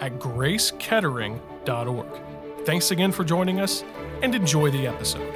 at 0.00 0.18
gracekettering.org. 0.18 2.06
Thanks 2.64 2.90
again 2.90 3.12
for 3.12 3.24
joining 3.24 3.60
us 3.60 3.84
and 4.22 4.34
enjoy 4.34 4.70
the 4.70 4.86
episode. 4.86 5.32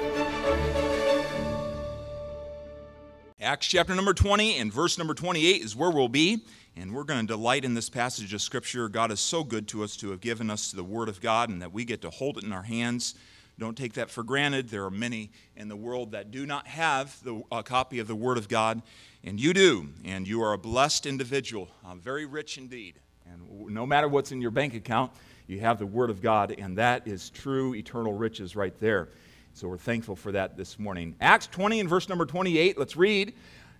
Acts 3.39 3.67
chapter 3.67 3.95
number 3.95 4.13
20 4.13 4.57
and 4.57 4.71
verse 4.71 4.97
number 4.97 5.13
28 5.13 5.61
is 5.61 5.75
where 5.75 5.89
we'll 5.89 6.07
be. 6.07 6.45
And 6.77 6.93
we're 6.93 7.03
going 7.03 7.19
to 7.21 7.27
delight 7.27 7.65
in 7.65 7.73
this 7.73 7.89
passage 7.89 8.33
of 8.33 8.41
Scripture. 8.41 8.87
God 8.87 9.11
is 9.11 9.19
so 9.19 9.43
good 9.43 9.67
to 9.69 9.83
us 9.83 9.97
to 9.97 10.11
have 10.11 10.21
given 10.21 10.49
us 10.49 10.71
the 10.71 10.83
Word 10.83 11.09
of 11.09 11.19
God 11.19 11.49
and 11.49 11.61
that 11.61 11.73
we 11.73 11.83
get 11.83 12.01
to 12.03 12.09
hold 12.09 12.37
it 12.37 12.43
in 12.43 12.53
our 12.53 12.63
hands. 12.63 13.15
Don't 13.59 13.77
take 13.77 13.93
that 13.93 14.09
for 14.09 14.23
granted. 14.23 14.69
There 14.69 14.85
are 14.85 14.91
many 14.91 15.31
in 15.55 15.67
the 15.67 15.75
world 15.75 16.11
that 16.11 16.31
do 16.31 16.45
not 16.45 16.67
have 16.67 17.21
the, 17.23 17.43
a 17.51 17.61
copy 17.61 17.99
of 17.99 18.07
the 18.07 18.15
Word 18.15 18.37
of 18.37 18.47
God, 18.47 18.81
and 19.23 19.39
you 19.39 19.53
do. 19.53 19.89
And 20.05 20.27
you 20.27 20.41
are 20.41 20.53
a 20.53 20.57
blessed 20.57 21.05
individual, 21.05 21.69
uh, 21.85 21.95
very 21.95 22.25
rich 22.25 22.57
indeed. 22.57 22.99
And 23.31 23.69
no 23.73 23.85
matter 23.85 24.09
what's 24.09 24.33
in 24.33 24.41
your 24.41 24.51
bank 24.51 24.73
account, 24.73 25.11
you 25.47 25.61
have 25.61 25.79
the 25.79 25.85
Word 25.85 26.09
of 26.09 26.21
God, 26.21 26.53
and 26.57 26.77
that 26.77 27.07
is 27.07 27.29
true 27.29 27.73
eternal 27.75 28.13
riches 28.13 28.55
right 28.57 28.77
there. 28.79 29.07
So 29.53 29.69
we're 29.69 29.77
thankful 29.77 30.17
for 30.17 30.33
that 30.33 30.57
this 30.57 30.77
morning. 30.77 31.15
Acts 31.21 31.47
20 31.47 31.79
and 31.79 31.89
verse 31.89 32.09
number 32.09 32.25
28, 32.25 32.77
let's 32.77 32.97
read. 32.97 33.33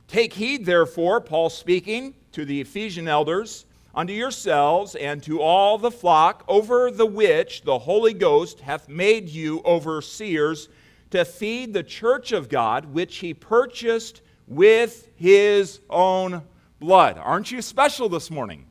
Take 0.07 0.31
heed, 0.33 0.65
therefore, 0.65 1.19
Paul 1.19 1.49
speaking 1.49 2.13
to 2.31 2.45
the 2.45 2.61
Ephesian 2.61 3.09
elders, 3.09 3.65
unto 3.93 4.13
yourselves 4.13 4.95
and 4.95 5.21
to 5.23 5.41
all 5.41 5.77
the 5.77 5.91
flock 5.91 6.45
over 6.47 6.89
the 6.89 7.05
which 7.05 7.63
the 7.63 7.79
Holy 7.79 8.13
Ghost 8.13 8.61
hath 8.61 8.87
made 8.87 9.27
you 9.27 9.61
overseers 9.65 10.69
to 11.09 11.25
feed 11.25 11.73
the 11.73 11.83
church 11.83 12.31
of 12.31 12.47
God, 12.47 12.85
which 12.85 13.17
he 13.17 13.33
purchased 13.33 14.21
with 14.47 15.09
his 15.17 15.81
own 15.89 16.41
blood. 16.79 17.17
Aren't 17.17 17.51
you 17.51 17.61
special 17.61 18.07
this 18.07 18.31
morning? 18.31 18.70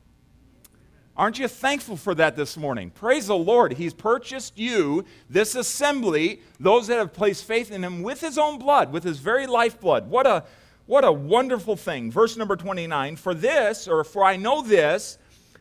Aren't 1.21 1.37
you 1.37 1.47
thankful 1.47 1.97
for 1.97 2.15
that 2.15 2.35
this 2.35 2.57
morning? 2.57 2.89
Praise 2.89 3.27
the 3.27 3.37
Lord. 3.37 3.73
He's 3.73 3.93
purchased 3.93 4.57
you, 4.57 5.05
this 5.29 5.53
assembly, 5.53 6.41
those 6.59 6.87
that 6.87 6.97
have 6.97 7.13
placed 7.13 7.45
faith 7.45 7.69
in 7.69 7.83
him 7.83 8.01
with 8.01 8.21
his 8.21 8.39
own 8.39 8.57
blood, 8.57 8.91
with 8.91 9.03
his 9.03 9.19
very 9.19 9.45
lifeblood. 9.45 10.09
What 10.09 10.25
a 10.25 10.45
what 10.87 11.03
a 11.05 11.11
wonderful 11.11 11.75
thing. 11.75 12.09
Verse 12.09 12.37
number 12.37 12.55
29 12.55 13.17
For 13.17 13.35
this, 13.35 13.87
or 13.87 14.03
for 14.03 14.25
I 14.25 14.35
know 14.35 14.63
this, 14.63 15.19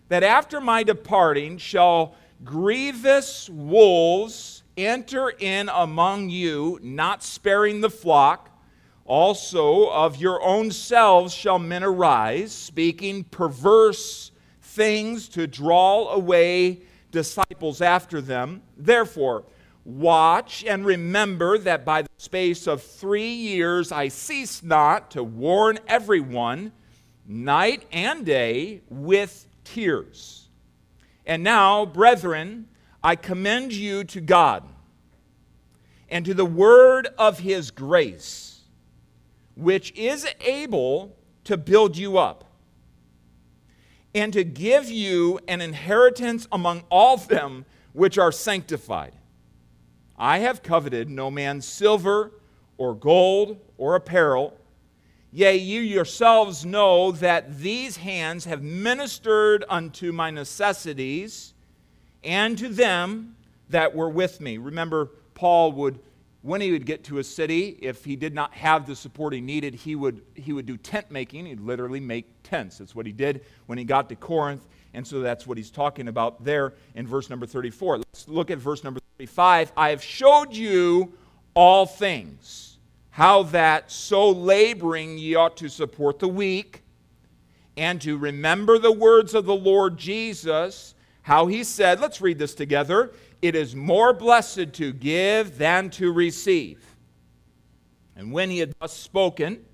that 0.08 0.22
after 0.22 0.62
my 0.62 0.82
departing 0.82 1.58
shall 1.58 2.14
grievous 2.42 3.50
wolves 3.50 4.62
enter 4.78 5.28
in 5.28 5.68
among 5.68 6.30
you, 6.30 6.78
not 6.82 7.22
sparing 7.22 7.82
the 7.82 7.90
flock. 7.90 8.48
Also, 9.04 9.90
of 9.90 10.16
your 10.16 10.42
own 10.42 10.70
selves 10.70 11.34
shall 11.34 11.58
men 11.58 11.84
arise, 11.84 12.50
speaking 12.50 13.24
perverse 13.24 14.30
things 14.70 15.28
to 15.28 15.46
draw 15.48 16.10
away 16.10 16.80
disciples 17.10 17.82
after 17.82 18.20
them. 18.20 18.62
Therefore, 18.76 19.44
watch 19.84 20.64
and 20.64 20.84
remember 20.86 21.58
that 21.58 21.84
by 21.84 22.02
the 22.02 22.08
space 22.18 22.68
of 22.68 22.80
three 22.80 23.32
years 23.32 23.90
I 23.90 24.08
cease 24.08 24.62
not 24.62 25.10
to 25.12 25.24
warn 25.24 25.80
everyone, 25.88 26.70
night 27.26 27.84
and 27.90 28.24
day, 28.24 28.82
with 28.88 29.48
tears. 29.64 30.48
And 31.26 31.42
now, 31.42 31.84
brethren, 31.84 32.68
I 33.02 33.16
commend 33.16 33.72
you 33.72 34.04
to 34.04 34.20
God 34.20 34.62
and 36.08 36.24
to 36.24 36.34
the 36.34 36.46
word 36.46 37.08
of 37.18 37.40
his 37.40 37.72
grace, 37.72 38.60
which 39.56 39.92
is 39.96 40.28
able 40.40 41.16
to 41.44 41.56
build 41.56 41.96
you 41.96 42.18
up 42.18 42.49
and 44.14 44.32
to 44.32 44.44
give 44.44 44.90
you 44.90 45.38
an 45.46 45.60
inheritance 45.60 46.48
among 46.50 46.84
all 46.90 47.16
them 47.16 47.64
which 47.92 48.18
are 48.18 48.32
sanctified. 48.32 49.12
I 50.16 50.38
have 50.38 50.62
coveted 50.62 51.08
no 51.08 51.30
man's 51.30 51.66
silver 51.66 52.32
or 52.76 52.94
gold 52.94 53.58
or 53.78 53.94
apparel. 53.94 54.56
Yea, 55.32 55.56
you 55.56 55.80
yourselves 55.80 56.64
know 56.64 57.12
that 57.12 57.58
these 57.58 57.96
hands 57.98 58.44
have 58.44 58.62
ministered 58.62 59.64
unto 59.68 60.12
my 60.12 60.30
necessities 60.30 61.54
and 62.24 62.58
to 62.58 62.68
them 62.68 63.36
that 63.68 63.94
were 63.94 64.10
with 64.10 64.40
me. 64.40 64.58
Remember, 64.58 65.10
Paul 65.34 65.72
would 65.72 66.00
when 66.42 66.60
he 66.60 66.72
would 66.72 66.86
get 66.86 67.04
to 67.04 67.18
a 67.18 67.24
city, 67.24 67.78
if 67.82 68.04
he 68.04 68.16
did 68.16 68.34
not 68.34 68.54
have 68.54 68.86
the 68.86 68.96
support 68.96 69.34
he 69.34 69.40
needed, 69.40 69.74
he 69.74 69.94
would, 69.94 70.22
he 70.34 70.52
would 70.52 70.64
do 70.64 70.76
tent 70.76 71.10
making. 71.10 71.46
He'd 71.46 71.60
literally 71.60 72.00
make 72.00 72.26
tents. 72.42 72.78
That's 72.78 72.94
what 72.94 73.04
he 73.04 73.12
did 73.12 73.44
when 73.66 73.76
he 73.76 73.84
got 73.84 74.08
to 74.08 74.16
Corinth. 74.16 74.66
And 74.94 75.06
so 75.06 75.20
that's 75.20 75.46
what 75.46 75.58
he's 75.58 75.70
talking 75.70 76.08
about 76.08 76.42
there 76.42 76.72
in 76.94 77.06
verse 77.06 77.28
number 77.28 77.46
34. 77.46 77.98
Let's 77.98 78.26
look 78.26 78.50
at 78.50 78.58
verse 78.58 78.82
number 78.82 79.00
35. 79.18 79.72
I 79.76 79.90
have 79.90 80.02
showed 80.02 80.54
you 80.54 81.12
all 81.52 81.84
things, 81.84 82.78
how 83.10 83.42
that 83.44 83.90
so 83.90 84.30
laboring 84.30 85.18
ye 85.18 85.34
ought 85.34 85.58
to 85.58 85.68
support 85.68 86.18
the 86.18 86.28
weak, 86.28 86.82
and 87.76 88.00
to 88.00 88.16
remember 88.16 88.78
the 88.78 88.92
words 88.92 89.34
of 89.34 89.44
the 89.44 89.54
Lord 89.54 89.98
Jesus, 89.98 90.94
how 91.22 91.46
he 91.46 91.64
said, 91.64 92.00
let's 92.00 92.20
read 92.20 92.38
this 92.38 92.54
together 92.54 93.12
it 93.42 93.54
is 93.54 93.74
more 93.74 94.12
blessed 94.12 94.72
to 94.74 94.92
give 94.92 95.56
than 95.56 95.90
to 95.90 96.12
receive. 96.12 96.84
And 98.14 98.32
when 98.32 98.50
he 98.50 98.58
had 98.58 98.74
thus 98.78 98.92
spoken, 98.92 99.64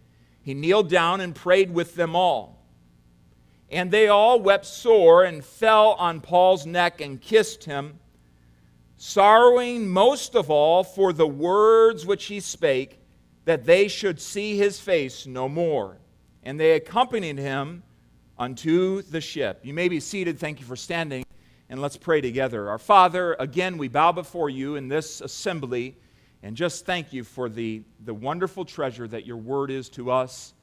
he 0.40 0.54
kneeled 0.54 0.88
down 0.88 1.20
and 1.20 1.34
prayed 1.34 1.72
with 1.72 1.96
them 1.96 2.14
all. 2.14 2.64
And 3.68 3.90
they 3.90 4.06
all 4.06 4.38
wept 4.38 4.66
sore 4.66 5.24
and 5.24 5.44
fell 5.44 5.92
on 5.94 6.20
Paul's 6.20 6.64
neck 6.64 7.00
and 7.00 7.20
kissed 7.20 7.64
him, 7.64 7.98
sorrowing 8.96 9.88
most 9.88 10.36
of 10.36 10.48
all 10.48 10.84
for 10.84 11.12
the 11.12 11.26
words 11.26 12.06
which 12.06 12.26
he 12.26 12.38
spake, 12.38 13.00
that 13.44 13.64
they 13.64 13.88
should 13.88 14.20
see 14.20 14.56
his 14.56 14.78
face 14.78 15.26
no 15.26 15.48
more. 15.48 15.98
And 16.44 16.60
they 16.60 16.72
accompanied 16.72 17.38
him 17.38 17.82
unto 18.38 19.02
the 19.02 19.20
ship. 19.20 19.60
You 19.64 19.74
may 19.74 19.88
be 19.88 19.98
seated. 19.98 20.38
Thank 20.38 20.60
you 20.60 20.66
for 20.66 20.76
standing 20.76 21.25
and 21.68 21.82
let's 21.82 21.96
pray 21.96 22.20
together. 22.20 22.68
Our 22.68 22.78
Father, 22.78 23.34
again, 23.38 23.76
we 23.78 23.88
bow 23.88 24.12
before 24.12 24.48
you 24.48 24.76
in 24.76 24.88
this 24.88 25.20
assembly 25.20 25.96
and 26.42 26.56
just 26.56 26.86
thank 26.86 27.12
you 27.12 27.24
for 27.24 27.48
the, 27.48 27.82
the 28.04 28.14
wonderful 28.14 28.64
treasure 28.64 29.08
that 29.08 29.26
your 29.26 29.36
word 29.36 29.70
is 29.70 29.88
to 29.90 30.10
us. 30.10 30.54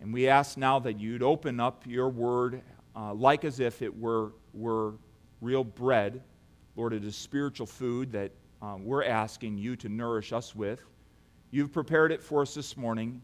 And 0.00 0.12
we 0.12 0.28
ask 0.28 0.56
now 0.56 0.78
that 0.80 1.00
you'd 1.00 1.22
open 1.22 1.58
up 1.58 1.84
your 1.86 2.08
word 2.08 2.62
uh, 2.94 3.12
like 3.14 3.44
as 3.44 3.58
if 3.58 3.82
it 3.82 3.98
were, 3.98 4.32
were 4.52 4.94
real 5.40 5.64
bread. 5.64 6.22
Lord, 6.76 6.92
it 6.92 7.04
is 7.04 7.16
spiritual 7.16 7.66
food 7.66 8.12
that 8.12 8.30
um, 8.62 8.84
we're 8.84 9.04
asking 9.04 9.58
you 9.58 9.74
to 9.76 9.88
nourish 9.88 10.32
us 10.32 10.54
with. 10.54 10.80
You've 11.50 11.72
prepared 11.72 12.12
it 12.12 12.22
for 12.22 12.42
us 12.42 12.54
this 12.54 12.76
morning, 12.76 13.20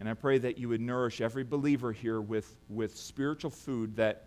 and 0.00 0.08
I 0.08 0.14
pray 0.14 0.38
that 0.38 0.58
you 0.58 0.68
would 0.68 0.80
nourish 0.80 1.20
every 1.20 1.44
believer 1.44 1.92
here 1.92 2.20
with, 2.20 2.56
with 2.68 2.96
spiritual 2.96 3.50
food 3.50 3.94
that 3.96 4.26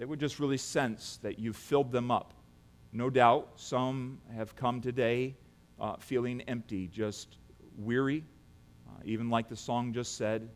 they 0.00 0.06
would 0.06 0.18
just 0.18 0.40
really 0.40 0.56
sense 0.56 1.18
that 1.22 1.38
you've 1.38 1.54
filled 1.54 1.92
them 1.92 2.10
up. 2.10 2.32
No 2.90 3.10
doubt 3.10 3.50
some 3.56 4.18
have 4.34 4.56
come 4.56 4.80
today 4.80 5.36
uh, 5.78 5.96
feeling 5.98 6.40
empty, 6.48 6.88
just 6.88 7.36
weary, 7.76 8.24
uh, 8.88 9.02
even 9.04 9.28
like 9.28 9.50
the 9.50 9.56
song 9.56 9.92
just 9.92 10.16
said, 10.16 10.48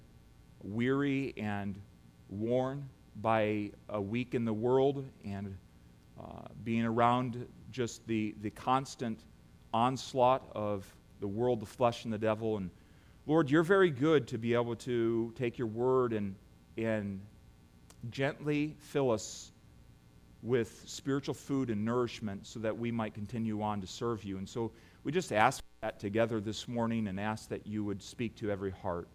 weary 0.63 1.35
and 1.37 1.79
worn 2.31 2.89
by 3.17 3.71
a 3.91 4.01
week 4.01 4.35
in 4.35 4.47
the 4.47 4.53
world 4.53 5.05
and 5.27 5.55
uh, 6.19 6.49
being 6.65 6.87
around 6.87 7.47
just 7.71 8.07
the, 8.07 8.35
the 8.41 8.49
constant 8.49 9.25
onslaught 9.75 10.51
of 10.55 10.87
the 11.21 11.29
world, 11.29 11.61
the 11.61 11.67
flesh, 11.67 12.05
and 12.05 12.15
the 12.15 12.19
devil. 12.19 12.57
And 12.57 12.71
Lord, 13.27 13.51
you're 13.51 13.63
very 13.63 13.91
good 13.91 14.27
to 14.29 14.39
be 14.39 14.55
able 14.55 14.77
to 14.77 15.35
take 15.37 15.59
your 15.59 15.69
word 15.69 16.15
and, 16.15 16.35
and 16.79 17.21
gently 18.11 18.77
fill 18.79 19.11
us 19.11 19.53
with 20.43 20.83
spiritual 20.87 21.35
food 21.35 21.71
and 21.71 21.85
nourishment 21.85 22.47
so 22.47 22.61
that 22.61 22.77
we 22.77 22.93
might 22.93 23.15
continue 23.15 23.63
on 23.63 23.81
to 23.81 23.87
serve 23.87 24.25
you. 24.25 24.37
And 24.39 24.49
so 24.49 24.71
we 25.03 25.11
just 25.11 25.33
ask 25.33 25.63
that 25.81 25.99
together 25.99 26.41
this 26.41 26.69
morning 26.69 27.09
and 27.09 27.19
ask 27.19 27.49
that 27.49 27.67
you 27.67 27.83
would 27.85 28.03
speak 28.03 28.37
to 28.37 28.51
every 28.51 28.71
heart. 28.71 29.09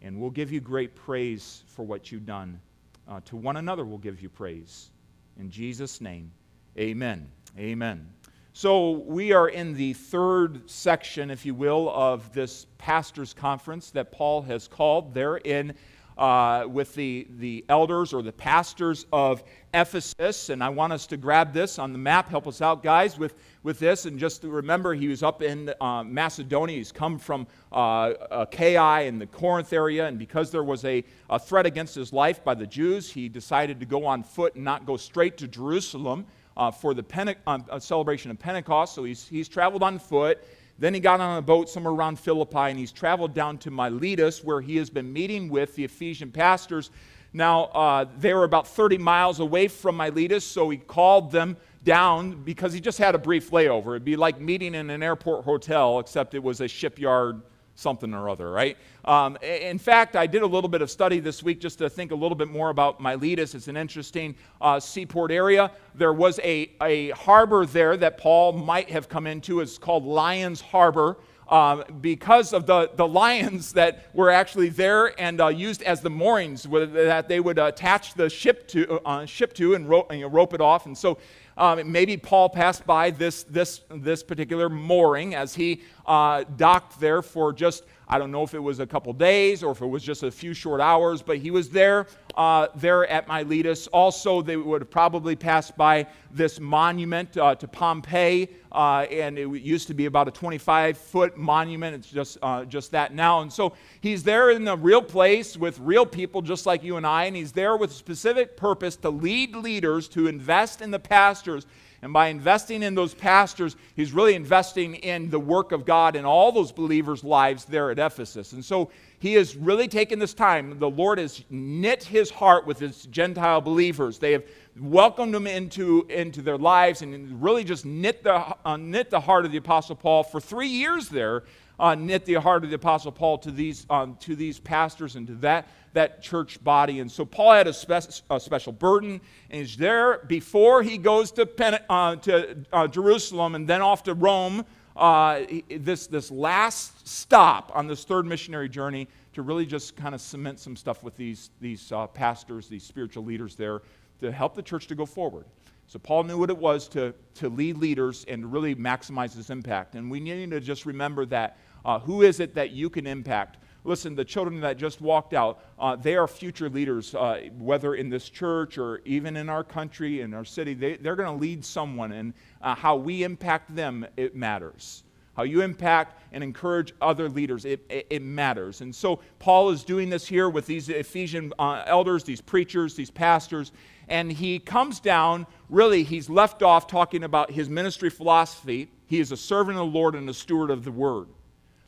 And 0.00 0.20
we'll 0.20 0.30
give 0.30 0.50
you 0.50 0.60
great 0.60 0.94
praise 0.94 1.64
for 1.66 1.82
what 1.82 2.10
you've 2.10 2.26
done. 2.26 2.60
Uh, 3.06 3.20
to 3.26 3.36
one 3.36 3.58
another, 3.58 3.84
we'll 3.84 3.98
give 3.98 4.22
you 4.22 4.28
praise. 4.28 4.90
In 5.38 5.50
Jesus' 5.50 6.00
name, 6.00 6.30
amen. 6.78 7.28
Amen. 7.58 8.08
So, 8.56 8.90
we 8.90 9.32
are 9.32 9.48
in 9.48 9.74
the 9.74 9.94
third 9.94 10.70
section, 10.70 11.28
if 11.28 11.44
you 11.44 11.54
will, 11.54 11.90
of 11.90 12.32
this 12.32 12.66
pastor's 12.78 13.34
conference 13.34 13.90
that 13.90 14.12
Paul 14.12 14.42
has 14.42 14.68
called. 14.68 15.12
There 15.12 15.38
in 15.38 15.74
uh, 16.16 16.64
with 16.68 16.94
the, 16.94 17.26
the 17.38 17.64
elders 17.68 18.12
or 18.12 18.22
the 18.22 18.32
pastors 18.32 19.06
of 19.12 19.42
Ephesus. 19.72 20.48
And 20.50 20.62
I 20.62 20.68
want 20.68 20.92
us 20.92 21.06
to 21.08 21.16
grab 21.16 21.52
this 21.52 21.78
on 21.78 21.92
the 21.92 21.98
map. 21.98 22.28
Help 22.28 22.46
us 22.46 22.60
out, 22.60 22.82
guys, 22.82 23.18
with, 23.18 23.34
with 23.62 23.78
this. 23.78 24.06
And 24.06 24.18
just 24.18 24.44
remember, 24.44 24.94
he 24.94 25.08
was 25.08 25.22
up 25.22 25.42
in 25.42 25.72
uh, 25.80 26.04
Macedonia. 26.04 26.76
He's 26.76 26.92
come 26.92 27.18
from 27.18 27.46
uh, 27.72 28.14
Achaia 28.30 29.04
in 29.04 29.18
the 29.18 29.26
Corinth 29.26 29.72
area. 29.72 30.06
And 30.06 30.18
because 30.18 30.50
there 30.50 30.64
was 30.64 30.84
a, 30.84 31.04
a 31.30 31.38
threat 31.38 31.66
against 31.66 31.94
his 31.94 32.12
life 32.12 32.44
by 32.44 32.54
the 32.54 32.66
Jews, 32.66 33.10
he 33.10 33.28
decided 33.28 33.80
to 33.80 33.86
go 33.86 34.06
on 34.06 34.22
foot 34.22 34.54
and 34.54 34.64
not 34.64 34.86
go 34.86 34.96
straight 34.96 35.36
to 35.38 35.48
Jerusalem. 35.48 36.26
Uh, 36.56 36.70
for 36.70 36.94
the 36.94 37.02
Pente- 37.02 37.34
uh, 37.48 37.80
celebration 37.80 38.30
of 38.30 38.38
Pentecost. 38.38 38.94
So 38.94 39.02
he's, 39.02 39.26
he's 39.26 39.48
traveled 39.48 39.82
on 39.82 39.98
foot. 39.98 40.38
Then 40.78 40.94
he 40.94 41.00
got 41.00 41.20
on 41.20 41.38
a 41.38 41.42
boat 41.42 41.68
somewhere 41.68 41.92
around 41.92 42.18
Philippi 42.18 42.56
and 42.56 42.78
he's 42.78 42.92
traveled 42.92 43.34
down 43.34 43.58
to 43.58 43.70
Miletus 43.70 44.42
where 44.42 44.60
he 44.60 44.76
has 44.76 44.90
been 44.90 45.12
meeting 45.12 45.48
with 45.48 45.74
the 45.76 45.84
Ephesian 45.84 46.30
pastors. 46.30 46.90
Now, 47.32 47.64
uh, 47.64 48.06
they 48.18 48.32
were 48.32 48.44
about 48.44 48.66
30 48.66 48.98
miles 48.98 49.40
away 49.40 49.68
from 49.68 49.96
Miletus, 49.96 50.44
so 50.44 50.70
he 50.70 50.78
called 50.78 51.32
them 51.32 51.56
down 51.82 52.42
because 52.44 52.72
he 52.72 52.80
just 52.80 52.98
had 52.98 53.14
a 53.14 53.18
brief 53.18 53.50
layover. 53.50 53.88
It'd 53.88 54.04
be 54.04 54.16
like 54.16 54.40
meeting 54.40 54.74
in 54.74 54.88
an 54.90 55.02
airport 55.02 55.44
hotel, 55.44 55.98
except 55.98 56.34
it 56.34 56.42
was 56.42 56.60
a 56.60 56.68
shipyard 56.68 57.42
something 57.74 58.14
or 58.14 58.28
other, 58.28 58.50
right? 58.50 58.76
Um, 59.04 59.36
in 59.42 59.78
fact, 59.78 60.16
I 60.16 60.26
did 60.26 60.42
a 60.42 60.46
little 60.46 60.68
bit 60.68 60.82
of 60.82 60.90
study 60.90 61.20
this 61.20 61.42
week 61.42 61.60
just 61.60 61.78
to 61.78 61.90
think 61.90 62.12
a 62.12 62.14
little 62.14 62.36
bit 62.36 62.48
more 62.48 62.70
about 62.70 63.00
Miletus. 63.00 63.54
It's 63.54 63.68
an 63.68 63.76
interesting 63.76 64.34
uh, 64.60 64.80
seaport 64.80 65.30
area. 65.30 65.70
There 65.94 66.12
was 66.12 66.38
a, 66.42 66.70
a 66.80 67.10
harbor 67.10 67.66
there 67.66 67.96
that 67.96 68.18
Paul 68.18 68.52
might 68.52 68.90
have 68.90 69.08
come 69.08 69.26
into. 69.26 69.60
It's 69.60 69.78
called 69.78 70.04
Lions 70.04 70.60
Harbor. 70.60 71.16
Um, 71.46 71.84
because 72.00 72.54
of 72.54 72.64
the, 72.64 72.90
the 72.94 73.06
lions 73.06 73.72
that 73.74 74.08
were 74.14 74.30
actually 74.30 74.70
there 74.70 75.20
and 75.20 75.40
uh, 75.42 75.48
used 75.48 75.82
as 75.82 76.00
the 76.00 76.08
moorings 76.08 76.62
that 76.62 77.28
they 77.28 77.38
would 77.38 77.58
attach 77.58 78.14
the 78.14 78.30
ship 78.30 78.66
to, 78.68 78.98
uh, 79.06 79.26
ship 79.26 79.52
to 79.54 79.74
and, 79.74 79.86
ro- 79.86 80.06
and 80.08 80.32
rope 80.32 80.54
it 80.54 80.62
off. 80.62 80.86
And 80.86 80.96
so 80.96 81.18
um, 81.56 81.90
maybe 81.90 82.16
Paul 82.16 82.48
passed 82.48 82.86
by 82.86 83.10
this, 83.10 83.44
this, 83.44 83.80
this 83.90 84.22
particular 84.22 84.68
mooring 84.68 85.34
as 85.34 85.54
he 85.54 85.82
uh, 86.06 86.44
docked 86.56 87.00
there 87.00 87.22
for 87.22 87.52
just, 87.52 87.84
I 88.08 88.18
don't 88.18 88.30
know 88.30 88.42
if 88.42 88.54
it 88.54 88.58
was 88.58 88.80
a 88.80 88.86
couple 88.86 89.12
days 89.12 89.62
or 89.62 89.72
if 89.72 89.80
it 89.80 89.86
was 89.86 90.02
just 90.02 90.22
a 90.22 90.30
few 90.30 90.52
short 90.52 90.80
hours, 90.80 91.22
but 91.22 91.38
he 91.38 91.50
was 91.50 91.70
there, 91.70 92.06
uh, 92.36 92.68
there 92.76 93.06
at 93.06 93.26
Miletus. 93.28 93.86
Also, 93.88 94.42
they 94.42 94.56
would 94.56 94.82
have 94.82 94.90
probably 94.90 95.34
passed 95.36 95.76
by 95.76 96.06
this 96.30 96.60
monument 96.60 97.36
uh, 97.36 97.54
to 97.54 97.66
Pompey, 97.66 98.48
uh, 98.72 99.06
and 99.10 99.38
it 99.38 99.48
used 99.62 99.86
to 99.88 99.94
be 99.94 100.06
about 100.06 100.28
a 100.28 100.30
25 100.30 100.98
foot 100.98 101.36
monument. 101.36 101.94
It's 101.94 102.10
just, 102.10 102.38
uh, 102.42 102.64
just 102.64 102.90
that 102.90 103.14
now. 103.14 103.40
And 103.40 103.52
so 103.52 103.74
he's 104.00 104.22
there 104.22 104.50
in 104.50 104.68
a 104.68 104.76
real 104.76 105.02
place 105.02 105.56
with 105.56 105.78
real 105.78 106.04
people 106.04 106.42
just 106.42 106.66
like 106.66 106.82
you 106.82 106.96
and 106.96 107.06
I, 107.06 107.24
and 107.24 107.36
he's 107.36 107.52
there 107.52 107.76
with 107.76 107.90
a 107.90 107.94
specific 107.94 108.56
purpose 108.56 108.96
to 108.96 109.10
lead 109.10 109.56
leaders 109.56 110.08
to 110.08 110.26
invest 110.26 110.82
in 110.82 110.90
the 110.90 110.98
pastors. 110.98 111.66
And 112.04 112.12
by 112.12 112.28
investing 112.28 112.82
in 112.82 112.94
those 112.94 113.14
pastors, 113.14 113.76
he's 113.96 114.12
really 114.12 114.34
investing 114.34 114.96
in 114.96 115.30
the 115.30 115.40
work 115.40 115.72
of 115.72 115.86
God 115.86 116.16
in 116.16 116.26
all 116.26 116.52
those 116.52 116.70
believers' 116.70 117.24
lives 117.24 117.64
there 117.64 117.90
at 117.90 117.98
Ephesus. 117.98 118.52
And 118.52 118.62
so 118.62 118.90
he 119.20 119.32
has 119.34 119.56
really 119.56 119.88
taken 119.88 120.18
this 120.18 120.34
time. 120.34 120.78
The 120.78 120.90
Lord 120.90 121.16
has 121.16 121.42
knit 121.48 122.04
his 122.04 122.28
heart 122.28 122.66
with 122.66 122.78
his 122.78 123.06
Gentile 123.06 123.62
believers. 123.62 124.18
They 124.18 124.32
have 124.32 124.44
welcomed 124.78 125.34
him 125.34 125.46
into, 125.46 126.04
into 126.10 126.42
their 126.42 126.58
lives 126.58 127.00
and 127.00 127.42
really 127.42 127.64
just 127.64 127.86
knit 127.86 128.22
the, 128.22 128.54
uh, 128.66 128.76
knit 128.76 129.08
the 129.08 129.20
heart 129.20 129.46
of 129.46 129.52
the 129.52 129.56
Apostle 129.56 129.96
Paul 129.96 130.24
for 130.24 130.42
three 130.42 130.68
years 130.68 131.08
there. 131.08 131.44
Uh, 131.78 131.94
knit 131.94 132.24
the 132.24 132.34
heart 132.34 132.62
of 132.62 132.70
the 132.70 132.76
Apostle 132.76 133.10
Paul 133.10 133.38
to 133.38 133.50
these, 133.50 133.84
um, 133.90 134.16
to 134.20 134.36
these 134.36 134.60
pastors 134.60 135.16
and 135.16 135.26
to 135.26 135.34
that, 135.34 135.66
that 135.92 136.22
church 136.22 136.62
body. 136.62 137.00
And 137.00 137.10
so 137.10 137.24
Paul 137.24 137.52
had 137.52 137.66
a, 137.66 137.72
spe- 137.72 138.22
a 138.30 138.38
special 138.38 138.72
burden, 138.72 139.20
and 139.50 139.60
he's 139.60 139.76
there 139.76 140.18
before 140.28 140.82
he 140.82 140.98
goes 140.98 141.32
to, 141.32 141.48
uh, 141.90 142.16
to 142.16 142.56
uh, 142.72 142.86
Jerusalem 142.86 143.56
and 143.56 143.66
then 143.66 143.82
off 143.82 144.04
to 144.04 144.14
Rome. 144.14 144.64
Uh, 144.96 145.40
this, 145.68 146.06
this 146.06 146.30
last 146.30 147.08
stop 147.08 147.72
on 147.74 147.88
this 147.88 148.04
third 148.04 148.24
missionary 148.24 148.68
journey 148.68 149.08
to 149.32 149.42
really 149.42 149.66
just 149.66 149.96
kind 149.96 150.14
of 150.14 150.20
cement 150.20 150.60
some 150.60 150.76
stuff 150.76 151.02
with 151.02 151.16
these, 151.16 151.50
these 151.60 151.90
uh, 151.90 152.06
pastors, 152.06 152.68
these 152.68 152.84
spiritual 152.84 153.24
leaders 153.24 153.56
there 153.56 153.82
to 154.20 154.30
help 154.30 154.54
the 154.54 154.62
church 154.62 154.86
to 154.86 154.94
go 154.94 155.04
forward. 155.04 155.44
So 155.86 155.98
Paul 155.98 156.24
knew 156.24 156.38
what 156.38 156.50
it 156.50 156.56
was 156.56 156.88
to, 156.88 157.14
to 157.34 157.48
lead 157.48 157.78
leaders 157.78 158.24
and 158.26 158.52
really 158.52 158.74
maximize 158.74 159.34
his 159.34 159.50
impact. 159.50 159.94
And 159.94 160.10
we 160.10 160.20
need 160.20 160.50
to 160.50 160.60
just 160.60 160.86
remember 160.86 161.26
that 161.26 161.58
uh, 161.84 161.98
who 161.98 162.22
is 162.22 162.40
it 162.40 162.54
that 162.54 162.70
you 162.70 162.88
can 162.88 163.06
impact? 163.06 163.58
Listen, 163.86 164.14
the 164.14 164.24
children 164.24 164.60
that 164.60 164.78
just 164.78 165.02
walked 165.02 165.34
out, 165.34 165.62
uh, 165.78 165.94
they 165.94 166.16
are 166.16 166.26
future 166.26 166.70
leaders, 166.70 167.14
uh, 167.14 167.42
whether 167.58 167.94
in 167.94 168.08
this 168.08 168.30
church 168.30 168.78
or 168.78 169.02
even 169.04 169.36
in 169.36 169.50
our 169.50 169.62
country, 169.62 170.22
in 170.22 170.32
our 170.32 170.44
city. 170.44 170.72
They, 170.72 170.96
they're 170.96 171.16
going 171.16 171.32
to 171.32 171.40
lead 171.40 171.62
someone, 171.62 172.12
and 172.12 172.32
uh, 172.62 172.74
how 172.74 172.96
we 172.96 173.24
impact 173.24 173.76
them, 173.76 174.06
it 174.16 174.34
matters. 174.34 175.04
How 175.36 175.42
you 175.42 175.60
impact 175.60 176.22
and 176.32 176.42
encourage 176.42 176.94
other 177.02 177.28
leaders, 177.28 177.66
it, 177.66 177.84
it, 177.90 178.06
it 178.08 178.22
matters. 178.22 178.80
And 178.80 178.94
so 178.94 179.20
Paul 179.38 179.68
is 179.70 179.84
doing 179.84 180.08
this 180.08 180.26
here 180.26 180.48
with 180.48 180.64
these 180.64 180.88
Ephesian 180.88 181.52
uh, 181.58 181.82
elders, 181.86 182.24
these 182.24 182.40
preachers, 182.40 182.94
these 182.94 183.10
pastors, 183.10 183.72
and 184.08 184.30
he 184.30 184.58
comes 184.58 185.00
down, 185.00 185.46
really, 185.68 186.02
he's 186.02 186.28
left 186.28 186.62
off 186.62 186.86
talking 186.86 187.24
about 187.24 187.50
his 187.50 187.68
ministry 187.68 188.10
philosophy. 188.10 188.88
He 189.06 189.20
is 189.20 189.32
a 189.32 189.36
servant 189.36 189.78
of 189.78 189.86
the 189.86 189.98
Lord 189.98 190.14
and 190.14 190.28
a 190.28 190.34
steward 190.34 190.70
of 190.70 190.84
the 190.84 190.92
word. 190.92 191.28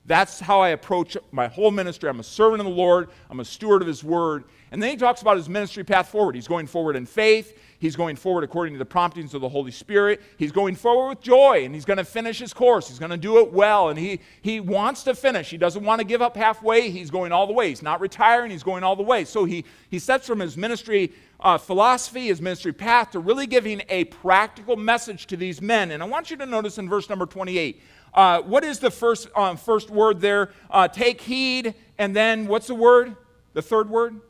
That's 0.07 0.39
how 0.39 0.61
I 0.61 0.69
approach 0.69 1.17
my 1.33 1.49
whole 1.49 1.73
ministry. 1.73 2.09
I'm 2.09 2.21
a 2.21 2.25
servant 2.25 2.61
of 2.61 2.67
the 2.67 2.73
Lord, 2.73 3.09
I'm 3.29 3.41
a 3.41 3.45
steward 3.45 3.83
of 3.83 3.89
his 3.89 4.05
word. 4.05 4.45
And 4.71 4.83
then 4.83 4.91
he 4.91 4.97
talks 4.97 5.23
about 5.23 5.37
his 5.37 5.49
ministry 5.49 5.85
path 5.85 6.09
forward. 6.09 6.35
He's 6.35 6.49
going 6.49 6.67
forward 6.67 6.97
in 6.97 7.07
faith. 7.07 7.59
He's 7.79 7.95
going 7.95 8.17
forward 8.17 8.43
according 8.43 8.75
to 8.75 8.79
the 8.79 8.85
promptings 8.85 9.35
of 9.35 9.41
the 9.41 9.49
Holy 9.49 9.71
Spirit. 9.71 10.21
He's 10.39 10.51
going 10.51 10.75
forward 10.75 11.11
with 11.11 11.21
joy, 11.21 11.65
and 11.65 11.75
he's 11.75 11.85
going 11.85 11.99
to 11.99 12.05
finish 12.05 12.39
his 12.39 12.53
course. 12.53 12.89
He's 12.89 12.99
going 12.99 13.11
to 13.11 13.17
do 13.17 13.39
it 13.39 13.53
well, 13.53 13.91
and 13.91 13.99
he, 13.99 14.21
he 14.43 14.61
wants 14.61 15.03
to 15.05 15.15
finish. 15.15 15.51
He 15.51 15.57
doesn't 15.57 15.85
want 15.85 16.01
to 16.01 16.07
give 16.07 16.23
up 16.23 16.37
halfway. 16.37 16.91
He's 16.91 17.11
going 17.11 17.33
all 17.33 17.47
the 17.47 17.53
way. 17.53 17.69
He's 17.69 17.83
not 17.83 18.01
retiring, 18.01 18.51
he's 18.51 18.63
going 18.63 18.83
all 18.83 18.97
the 18.97 19.03
way. 19.03 19.25
So 19.25 19.45
he, 19.45 19.65
he 19.91 19.99
sets 19.99 20.27
from 20.27 20.41
his 20.41 20.57
ministry 20.57 21.13
uh, 21.41 21.59
philosophy, 21.59 22.29
his 22.29 22.41
ministry 22.41 22.73
path, 22.73 23.11
to 23.11 23.19
really 23.21 23.47
giving 23.47 23.83
a 23.89 24.05
practical 24.05 24.77
message 24.77 25.27
to 25.27 25.37
these 25.37 25.61
men. 25.61 25.91
And 25.91 26.03
I 26.03 26.07
want 26.07 26.31
you 26.31 26.37
to 26.39 26.47
notice 26.47 26.79
in 26.79 26.89
verse 26.89 27.09
number 27.09 27.27
28. 27.27 27.83
Uh, 28.15 28.41
what 28.43 28.65
is 28.65 28.79
the 28.79 28.91
first, 28.91 29.29
um, 29.37 29.57
first 29.57 29.91
word 29.91 30.21
there? 30.21 30.51
Uh, 30.71 30.89
take 30.89 31.21
heed, 31.21 31.75
and 31.99 32.17
then 32.17 32.47
what's 32.47 32.67
the 32.67 32.75
word? 32.75 33.17
The 33.53 33.63
third 33.63 33.91
word? 33.91 34.21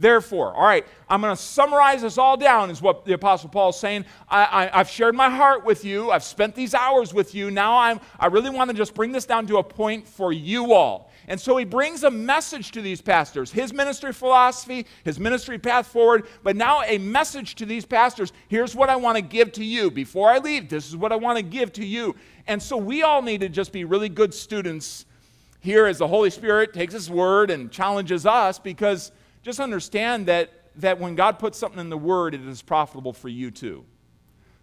Therefore, 0.00 0.54
all 0.54 0.64
right, 0.64 0.86
I'm 1.10 1.20
going 1.20 1.36
to 1.36 1.40
summarize 1.40 2.00
this 2.00 2.16
all 2.16 2.38
down, 2.38 2.70
is 2.70 2.80
what 2.80 3.04
the 3.04 3.12
Apostle 3.12 3.50
Paul 3.50 3.68
is 3.68 3.76
saying. 3.76 4.06
I, 4.30 4.70
have 4.72 4.88
shared 4.88 5.14
my 5.14 5.28
heart 5.28 5.62
with 5.62 5.84
you. 5.84 6.10
I've 6.10 6.24
spent 6.24 6.54
these 6.54 6.72
hours 6.72 7.12
with 7.12 7.34
you. 7.34 7.50
Now 7.50 7.76
I'm, 7.76 8.00
I 8.18 8.26
really 8.26 8.48
want 8.48 8.70
to 8.70 8.76
just 8.76 8.94
bring 8.94 9.12
this 9.12 9.26
down 9.26 9.46
to 9.48 9.58
a 9.58 9.62
point 9.62 10.08
for 10.08 10.32
you 10.32 10.72
all. 10.72 11.09
And 11.30 11.40
so 11.40 11.56
he 11.56 11.64
brings 11.64 12.02
a 12.02 12.10
message 12.10 12.72
to 12.72 12.82
these 12.82 13.00
pastors 13.00 13.52
his 13.52 13.72
ministry 13.72 14.12
philosophy, 14.12 14.84
his 15.04 15.20
ministry 15.20 15.60
path 15.60 15.86
forward, 15.86 16.26
but 16.42 16.56
now 16.56 16.82
a 16.82 16.98
message 16.98 17.54
to 17.54 17.66
these 17.66 17.86
pastors. 17.86 18.32
Here's 18.48 18.74
what 18.74 18.90
I 18.90 18.96
want 18.96 19.14
to 19.14 19.22
give 19.22 19.52
to 19.52 19.64
you. 19.64 19.92
Before 19.92 20.28
I 20.28 20.38
leave, 20.38 20.68
this 20.68 20.88
is 20.88 20.96
what 20.96 21.12
I 21.12 21.16
want 21.16 21.38
to 21.38 21.44
give 21.44 21.72
to 21.74 21.86
you. 21.86 22.16
And 22.48 22.60
so 22.60 22.76
we 22.76 23.04
all 23.04 23.22
need 23.22 23.42
to 23.42 23.48
just 23.48 23.72
be 23.72 23.84
really 23.84 24.08
good 24.08 24.34
students 24.34 25.06
here 25.60 25.86
as 25.86 25.98
the 25.98 26.08
Holy 26.08 26.30
Spirit 26.30 26.74
takes 26.74 26.94
his 26.94 27.08
word 27.08 27.52
and 27.52 27.70
challenges 27.70 28.26
us 28.26 28.58
because 28.58 29.12
just 29.44 29.60
understand 29.60 30.26
that, 30.26 30.50
that 30.80 30.98
when 30.98 31.14
God 31.14 31.38
puts 31.38 31.56
something 31.58 31.78
in 31.78 31.90
the 31.90 31.96
Word, 31.98 32.34
it 32.34 32.44
is 32.44 32.60
profitable 32.60 33.12
for 33.12 33.28
you 33.28 33.52
too. 33.52 33.84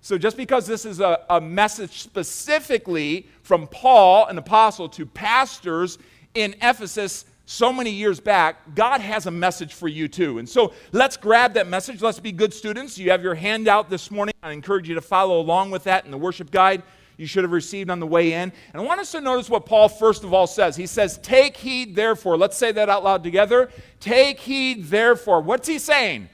So, 0.01 0.17
just 0.17 0.35
because 0.37 0.67
this 0.67 0.85
is 0.85 0.99
a, 0.99 1.23
a 1.29 1.41
message 1.41 2.01
specifically 2.01 3.27
from 3.41 3.67
Paul, 3.67 4.27
an 4.27 4.37
apostle, 4.37 4.89
to 4.89 5.05
pastors 5.05 5.97
in 6.33 6.55
Ephesus 6.61 7.25
so 7.45 7.71
many 7.71 7.91
years 7.91 8.19
back, 8.19 8.75
God 8.75 8.99
has 8.99 9.25
a 9.25 9.31
message 9.31 9.73
for 9.73 9.87
you 9.87 10.07
too. 10.07 10.37
And 10.37 10.47
so, 10.47 10.73
let's 10.91 11.15
grab 11.15 11.53
that 11.53 11.67
message. 11.67 12.01
Let's 12.01 12.19
be 12.19 12.31
good 12.31 12.53
students. 12.53 12.97
You 12.97 13.11
have 13.11 13.23
your 13.23 13.35
handout 13.35 13.89
this 13.89 14.11
morning. 14.11 14.33
I 14.43 14.51
encourage 14.51 14.89
you 14.89 14.95
to 14.95 15.01
follow 15.01 15.39
along 15.39 15.71
with 15.71 15.85
that 15.85 16.05
in 16.05 16.11
the 16.11 16.17
worship 16.17 16.51
guide 16.51 16.83
you 17.17 17.25
should 17.25 17.43
have 17.43 17.51
received 17.51 17.89
on 17.89 17.99
the 17.99 18.07
way 18.07 18.33
in. 18.33 18.51
And 18.73 18.81
I 18.81 18.85
want 18.85 18.99
us 18.99 19.11
to 19.11 19.21
notice 19.21 19.49
what 19.49 19.65
Paul 19.65 19.89
first 19.89 20.23
of 20.23 20.33
all 20.33 20.47
says. 20.47 20.75
He 20.75 20.85
says, 20.85 21.17
Take 21.17 21.57
heed, 21.57 21.95
therefore. 21.95 22.37
Let's 22.37 22.57
say 22.57 22.71
that 22.71 22.89
out 22.89 23.03
loud 23.03 23.23
together. 23.23 23.69
Take 23.99 24.39
heed, 24.39 24.85
therefore. 24.85 25.41
What's 25.41 25.67
he 25.67 25.79
saying? 25.79 26.29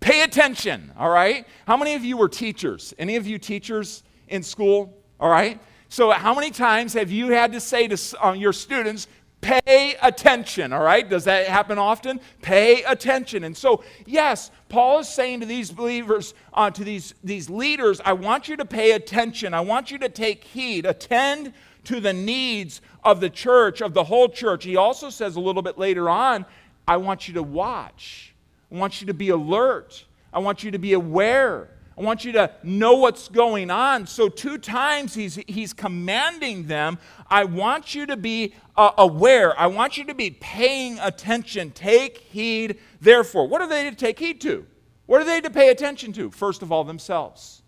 Pay 0.00 0.22
attention, 0.22 0.92
all 0.98 1.10
right? 1.10 1.46
How 1.66 1.76
many 1.76 1.94
of 1.94 2.04
you 2.04 2.16
were 2.16 2.28
teachers? 2.28 2.94
Any 2.98 3.16
of 3.16 3.26
you 3.26 3.38
teachers 3.38 4.02
in 4.28 4.42
school? 4.42 4.96
All 5.20 5.30
right? 5.30 5.60
So, 5.88 6.10
how 6.10 6.34
many 6.34 6.50
times 6.50 6.94
have 6.94 7.10
you 7.10 7.28
had 7.28 7.52
to 7.52 7.60
say 7.60 7.86
to 7.88 8.26
uh, 8.26 8.32
your 8.32 8.52
students, 8.52 9.06
pay 9.46 9.94
attention, 10.02 10.72
all 10.72 10.82
right? 10.82 11.08
Does 11.08 11.24
that 11.24 11.46
happen 11.46 11.78
often? 11.78 12.20
Pay 12.42 12.82
attention. 12.82 13.44
And 13.44 13.56
so, 13.56 13.84
yes, 14.04 14.50
Paul 14.68 15.00
is 15.00 15.08
saying 15.08 15.40
to 15.40 15.46
these 15.46 15.70
believers, 15.70 16.34
uh, 16.52 16.70
to 16.72 16.82
these, 16.82 17.14
these 17.22 17.48
leaders, 17.48 18.00
I 18.04 18.14
want 18.14 18.48
you 18.48 18.56
to 18.56 18.64
pay 18.64 18.92
attention. 18.92 19.54
I 19.54 19.60
want 19.60 19.90
you 19.90 19.98
to 19.98 20.08
take 20.08 20.42
heed, 20.42 20.84
attend 20.84 21.52
to 21.84 22.00
the 22.00 22.12
needs 22.12 22.80
of 23.04 23.20
the 23.20 23.30
church, 23.30 23.80
of 23.80 23.94
the 23.94 24.02
whole 24.02 24.28
church. 24.28 24.64
He 24.64 24.76
also 24.76 25.10
says 25.10 25.36
a 25.36 25.40
little 25.40 25.62
bit 25.62 25.78
later 25.78 26.10
on, 26.10 26.44
I 26.88 26.96
want 26.96 27.28
you 27.28 27.34
to 27.34 27.42
watch. 27.42 28.34
I 28.72 28.76
want 28.76 29.00
you 29.00 29.06
to 29.06 29.14
be 29.14 29.28
alert. 29.28 30.04
I 30.32 30.40
want 30.40 30.64
you 30.64 30.72
to 30.72 30.78
be 30.78 30.92
aware. 30.94 31.70
I 31.98 32.02
want 32.02 32.24
you 32.26 32.32
to 32.32 32.50
know 32.62 32.94
what's 32.94 33.28
going 33.28 33.70
on. 33.70 34.06
So, 34.06 34.28
two 34.28 34.58
times 34.58 35.14
he's, 35.14 35.36
he's 35.46 35.72
commanding 35.72 36.66
them 36.66 36.98
I 37.30 37.44
want 37.44 37.94
you 37.94 38.06
to 38.06 38.16
be 38.16 38.54
uh, 38.76 38.92
aware. 38.98 39.58
I 39.58 39.66
want 39.66 39.96
you 39.96 40.04
to 40.04 40.14
be 40.14 40.30
paying 40.30 40.98
attention. 41.00 41.70
Take 41.70 42.18
heed, 42.18 42.78
therefore. 43.00 43.48
What 43.48 43.60
are 43.60 43.68
they 43.68 43.88
to 43.88 43.96
take 43.96 44.18
heed 44.18 44.40
to? 44.42 44.66
What 45.06 45.22
are 45.22 45.24
they 45.24 45.40
to 45.40 45.50
pay 45.50 45.70
attention 45.70 46.12
to? 46.14 46.30
First 46.30 46.62
of 46.62 46.72
all, 46.72 46.84
themselves. 46.84 47.62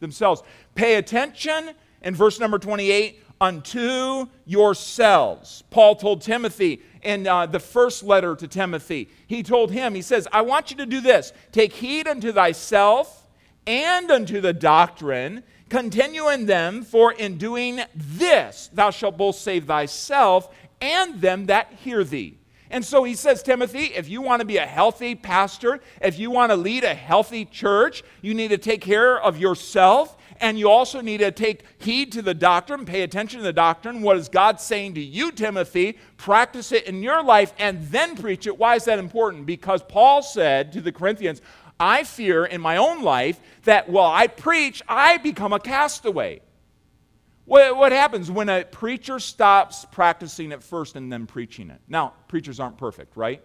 Themselves. 0.00 0.42
Pay 0.74 0.96
attention 0.96 1.70
in 2.02 2.14
verse 2.14 2.40
number 2.40 2.58
28 2.58 3.22
unto 3.40 4.26
yourselves. 4.44 5.62
Paul 5.70 5.96
told 5.96 6.20
Timothy 6.20 6.82
in 7.02 7.26
uh, 7.26 7.46
the 7.46 7.60
first 7.60 8.02
letter 8.02 8.36
to 8.36 8.46
Timothy, 8.46 9.08
he 9.26 9.42
told 9.42 9.70
him, 9.70 9.94
he 9.94 10.02
says, 10.02 10.28
I 10.30 10.42
want 10.42 10.70
you 10.70 10.76
to 10.78 10.86
do 10.86 11.00
this 11.00 11.32
take 11.52 11.72
heed 11.72 12.06
unto 12.06 12.32
thyself 12.32 13.26
and 13.66 14.10
unto 14.10 14.40
the 14.40 14.52
doctrine. 14.52 15.42
Continue 15.70 16.28
in 16.28 16.46
them, 16.46 16.82
for 16.82 17.12
in 17.12 17.38
doing 17.38 17.80
this 17.94 18.68
thou 18.74 18.90
shalt 18.90 19.16
both 19.16 19.36
save 19.36 19.64
thyself 19.64 20.52
and 20.80 21.20
them 21.20 21.46
that 21.46 21.72
hear 21.72 22.04
thee. 22.04 22.36
And 22.70 22.84
so 22.84 23.02
he 23.02 23.14
says, 23.14 23.42
Timothy, 23.42 23.86
if 23.86 24.08
you 24.08 24.20
want 24.22 24.40
to 24.40 24.46
be 24.46 24.58
a 24.58 24.66
healthy 24.66 25.14
pastor, 25.14 25.80
if 26.00 26.18
you 26.18 26.30
want 26.30 26.50
to 26.50 26.56
lead 26.56 26.84
a 26.84 26.94
healthy 26.94 27.44
church, 27.44 28.04
you 28.22 28.32
need 28.32 28.48
to 28.48 28.58
take 28.58 28.80
care 28.80 29.20
of 29.20 29.38
yourself 29.38 30.16
and 30.40 30.58
you 30.58 30.70
also 30.70 31.00
need 31.00 31.18
to 31.18 31.30
take 31.30 31.64
heed 31.78 32.12
to 32.12 32.22
the 32.22 32.32
doctrine, 32.32 32.86
pay 32.86 33.02
attention 33.02 33.40
to 33.40 33.44
the 33.44 33.52
doctrine. 33.52 34.00
What 34.00 34.16
is 34.16 34.28
God 34.28 34.60
saying 34.60 34.94
to 34.94 35.00
you, 35.00 35.30
Timothy? 35.32 35.98
Practice 36.16 36.72
it 36.72 36.84
in 36.86 37.02
your 37.02 37.22
life 37.22 37.52
and 37.58 37.82
then 37.88 38.16
preach 38.16 38.46
it. 38.46 38.58
Why 38.58 38.76
is 38.76 38.84
that 38.84 38.98
important? 38.98 39.46
Because 39.46 39.82
Paul 39.82 40.22
said 40.22 40.72
to 40.72 40.80
the 40.80 40.92
Corinthians, 40.92 41.42
I 41.80 42.04
fear 42.04 42.44
in 42.44 42.60
my 42.60 42.76
own 42.76 43.02
life 43.02 43.40
that 43.64 43.88
while 43.88 44.12
I 44.12 44.26
preach, 44.26 44.82
I 44.86 45.16
become 45.16 45.52
a 45.52 45.58
castaway. 45.58 46.42
What, 47.46 47.90
happens 47.90 48.30
when 48.30 48.48
a 48.48 48.64
preacher 48.64 49.18
stops 49.18 49.84
practicing 49.90 50.52
it 50.52 50.62
first 50.62 50.94
and 50.94 51.12
then 51.12 51.26
preaching 51.26 51.68
it? 51.70 51.80
Now, 51.88 52.12
preachers 52.28 52.60
aren't 52.60 52.78
perfect, 52.78 53.16
right? 53.16 53.42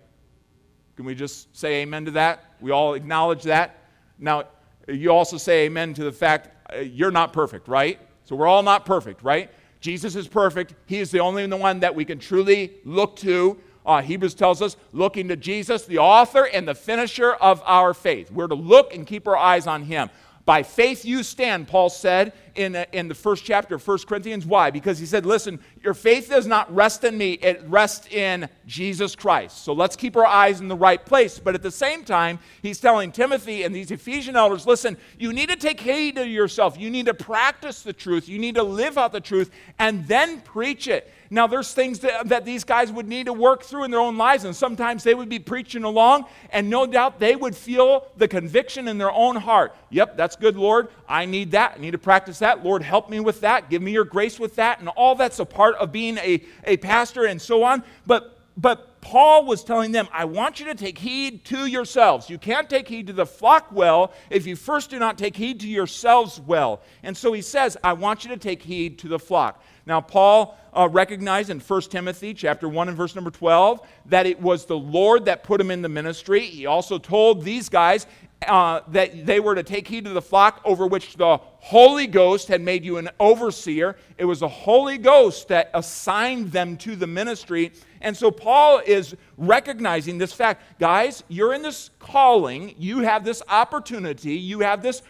Can 0.95 1.05
we 1.05 1.15
just 1.15 1.57
say 1.57 1.81
amen 1.81 2.05
to 2.05 2.11
that? 2.11 2.53
We 2.61 2.69
all 2.69 2.93
acknowledge 2.93 3.41
that. 3.43 3.77
Now, 4.19 4.43
you 4.87 5.11
also 5.11 5.37
say 5.37 5.65
amen 5.65 5.95
to 5.95 6.03
the 6.03 6.11
fact 6.11 6.71
uh, 6.71 6.81
you're 6.81 7.09
not 7.09 7.33
perfect, 7.33 7.67
right? 7.67 7.99
So 8.25 8.35
we're 8.35 8.47
all 8.47 8.61
not 8.61 8.85
perfect, 8.85 9.23
right? 9.23 9.49
Jesus 9.79 10.15
is 10.15 10.27
perfect. 10.27 10.75
He 10.85 10.99
is 10.99 11.09
the 11.09 11.19
only 11.19 11.47
one 11.47 11.79
that 11.79 11.95
we 11.95 12.05
can 12.05 12.19
truly 12.19 12.75
look 12.85 13.15
to. 13.17 13.57
Uh, 13.85 14.01
Hebrews 14.01 14.33
tells 14.33 14.61
us, 14.61 14.77
looking 14.93 15.27
to 15.27 15.35
Jesus, 15.35 15.85
the 15.85 15.99
author 15.99 16.47
and 16.47 16.67
the 16.67 16.75
finisher 16.75 17.33
of 17.33 17.61
our 17.65 17.93
faith. 17.93 18.31
We're 18.31 18.47
to 18.47 18.55
look 18.55 18.93
and 18.93 19.05
keep 19.05 19.27
our 19.27 19.37
eyes 19.37 19.67
on 19.67 19.83
him. 19.83 20.09
By 20.45 20.63
faith 20.63 21.05
you 21.05 21.23
stand, 21.23 21.67
Paul 21.67 21.89
said 21.89 22.33
in, 22.55 22.75
uh, 22.75 22.85
in 22.91 23.07
the 23.07 23.15
first 23.15 23.43
chapter 23.43 23.75
of 23.75 23.87
1 23.87 23.99
Corinthians. 24.07 24.45
Why? 24.45 24.71
Because 24.71 24.99
he 24.99 25.05
said, 25.05 25.25
listen, 25.25 25.59
your 25.83 25.93
faith 25.93 26.29
does 26.29 26.47
not 26.47 26.73
rest 26.73 27.03
in 27.03 27.17
me, 27.17 27.33
it 27.33 27.63
rests 27.67 28.07
in 28.07 28.49
Jesus 28.65 29.15
Christ. 29.15 29.63
So 29.63 29.73
let's 29.73 29.95
keep 29.95 30.15
our 30.15 30.25
eyes 30.25 30.61
in 30.61 30.67
the 30.67 30.75
right 30.75 31.03
place. 31.05 31.39
But 31.39 31.55
at 31.55 31.61
the 31.61 31.71
same 31.71 32.03
time, 32.03 32.39
he's 32.61 32.79
telling 32.79 33.11
Timothy 33.11 33.63
and 33.63 33.75
these 33.75 33.91
Ephesian 33.91 34.35
elders, 34.35 34.65
listen, 34.65 34.97
you 35.19 35.33
need 35.33 35.49
to 35.49 35.55
take 35.55 35.79
heed 35.79 36.15
to 36.15 36.27
yourself. 36.27 36.77
You 36.77 36.89
need 36.89 37.05
to 37.07 37.13
practice 37.13 37.81
the 37.81 37.93
truth. 37.93 38.27
You 38.27 38.39
need 38.39 38.55
to 38.55 38.63
live 38.63 38.97
out 38.97 39.11
the 39.11 39.21
truth 39.21 39.51
and 39.79 40.07
then 40.07 40.41
preach 40.41 40.87
it. 40.87 41.11
Now, 41.29 41.47
there's 41.47 41.73
things 41.73 41.99
that, 41.99 42.29
that 42.29 42.45
these 42.45 42.63
guys 42.63 42.91
would 42.91 43.07
need 43.07 43.25
to 43.25 43.33
work 43.33 43.63
through 43.63 43.85
in 43.85 43.91
their 43.91 43.99
own 43.99 44.17
lives, 44.17 44.45
and 44.45 44.55
sometimes 44.55 45.03
they 45.03 45.15
would 45.15 45.29
be 45.29 45.39
preaching 45.39 45.83
along, 45.83 46.25
and 46.51 46.69
no 46.69 46.85
doubt 46.85 47.19
they 47.19 47.35
would 47.35 47.55
feel 47.55 48.07
the 48.17 48.27
conviction 48.27 48.87
in 48.87 48.97
their 48.97 49.11
own 49.11 49.35
heart. 49.35 49.75
Yep, 49.89 50.17
that's 50.17 50.35
good, 50.35 50.55
Lord. 50.55 50.89
I 51.09 51.25
need 51.25 51.51
that. 51.51 51.73
I 51.77 51.81
need 51.81 51.91
to 51.91 51.97
practice 51.97 52.39
that. 52.39 52.44
Lord, 52.63 52.83
help 52.83 53.09
me 53.09 53.19
with 53.19 53.41
that. 53.41 53.69
Give 53.69 53.81
me 53.81 53.91
your 53.91 54.05
grace 54.05 54.39
with 54.39 54.55
that. 54.55 54.79
And 54.79 54.89
all 54.89 55.15
that's 55.15 55.39
a 55.39 55.45
part 55.45 55.75
of 55.75 55.91
being 55.91 56.17
a, 56.17 56.43
a 56.63 56.77
pastor 56.77 57.25
and 57.25 57.41
so 57.41 57.63
on. 57.63 57.83
But, 58.05 58.39
but 58.55 59.01
Paul 59.01 59.45
was 59.45 59.63
telling 59.63 59.91
them, 59.91 60.07
I 60.11 60.25
want 60.25 60.59
you 60.59 60.65
to 60.65 60.75
take 60.75 60.97
heed 60.97 61.45
to 61.45 61.65
yourselves. 61.67 62.29
You 62.29 62.37
can't 62.37 62.69
take 62.69 62.87
heed 62.87 63.07
to 63.07 63.13
the 63.13 63.25
flock 63.25 63.71
well 63.71 64.13
if 64.29 64.47
you 64.47 64.55
first 64.55 64.89
do 64.89 64.99
not 64.99 65.17
take 65.17 65.35
heed 65.35 65.59
to 65.61 65.67
yourselves 65.67 66.39
well. 66.39 66.81
And 67.03 67.15
so 67.15 67.31
he 67.33 67.41
says, 67.41 67.77
I 67.83 67.93
want 67.93 68.23
you 68.23 68.31
to 68.31 68.37
take 68.37 68.63
heed 68.63 68.99
to 68.99 69.07
the 69.07 69.19
flock. 69.19 69.63
Now, 69.85 70.01
Paul 70.01 70.57
uh, 70.73 70.89
recognized 70.91 71.49
in 71.49 71.59
1 71.59 71.81
Timothy 71.81 72.33
chapter 72.33 72.67
1 72.67 72.89
and 72.89 72.97
verse 72.97 73.15
number 73.15 73.29
12 73.29 73.87
that 74.07 74.25
it 74.25 74.41
was 74.41 74.65
the 74.65 74.77
Lord 74.77 75.25
that 75.25 75.43
put 75.43 75.61
him 75.61 75.69
in 75.69 75.81
the 75.81 75.89
ministry. 75.89 76.41
He 76.41 76.65
also 76.65 76.97
told 76.97 77.43
these 77.43 77.69
guys 77.69 78.07
uh, 78.47 78.81
that 78.89 79.25
they 79.25 79.39
were 79.39 79.55
to 79.55 79.63
take 79.63 79.87
heed 79.87 80.05
to 80.05 80.11
the 80.11 80.21
flock 80.21 80.61
over 80.65 80.87
which 80.87 81.15
the 81.15 81.37
Holy 81.37 82.07
Ghost 82.07 82.47
had 82.47 82.61
made 82.61 82.85
you 82.85 82.97
an 82.97 83.09
overseer. 83.19 83.97
It 84.17 84.25
was 84.25 84.39
the 84.39 84.47
Holy 84.47 84.97
Ghost 84.97 85.47
that 85.49 85.69
assigned 85.73 86.51
them 86.51 86.77
to 86.77 86.95
the 86.95 87.07
ministry. 87.07 87.71
And 88.01 88.15
so 88.15 88.31
Paul 88.31 88.81
is 88.85 89.15
recognizing 89.37 90.17
this 90.17 90.33
fact. 90.33 90.79
Guys, 90.79 91.23
you're 91.27 91.53
in 91.53 91.61
this 91.61 91.89
calling, 91.99 92.75
you 92.77 92.99
have 92.99 93.23
this 93.23 93.41
opportunity, 93.49 94.35
you 94.35 94.59
have 94.59 94.81
this 94.81 95.01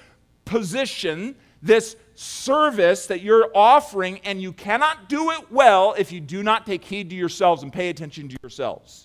position, 0.46 1.36
this 1.62 1.96
service 2.16 3.08
that 3.08 3.22
you're 3.22 3.50
offering, 3.54 4.20
and 4.20 4.42
you 4.42 4.54
cannot 4.54 5.10
do 5.10 5.32
it 5.32 5.52
well 5.52 5.94
if 5.98 6.12
you 6.12 6.22
do 6.22 6.44
not 6.44 6.66
take 6.66 6.84
heed 6.84 7.10
to 7.10 7.16
yourselves 7.16 7.64
and 7.64 7.74
pay 7.74 7.90
attention 7.90 8.30
to 8.30 8.38
yourselves. 8.42 9.05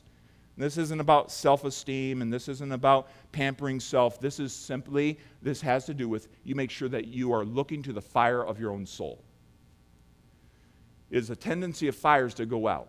This 0.60 0.76
isn't 0.76 1.00
about 1.00 1.30
self 1.30 1.64
esteem 1.64 2.20
and 2.20 2.30
this 2.32 2.46
isn't 2.48 2.70
about 2.70 3.08
pampering 3.32 3.80
self. 3.80 4.20
This 4.20 4.38
is 4.38 4.52
simply, 4.52 5.18
this 5.40 5.60
has 5.62 5.86
to 5.86 5.94
do 5.94 6.08
with 6.08 6.28
you 6.44 6.54
make 6.54 6.70
sure 6.70 6.88
that 6.90 7.06
you 7.08 7.32
are 7.32 7.44
looking 7.44 7.82
to 7.84 7.92
the 7.92 8.02
fire 8.02 8.44
of 8.44 8.60
your 8.60 8.70
own 8.70 8.84
soul. 8.84 9.24
It 11.10 11.18
is 11.18 11.30
a 11.30 11.36
tendency 11.36 11.88
of 11.88 11.96
fires 11.96 12.34
to 12.34 12.46
go 12.46 12.68
out. 12.68 12.88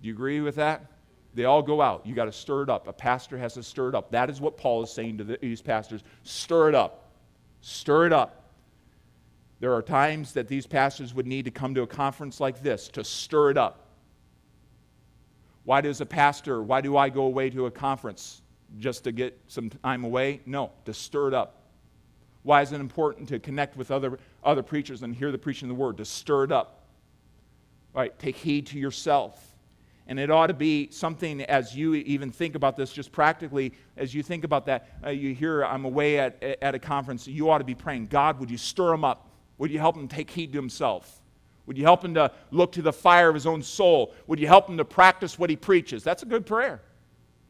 Do 0.00 0.08
you 0.08 0.14
agree 0.14 0.40
with 0.40 0.54
that? 0.54 0.86
They 1.34 1.44
all 1.44 1.62
go 1.62 1.82
out. 1.82 2.06
You 2.06 2.14
got 2.14 2.26
to 2.26 2.32
stir 2.32 2.62
it 2.62 2.70
up. 2.70 2.86
A 2.86 2.92
pastor 2.92 3.36
has 3.36 3.54
to 3.54 3.62
stir 3.62 3.90
it 3.90 3.94
up. 3.94 4.10
That 4.10 4.30
is 4.30 4.40
what 4.40 4.56
Paul 4.56 4.82
is 4.82 4.90
saying 4.90 5.18
to 5.18 5.24
these 5.24 5.60
pastors 5.60 6.02
stir 6.22 6.68
it 6.68 6.74
up. 6.74 7.10
Stir 7.60 8.06
it 8.06 8.12
up. 8.12 8.52
There 9.58 9.74
are 9.74 9.82
times 9.82 10.32
that 10.34 10.48
these 10.48 10.66
pastors 10.66 11.12
would 11.12 11.26
need 11.26 11.44
to 11.46 11.50
come 11.50 11.74
to 11.74 11.82
a 11.82 11.86
conference 11.86 12.40
like 12.40 12.62
this 12.62 12.88
to 12.88 13.02
stir 13.02 13.50
it 13.50 13.58
up. 13.58 13.85
Why 15.66 15.80
does 15.80 16.00
a 16.00 16.06
pastor, 16.06 16.62
why 16.62 16.80
do 16.80 16.96
I 16.96 17.08
go 17.08 17.22
away 17.22 17.50
to 17.50 17.66
a 17.66 17.70
conference? 17.72 18.40
Just 18.78 19.02
to 19.02 19.12
get 19.12 19.36
some 19.48 19.68
time 19.68 20.04
away? 20.04 20.40
No, 20.46 20.70
to 20.84 20.94
stir 20.94 21.28
it 21.28 21.34
up. 21.34 21.64
Why 22.44 22.62
is 22.62 22.70
it 22.70 22.80
important 22.80 23.28
to 23.30 23.40
connect 23.40 23.76
with 23.76 23.90
other, 23.90 24.20
other 24.44 24.62
preachers 24.62 25.02
and 25.02 25.12
hear 25.12 25.32
the 25.32 25.38
preaching 25.38 25.68
of 25.68 25.76
the 25.76 25.82
word? 25.82 25.96
To 25.96 26.04
stir 26.04 26.44
it 26.44 26.52
up. 26.52 26.84
Right, 27.92 28.16
take 28.16 28.36
heed 28.36 28.66
to 28.68 28.78
yourself. 28.78 29.56
And 30.06 30.20
it 30.20 30.30
ought 30.30 30.46
to 30.46 30.54
be 30.54 30.88
something 30.92 31.42
as 31.42 31.74
you 31.74 31.94
even 31.94 32.30
think 32.30 32.54
about 32.54 32.76
this, 32.76 32.92
just 32.92 33.10
practically, 33.10 33.72
as 33.96 34.14
you 34.14 34.22
think 34.22 34.44
about 34.44 34.66
that, 34.66 34.88
uh, 35.04 35.10
you 35.10 35.34
hear 35.34 35.64
I'm 35.64 35.84
away 35.84 36.20
at, 36.20 36.40
at 36.62 36.76
a 36.76 36.78
conference, 36.78 37.26
you 37.26 37.50
ought 37.50 37.58
to 37.58 37.64
be 37.64 37.74
praying, 37.74 38.06
God, 38.06 38.38
would 38.38 38.52
you 38.52 38.58
stir 38.58 38.92
him 38.92 39.04
up? 39.04 39.32
Would 39.58 39.72
you 39.72 39.80
help 39.80 39.96
him 39.96 40.06
take 40.06 40.30
heed 40.30 40.52
to 40.52 40.58
himself? 40.58 41.22
Would 41.66 41.76
you 41.76 41.84
help 41.84 42.04
him 42.04 42.14
to 42.14 42.30
look 42.50 42.72
to 42.72 42.82
the 42.82 42.92
fire 42.92 43.28
of 43.28 43.34
his 43.34 43.46
own 43.46 43.62
soul? 43.62 44.14
Would 44.26 44.38
you 44.38 44.46
help 44.46 44.68
him 44.68 44.76
to 44.76 44.84
practice 44.84 45.38
what 45.38 45.50
he 45.50 45.56
preaches? 45.56 46.02
That's 46.02 46.22
a 46.22 46.26
good 46.26 46.46
prayer, 46.46 46.80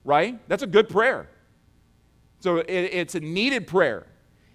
right? 0.04 0.38
That's 0.48 0.62
a 0.62 0.66
good 0.66 0.88
prayer. 0.88 1.28
So 2.40 2.58
it, 2.58 2.70
it's 2.70 3.14
a 3.14 3.20
needed 3.20 3.66
prayer. 3.66 4.06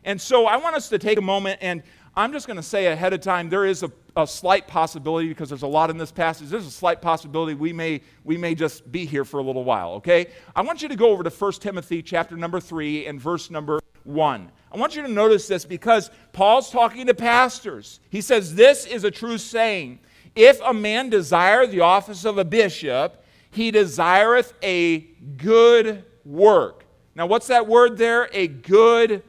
And 0.03 0.19
so 0.19 0.47
I 0.47 0.57
want 0.57 0.75
us 0.75 0.89
to 0.89 0.97
take 0.97 1.17
a 1.17 1.21
moment, 1.21 1.59
and 1.61 1.83
I'm 2.15 2.31
just 2.33 2.47
going 2.47 2.57
to 2.57 2.63
say 2.63 2.87
ahead 2.87 3.13
of 3.13 3.21
time 3.21 3.49
there 3.49 3.65
is 3.65 3.83
a, 3.83 3.91
a, 4.17 4.25
slight 4.25 4.67
possibility, 4.67 5.27
because 5.27 5.49
there's 5.49 5.61
a 5.61 5.67
lot 5.67 5.89
in 5.89 5.97
this 5.97 6.11
passage, 6.11 6.49
there's 6.49 6.65
a 6.65 6.71
slight 6.71 7.01
possibility 7.01 7.53
we 7.53 7.71
may, 7.71 8.01
we 8.23 8.35
may 8.35 8.55
just 8.55 8.91
be 8.91 9.05
here 9.05 9.23
for 9.23 9.39
a 9.39 9.43
little 9.43 9.63
while, 9.63 9.91
okay? 9.93 10.27
I 10.55 10.61
want 10.61 10.81
you 10.81 10.89
to 10.89 10.95
go 10.95 11.09
over 11.11 11.23
to 11.23 11.29
1 11.29 11.51
Timothy 11.53 12.01
chapter 12.01 12.35
number 12.35 12.59
3 12.59 13.05
and 13.05 13.21
verse 13.21 13.51
number 13.51 13.79
1. 14.05 14.51
I 14.71 14.77
want 14.77 14.95
you 14.95 15.01
to 15.01 15.07
notice 15.07 15.47
this 15.47 15.65
because 15.65 16.09
Paul's 16.31 16.69
talking 16.69 17.07
to 17.07 17.13
pastors. 17.13 17.99
He 18.09 18.21
says, 18.21 18.55
This 18.55 18.85
is 18.85 19.03
a 19.03 19.11
true 19.11 19.37
saying. 19.37 19.99
If 20.35 20.61
a 20.61 20.73
man 20.73 21.09
desire 21.09 21.67
the 21.67 21.81
office 21.81 22.23
of 22.23 22.37
a 22.37 22.45
bishop, 22.45 23.25
he 23.49 23.69
desireth 23.71 24.53
a 24.63 24.99
good 25.37 26.05
work. 26.23 26.85
Now, 27.15 27.25
what's 27.25 27.47
that 27.47 27.67
word 27.67 27.97
there? 27.97 28.29
A 28.31 28.47
good 28.47 29.23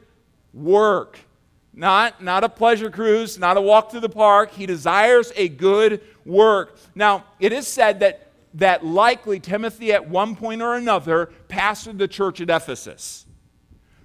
work. 0.53 1.19
Not, 1.73 2.23
not 2.23 2.43
a 2.43 2.49
pleasure 2.49 2.89
cruise, 2.89 3.37
not 3.37 3.57
a 3.57 3.61
walk 3.61 3.91
through 3.91 4.01
the 4.01 4.09
park. 4.09 4.51
He 4.51 4.65
desires 4.65 5.33
a 5.35 5.49
good 5.49 6.01
work. 6.23 6.77
Now, 6.95 7.25
it 7.39 7.51
is 7.51 7.67
said 7.67 7.99
that, 7.99 8.31
that 8.53 8.85
likely 8.85 9.39
Timothy, 9.39 9.91
at 9.91 10.07
one 10.07 10.35
point 10.35 10.61
or 10.61 10.75
another, 10.75 11.31
pastored 11.49 11.97
the 11.97 12.07
church 12.07 12.39
at 12.39 12.49
Ephesus. 12.49 13.22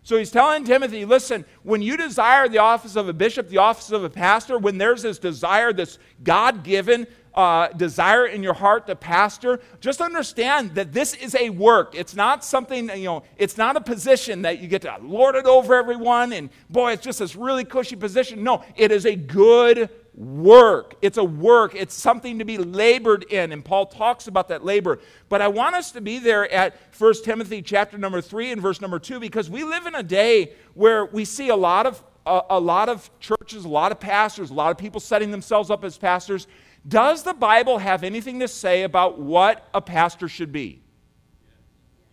So 0.08 0.16
he's 0.16 0.30
telling 0.30 0.64
Timothy, 0.64 1.04
listen, 1.04 1.44
when 1.64 1.82
you 1.82 1.94
desire 1.98 2.48
the 2.48 2.56
office 2.56 2.96
of 2.96 3.10
a 3.10 3.12
bishop, 3.12 3.50
the 3.50 3.58
office 3.58 3.92
of 3.92 4.04
a 4.04 4.08
pastor, 4.08 4.56
when 4.56 4.78
there's 4.78 5.02
this 5.02 5.18
desire, 5.18 5.70
this 5.70 5.98
God 6.22 6.64
given 6.64 7.06
uh, 7.34 7.68
desire 7.68 8.24
in 8.24 8.42
your 8.42 8.54
heart 8.54 8.86
to 8.86 8.96
pastor, 8.96 9.60
just 9.80 10.00
understand 10.00 10.74
that 10.76 10.94
this 10.94 11.12
is 11.12 11.34
a 11.34 11.50
work. 11.50 11.94
It's 11.94 12.14
not 12.14 12.42
something, 12.42 12.88
you 12.88 13.04
know, 13.04 13.22
it's 13.36 13.58
not 13.58 13.76
a 13.76 13.82
position 13.82 14.40
that 14.42 14.60
you 14.60 14.66
get 14.66 14.80
to 14.80 14.96
lord 15.02 15.34
it 15.34 15.44
over 15.44 15.74
everyone 15.74 16.32
and 16.32 16.48
boy, 16.70 16.92
it's 16.92 17.04
just 17.04 17.18
this 17.18 17.36
really 17.36 17.66
cushy 17.66 17.94
position. 17.94 18.42
No, 18.42 18.64
it 18.76 18.90
is 18.90 19.04
a 19.04 19.14
good 19.14 19.90
work. 20.18 20.96
It's 21.00 21.16
a 21.16 21.22
work. 21.24 21.76
It's 21.76 21.94
something 21.94 22.40
to 22.40 22.44
be 22.44 22.58
labored 22.58 23.22
in. 23.24 23.52
And 23.52 23.64
Paul 23.64 23.86
talks 23.86 24.26
about 24.26 24.48
that 24.48 24.64
labor. 24.64 24.98
But 25.28 25.40
I 25.40 25.48
want 25.48 25.76
us 25.76 25.92
to 25.92 26.00
be 26.00 26.18
there 26.18 26.50
at 26.52 26.76
1 26.98 27.14
Timothy 27.24 27.62
chapter 27.62 27.96
number 27.96 28.20
3 28.20 28.50
and 28.50 28.60
verse 28.60 28.80
number 28.80 28.98
2 28.98 29.20
because 29.20 29.48
we 29.48 29.62
live 29.62 29.86
in 29.86 29.94
a 29.94 30.02
day 30.02 30.52
where 30.74 31.06
we 31.06 31.24
see 31.24 31.50
a 31.50 31.56
lot 31.56 31.86
of 31.86 32.02
a, 32.26 32.42
a 32.50 32.60
lot 32.60 32.88
of 32.88 33.08
churches, 33.20 33.64
a 33.64 33.68
lot 33.68 33.92
of 33.92 34.00
pastors, 34.00 34.50
a 34.50 34.54
lot 34.54 34.70
of 34.70 34.76
people 34.76 35.00
setting 35.00 35.30
themselves 35.30 35.70
up 35.70 35.84
as 35.84 35.96
pastors. 35.96 36.48
Does 36.86 37.22
the 37.22 37.32
Bible 37.32 37.78
have 37.78 38.02
anything 38.02 38.40
to 38.40 38.48
say 38.48 38.82
about 38.82 39.18
what 39.18 39.68
a 39.72 39.80
pastor 39.80 40.28
should 40.28 40.52
be? 40.52 40.82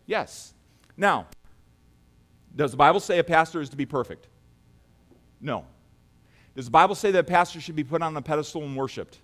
Yes. 0.05 0.53
Now, 0.95 1.27
does 2.55 2.71
the 2.71 2.77
Bible 2.77 3.00
say 3.00 3.19
a 3.19 3.24
pastor 3.24 3.62
is 3.62 3.69
to 3.69 3.77
be 3.77 3.85
perfect? 3.85 4.27
No. 5.41 5.65
Does 6.55 6.65
the 6.65 6.71
Bible 6.71 6.95
say 6.95 7.12
that 7.12 7.19
a 7.19 7.24
pastor 7.24 7.59
should 7.59 7.75
be 7.75 7.83
put 7.83 8.01
on 8.01 8.15
a 8.15 8.21
pedestal 8.21 8.63
and 8.63 8.75
worshiped? 8.75 9.19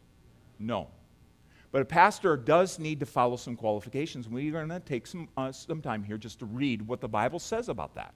No. 0.60 0.90
But 1.72 1.82
a 1.82 1.86
pastor 1.86 2.36
does 2.36 2.78
need 2.78 3.00
to 3.00 3.06
follow 3.06 3.38
some 3.38 3.56
qualifications. 3.56 4.28
We're 4.28 4.52
going 4.52 4.70
to 4.70 4.82
take 4.82 5.08
some, 5.08 5.30
uh, 5.38 5.52
some 5.54 5.82
time 5.82 6.04
here 6.04 6.18
just 6.18 6.40
to 6.40 6.46
read 6.46 6.86
what 6.86 7.00
the 7.00 7.08
Bible 7.08 7.40
says 7.40 7.70
about 7.70 7.96
that. 7.96 8.14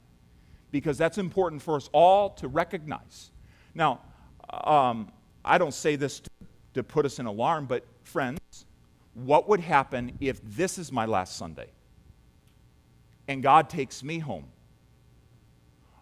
Because 0.72 0.98
that's 0.98 1.18
important 1.18 1.62
for 1.62 1.78
us 1.78 1.90
all 1.94 2.32
to 2.32 2.50
recognize. 2.50 3.32
Now, 3.74 4.02
um, 4.50 5.10
I 5.46 5.58
don't 5.58 5.74
say 5.74 5.96
this 5.96 6.20
to, 6.20 6.30
to 6.74 6.84
put 6.84 7.06
us 7.06 7.20
in 7.20 7.26
alarm, 7.26 7.66
but 7.66 7.86
friends, 8.04 8.40
what 9.14 9.48
would 9.48 9.62
happen 9.62 10.18
if 10.20 10.42
this 10.44 10.78
is 10.78 10.92
my 10.92 11.06
last 11.06 11.38
Sunday 11.38 11.70
and 13.30 13.42
God 13.42 13.70
takes 13.70 14.04
me 14.04 14.20
home? 14.20 14.46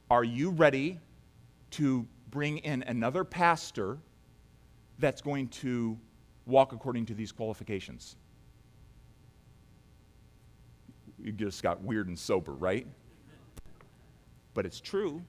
Are 0.10 0.24
you 0.24 0.50
ready 0.50 1.00
to 1.72 2.08
bring 2.34 2.58
in 2.58 2.84
another 2.88 3.24
pastor 3.24 4.00
that's 4.98 5.22
going 5.22 5.48
to 5.50 5.96
walk 6.48 6.74
according 6.74 7.06
to 7.06 7.14
these 7.14 7.32
qualifications. 7.32 8.16
You 11.24 11.32
just 11.32 11.62
got 11.62 11.84
weird 11.84 12.08
and 12.08 12.18
sober, 12.18 12.52
right? 12.52 12.88
But 14.56 14.66
it's 14.66 14.82
true. 14.82 15.22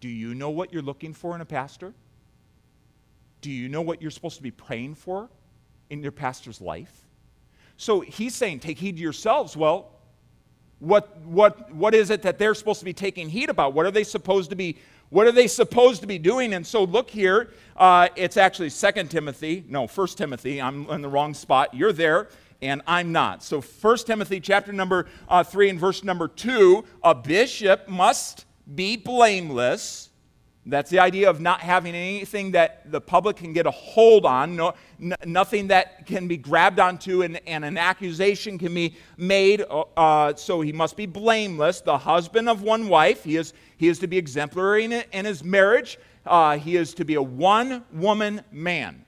Do 0.00 0.08
you 0.08 0.34
know 0.34 0.50
what 0.50 0.72
you're 0.72 0.82
looking 0.82 1.14
for 1.14 1.36
in 1.36 1.40
a 1.40 1.46
pastor? 1.46 1.94
Do 3.42 3.50
you 3.52 3.68
know 3.68 3.82
what 3.82 4.02
you're 4.02 4.10
supposed 4.10 4.38
to 4.38 4.42
be 4.42 4.50
praying 4.50 4.96
for 4.96 5.30
in 5.88 6.02
your 6.02 6.12
pastor's 6.12 6.60
life? 6.60 7.06
So 7.76 8.00
he's 8.00 8.34
saying, 8.34 8.58
take 8.58 8.78
heed 8.78 8.96
to 8.96 9.02
yourselves. 9.02 9.56
Well, 9.56 9.92
what, 10.78 11.18
what, 11.22 11.72
what 11.72 11.94
is 11.94 12.10
it 12.10 12.22
that 12.22 12.38
they're 12.38 12.54
supposed 12.54 12.80
to 12.80 12.84
be 12.84 12.92
taking 12.92 13.28
heed 13.28 13.48
about? 13.48 13.72
What 13.72 13.86
are 13.86 13.90
they 13.90 14.04
supposed 14.04 14.50
to 14.50 14.56
be 14.56 14.76
what 15.10 15.26
are 15.26 15.32
they 15.32 15.46
supposed 15.46 16.00
to 16.00 16.06
be 16.06 16.18
doing? 16.18 16.54
And 16.54 16.66
so 16.66 16.84
look 16.84 17.10
here. 17.10 17.50
Uh, 17.76 18.08
it's 18.16 18.36
actually 18.36 18.70
Second 18.70 19.10
Timothy. 19.10 19.64
No, 19.68 19.86
First 19.86 20.18
Timothy. 20.18 20.60
I'm 20.60 20.88
in 20.90 21.02
the 21.02 21.08
wrong 21.08 21.34
spot. 21.34 21.74
You're 21.74 21.92
there 21.92 22.28
and 22.62 22.82
I'm 22.86 23.12
not. 23.12 23.42
So 23.42 23.60
First 23.60 24.06
Timothy 24.06 24.40
chapter 24.40 24.72
number 24.72 25.06
uh, 25.28 25.44
3 25.44 25.70
and 25.70 25.80
verse 25.80 26.02
number 26.02 26.28
2, 26.28 26.84
a 27.02 27.14
bishop 27.14 27.88
must 27.88 28.46
be 28.74 28.96
blameless 28.96 30.10
that's 30.68 30.90
the 30.90 30.98
idea 30.98 31.30
of 31.30 31.40
not 31.40 31.60
having 31.60 31.94
anything 31.94 32.50
that 32.50 32.90
the 32.90 33.00
public 33.00 33.36
can 33.36 33.52
get 33.52 33.66
a 33.66 33.70
hold 33.70 34.26
on, 34.26 34.56
no, 34.56 34.74
n- 35.00 35.14
nothing 35.24 35.68
that 35.68 36.06
can 36.06 36.26
be 36.26 36.36
grabbed 36.36 36.80
onto, 36.80 37.22
and, 37.22 37.40
and 37.46 37.64
an 37.64 37.78
accusation 37.78 38.58
can 38.58 38.74
be 38.74 38.96
made. 39.16 39.62
Uh, 39.62 39.84
uh, 39.96 40.34
so 40.34 40.60
he 40.60 40.72
must 40.72 40.96
be 40.96 41.06
blameless, 41.06 41.82
the 41.82 41.96
husband 41.96 42.48
of 42.48 42.62
one 42.62 42.88
wife. 42.88 43.22
He 43.22 43.36
is, 43.36 43.52
he 43.76 43.86
is 43.86 44.00
to 44.00 44.08
be 44.08 44.18
exemplary 44.18 44.84
in, 44.84 44.92
in 44.92 45.24
his 45.24 45.44
marriage. 45.44 45.98
Uh, 46.26 46.58
he 46.58 46.76
is 46.76 46.94
to 46.94 47.04
be 47.04 47.14
a 47.14 47.22
one 47.22 47.84
woman 47.92 48.42
man. 48.50 49.04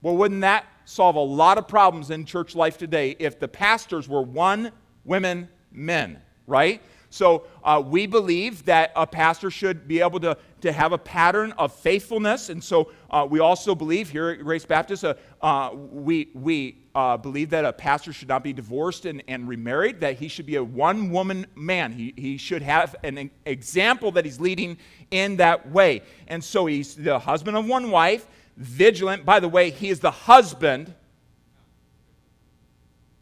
Well, 0.00 0.16
wouldn't 0.16 0.40
that 0.40 0.64
solve 0.86 1.16
a 1.16 1.20
lot 1.20 1.58
of 1.58 1.68
problems 1.68 2.10
in 2.10 2.24
church 2.24 2.54
life 2.54 2.78
today 2.78 3.16
if 3.18 3.38
the 3.38 3.48
pastors 3.48 4.08
were 4.08 4.22
one 4.22 4.72
women 5.04 5.48
men, 5.72 6.22
right? 6.46 6.80
So 7.14 7.44
uh, 7.62 7.80
we 7.84 8.06
believe 8.06 8.64
that 8.64 8.90
a 8.96 9.06
pastor 9.06 9.48
should 9.48 9.86
be 9.86 10.00
able 10.00 10.18
to, 10.18 10.36
to 10.62 10.72
have 10.72 10.90
a 10.90 10.98
pattern 10.98 11.52
of 11.52 11.72
faithfulness. 11.72 12.48
And 12.48 12.62
so 12.62 12.90
uh, 13.08 13.24
we 13.30 13.38
also 13.38 13.76
believe 13.76 14.10
here 14.10 14.30
at 14.30 14.40
Grace 14.40 14.66
Baptist, 14.66 15.04
uh, 15.04 15.14
uh 15.40 15.70
we, 15.74 16.30
we 16.34 16.78
uh, 16.92 17.16
believe 17.16 17.50
that 17.50 17.64
a 17.64 17.72
pastor 17.72 18.12
should 18.12 18.26
not 18.26 18.42
be 18.42 18.52
divorced 18.52 19.06
and, 19.06 19.22
and 19.28 19.46
remarried, 19.46 20.00
that 20.00 20.16
he 20.16 20.26
should 20.26 20.44
be 20.44 20.56
a 20.56 20.64
one 20.64 21.10
woman 21.10 21.46
man. 21.54 21.92
He, 21.92 22.12
he 22.16 22.36
should 22.36 22.62
have 22.62 22.96
an 23.04 23.30
example 23.46 24.10
that 24.12 24.24
he's 24.24 24.40
leading 24.40 24.76
in 25.12 25.36
that 25.36 25.70
way. 25.70 26.02
And 26.26 26.42
so 26.42 26.66
he's 26.66 26.96
the 26.96 27.20
husband 27.20 27.56
of 27.56 27.64
one 27.64 27.92
wife, 27.92 28.26
vigilant. 28.56 29.24
By 29.24 29.38
the 29.38 29.48
way, 29.48 29.70
he 29.70 29.88
is 29.88 30.00
the 30.00 30.10
husband. 30.10 30.92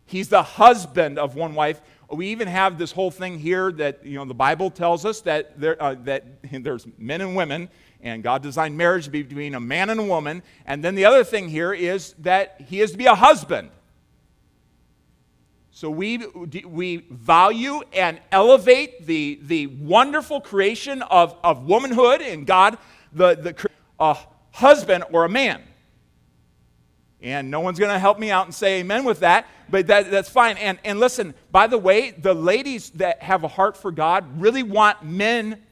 He's 0.07 0.31
the 0.31 0.43
husband 0.43 1.19
of 1.19 1.35
one 1.35 1.55
wife 1.55 1.83
we 2.13 2.29
even 2.29 2.49
have 2.49 2.79
this 2.79 2.93
whole 2.93 3.11
thing 3.11 3.39
here 3.39 3.73
that 3.73 4.05
you 4.05 4.19
know 4.19 4.25
the 4.25 4.35
Bible 4.35 4.71
tells 4.71 5.05
us 5.05 5.23
that 5.23 5.59
there 5.59 5.83
uh, 5.83 5.95
that 6.05 6.25
there's 6.53 6.87
men 6.99 7.21
and 7.21 7.35
women, 7.35 7.69
and 8.01 8.23
God 8.23 8.43
designed 8.43 8.77
marriage 8.77 9.07
to 9.07 9.11
be 9.11 9.23
between 9.23 9.55
a 9.55 9.61
man 9.61 9.91
and 9.91 9.99
a 9.99 10.05
woman. 10.05 10.43
And 10.67 10.85
then 10.85 10.95
the 10.95 11.05
other 11.05 11.25
thing 11.25 11.49
here 11.49 11.73
is 11.73 12.15
that 12.19 12.61
he 12.69 12.81
is 12.81 12.93
to 12.93 12.99
be 12.99 13.07
a 13.07 13.15
husband. 13.15 13.71
So 15.75 15.89
we, 15.89 16.19
we 16.19 16.99
value 17.11 17.81
and 17.95 18.21
elevate 18.31 19.07
the, 19.07 19.41
the 19.43 19.69
wonderful 19.69 20.41
creation 20.41 21.01
of, 21.01 21.35
of 21.43 21.65
womanhood 21.65 22.21
in 22.21 22.45
God, 22.45 22.77
the, 23.11 23.35
the 23.35 23.69
a 23.99 24.17
husband 24.53 25.05
or 25.13 25.25
a 25.25 25.29
man. 25.31 25.63
And 27.23 27.51
no 27.51 27.61
one's 27.61 27.79
going 27.79 27.93
to 27.93 27.99
help 27.99 28.19
me 28.19 28.31
out 28.31 28.47
and 28.47 28.55
say 28.55 28.81
amen 28.81 29.05
with 29.05 29.21
that, 29.21 29.47
but 29.71 29.87
that, 29.87 30.11
that's 30.11 30.29
fine. 30.29 30.57
And, 30.57 30.79
and 30.85 30.99
listen, 30.99 31.35
by 31.53 31.69
the 31.69 31.79
way, 31.79 32.11
the 32.11 32.35
ladies 32.35 32.91
that 32.91 33.23
have 33.23 33.45
a 33.45 33.49
heart 33.49 33.77
for 33.77 33.93
God 33.93 34.41
really 34.41 34.65
want 34.65 35.05
men, 35.05 35.63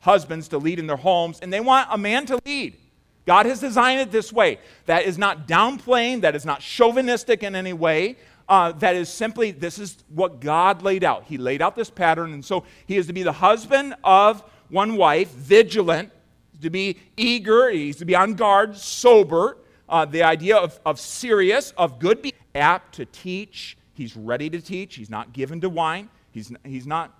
husbands, 0.00 0.48
to 0.48 0.58
lead 0.58 0.78
in 0.78 0.86
their 0.86 0.96
homes, 0.96 1.40
and 1.40 1.50
they 1.50 1.60
want 1.60 1.88
a 1.90 1.96
man 1.96 2.26
to 2.26 2.38
lead. 2.44 2.76
God 3.24 3.46
has 3.46 3.58
designed 3.58 4.00
it 4.00 4.12
this 4.12 4.32
way. 4.32 4.58
That 4.84 5.04
is 5.04 5.16
not 5.16 5.48
downplaying, 5.48 6.20
that 6.20 6.36
is 6.36 6.44
not 6.44 6.60
chauvinistic 6.60 7.42
in 7.42 7.54
any 7.54 7.72
way. 7.72 8.16
Uh, 8.48 8.70
that 8.72 8.94
is 8.94 9.08
simply, 9.08 9.50
this 9.50 9.78
is 9.78 10.04
what 10.08 10.40
God 10.40 10.82
laid 10.82 11.02
out. 11.02 11.24
He 11.24 11.38
laid 11.38 11.62
out 11.62 11.74
this 11.74 11.90
pattern, 11.90 12.32
and 12.32 12.44
so 12.44 12.64
he 12.86 12.96
is 12.96 13.06
to 13.08 13.12
be 13.12 13.22
the 13.22 13.32
husband 13.32 13.94
of 14.04 14.44
one 14.68 14.96
wife, 14.96 15.30
vigilant, 15.30 16.12
to 16.60 16.70
be 16.70 16.98
eager, 17.16 17.70
he's 17.70 17.96
to 17.96 18.04
be 18.04 18.14
on 18.14 18.34
guard, 18.34 18.76
sober 18.76 19.56
uh, 19.88 20.04
the 20.04 20.22
idea 20.22 20.56
of, 20.56 20.78
of 20.84 20.98
serious, 21.00 21.72
of 21.76 21.98
good, 21.98 22.22
be 22.22 22.34
apt 22.54 22.94
to 22.96 23.06
teach. 23.06 23.76
He's 23.94 24.16
ready 24.16 24.50
to 24.50 24.60
teach. 24.60 24.96
He's 24.96 25.10
not 25.10 25.32
given 25.32 25.60
to 25.60 25.68
wine. 25.68 26.08
He's, 26.32 26.52
he's, 26.64 26.86
not, 26.86 27.18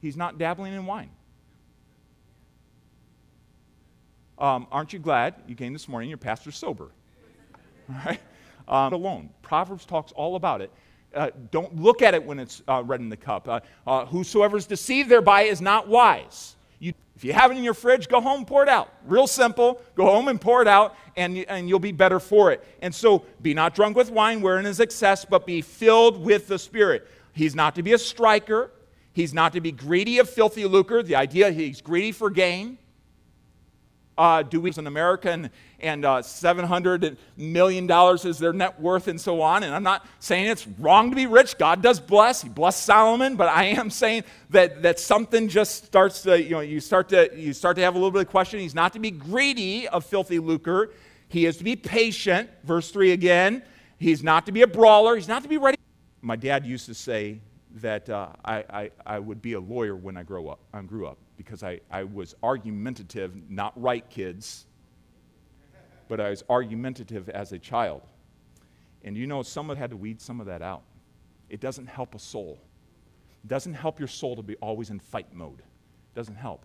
he's 0.00 0.16
not 0.16 0.38
dabbling 0.38 0.74
in 0.74 0.86
wine. 0.86 1.10
Um, 4.38 4.66
aren't 4.70 4.92
you 4.92 4.98
glad 4.98 5.34
you 5.46 5.54
came 5.54 5.72
this 5.72 5.88
morning? 5.88 6.08
Your 6.08 6.18
pastor's 6.18 6.56
sober. 6.56 6.90
All 7.88 7.96
right? 8.04 8.20
Um, 8.66 8.92
alone. 8.92 9.30
Proverbs 9.42 9.84
talks 9.84 10.10
all 10.12 10.36
about 10.36 10.62
it. 10.62 10.70
Uh, 11.14 11.30
don't 11.50 11.80
look 11.80 12.00
at 12.00 12.14
it 12.14 12.24
when 12.24 12.38
it's 12.38 12.62
uh, 12.66 12.82
red 12.82 13.00
in 13.00 13.10
the 13.10 13.16
cup. 13.16 13.46
Uh, 13.46 13.60
uh 13.86 14.06
whosoever 14.06 14.56
is 14.56 14.66
deceived 14.66 15.10
thereby 15.10 15.42
is 15.42 15.60
not 15.60 15.86
wise. 15.86 16.56
If 17.24 17.28
you 17.28 17.32
have 17.32 17.50
it 17.52 17.56
in 17.56 17.64
your 17.64 17.72
fridge, 17.72 18.06
go 18.06 18.20
home, 18.20 18.44
pour 18.44 18.62
it 18.62 18.68
out. 18.68 18.92
Real 19.06 19.26
simple. 19.26 19.80
Go 19.94 20.04
home 20.04 20.28
and 20.28 20.38
pour 20.38 20.60
it 20.60 20.68
out, 20.68 20.94
and, 21.16 21.38
and 21.48 21.70
you'll 21.70 21.78
be 21.78 21.90
better 21.90 22.20
for 22.20 22.52
it. 22.52 22.62
And 22.82 22.94
so, 22.94 23.24
be 23.40 23.54
not 23.54 23.74
drunk 23.74 23.96
with 23.96 24.10
wine 24.10 24.42
wherein 24.42 24.66
is 24.66 24.78
excess, 24.78 25.24
but 25.24 25.46
be 25.46 25.62
filled 25.62 26.22
with 26.22 26.48
the 26.48 26.58
Spirit. 26.58 27.08
He's 27.32 27.54
not 27.54 27.76
to 27.76 27.82
be 27.82 27.94
a 27.94 27.98
striker. 27.98 28.72
He's 29.14 29.32
not 29.32 29.54
to 29.54 29.62
be 29.62 29.72
greedy 29.72 30.18
of 30.18 30.28
filthy 30.28 30.66
lucre. 30.66 31.02
The 31.02 31.16
idea 31.16 31.50
he's 31.50 31.80
greedy 31.80 32.12
for 32.12 32.28
gain. 32.28 32.76
Uh, 34.16 34.42
do 34.42 34.60
we 34.60 34.70
in 34.76 34.86
America 34.86 35.30
and, 35.30 35.50
and 35.80 36.04
uh, 36.04 36.22
700 36.22 37.18
million 37.36 37.86
dollars 37.86 38.24
is 38.24 38.38
their 38.38 38.52
net 38.52 38.80
worth 38.80 39.08
and 39.08 39.20
so 39.20 39.42
on. 39.42 39.64
And 39.64 39.74
I'm 39.74 39.82
not 39.82 40.06
saying 40.20 40.46
it's 40.46 40.66
wrong 40.78 41.10
to 41.10 41.16
be 41.16 41.26
rich. 41.26 41.58
God 41.58 41.82
does 41.82 41.98
bless. 41.98 42.42
He 42.42 42.48
blessed 42.48 42.84
Solomon, 42.84 43.34
but 43.34 43.48
I 43.48 43.64
am 43.64 43.90
saying 43.90 44.22
that, 44.50 44.82
that 44.82 45.00
something 45.00 45.48
just 45.48 45.84
starts 45.84 46.22
to, 46.22 46.40
you 46.40 46.50
know, 46.50 46.60
you 46.60 46.78
start 46.78 47.08
to 47.08 47.30
you 47.36 47.52
start 47.52 47.76
to 47.76 47.82
have 47.82 47.94
a 47.94 47.98
little 47.98 48.12
bit 48.12 48.22
of 48.22 48.28
question. 48.28 48.60
He's 48.60 48.74
not 48.74 48.92
to 48.92 49.00
be 49.00 49.10
greedy 49.10 49.88
of 49.88 50.04
filthy 50.04 50.38
lucre. 50.38 50.90
He 51.28 51.46
is 51.46 51.56
to 51.56 51.64
be 51.64 51.74
patient. 51.74 52.48
Verse 52.62 52.90
3 52.90 53.12
again. 53.12 53.62
He's 53.98 54.22
not 54.22 54.46
to 54.46 54.52
be 54.52 54.62
a 54.62 54.66
brawler. 54.66 55.16
He's 55.16 55.28
not 55.28 55.42
to 55.42 55.48
be 55.48 55.56
ready. 55.56 55.78
My 56.22 56.36
dad 56.36 56.64
used 56.64 56.86
to 56.86 56.94
say 56.94 57.40
that 57.76 58.08
uh, 58.08 58.28
I, 58.44 58.64
I, 58.70 58.90
I 59.04 59.18
would 59.18 59.42
be 59.42 59.54
a 59.54 59.60
lawyer 59.60 59.96
when 59.96 60.16
I 60.16 60.22
grow 60.22 60.48
up, 60.48 60.60
I 60.72 60.80
grew 60.82 61.06
up 61.06 61.18
because 61.36 61.62
I, 61.62 61.80
I 61.90 62.04
was 62.04 62.34
argumentative, 62.42 63.50
not 63.50 63.80
right 63.80 64.08
kids, 64.08 64.66
but 66.08 66.20
I 66.20 66.30
was 66.30 66.44
argumentative 66.48 67.28
as 67.28 67.52
a 67.52 67.58
child. 67.58 68.02
And 69.02 69.16
you 69.16 69.26
know, 69.26 69.42
someone 69.42 69.76
had 69.76 69.90
to 69.90 69.96
weed 69.96 70.20
some 70.20 70.40
of 70.40 70.46
that 70.46 70.62
out. 70.62 70.82
It 71.48 71.60
doesn't 71.60 71.86
help 71.86 72.14
a 72.14 72.18
soul. 72.18 72.58
It 73.44 73.48
doesn't 73.48 73.74
help 73.74 73.98
your 73.98 74.08
soul 74.08 74.36
to 74.36 74.42
be 74.42 74.56
always 74.56 74.90
in 74.90 74.98
fight 74.98 75.32
mode. 75.34 75.58
It 75.58 76.14
doesn't 76.14 76.36
help. 76.36 76.64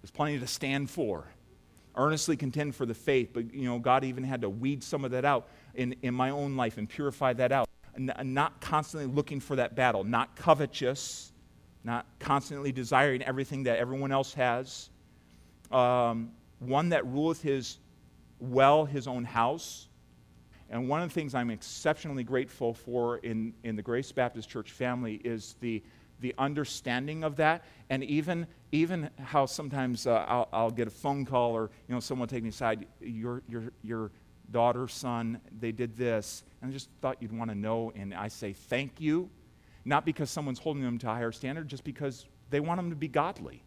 There's 0.00 0.10
plenty 0.10 0.38
to 0.38 0.46
stand 0.46 0.90
for. 0.90 1.26
Earnestly 1.96 2.36
contend 2.36 2.74
for 2.74 2.86
the 2.86 2.94
faith, 2.94 3.30
but 3.32 3.54
you 3.54 3.64
know, 3.64 3.78
God 3.78 4.04
even 4.04 4.24
had 4.24 4.40
to 4.40 4.50
weed 4.50 4.82
some 4.82 5.04
of 5.04 5.12
that 5.12 5.24
out 5.24 5.48
in, 5.74 5.94
in 6.02 6.14
my 6.14 6.30
own 6.30 6.56
life 6.56 6.76
and 6.76 6.88
purify 6.88 7.32
that 7.34 7.52
out. 7.52 7.68
And 7.94 8.12
not 8.34 8.60
constantly 8.60 9.06
looking 9.06 9.38
for 9.38 9.54
that 9.54 9.76
battle, 9.76 10.02
not 10.02 10.34
covetous, 10.34 11.32
not 11.84 12.06
constantly 12.18 12.72
desiring 12.72 13.22
everything 13.22 13.64
that 13.64 13.78
everyone 13.78 14.10
else 14.10 14.34
has. 14.34 14.88
Um, 15.70 16.30
one 16.58 16.88
that 16.88 17.06
ruleth 17.06 17.42
his 17.42 17.78
well 18.40 18.84
his 18.84 19.06
own 19.06 19.24
house. 19.24 19.88
And 20.70 20.88
one 20.88 21.02
of 21.02 21.08
the 21.08 21.14
things 21.14 21.34
I'm 21.34 21.50
exceptionally 21.50 22.24
grateful 22.24 22.74
for 22.74 23.18
in, 23.18 23.52
in 23.62 23.76
the 23.76 23.82
Grace 23.82 24.10
Baptist 24.10 24.48
Church 24.48 24.72
family 24.72 25.20
is 25.22 25.56
the, 25.60 25.82
the 26.20 26.34
understanding 26.38 27.22
of 27.22 27.36
that, 27.36 27.64
and 27.90 28.02
even, 28.02 28.46
even 28.72 29.10
how 29.22 29.46
sometimes 29.46 30.06
uh, 30.06 30.24
I'll, 30.26 30.48
I'll, 30.52 30.70
get 30.70 30.88
a 30.88 30.90
phone 30.90 31.26
call 31.26 31.52
or 31.52 31.70
you 31.86 31.94
know 31.94 32.00
someone 32.00 32.28
take 32.28 32.42
me 32.42 32.48
aside. 32.48 32.86
Your, 33.00 33.42
your, 33.46 33.64
your 33.82 34.10
daughter, 34.50 34.88
son, 34.88 35.38
they 35.60 35.70
did 35.70 35.96
this, 35.96 36.42
and 36.60 36.70
I 36.70 36.72
just 36.72 36.88
thought 37.02 37.18
you'd 37.20 37.36
want 37.36 37.50
to 37.50 37.54
know. 37.54 37.92
And 37.94 38.14
I 38.14 38.28
say 38.28 38.54
thank 38.54 39.00
you 39.00 39.28
not 39.84 40.04
because 40.04 40.30
someone's 40.30 40.58
holding 40.58 40.82
them 40.82 40.98
to 40.98 41.10
a 41.10 41.14
higher 41.14 41.32
standard, 41.32 41.68
just 41.68 41.84
because 41.84 42.26
they 42.50 42.60
want 42.60 42.78
them 42.78 42.90
to 42.90 42.96
be 42.96 43.08
godly. 43.08 43.62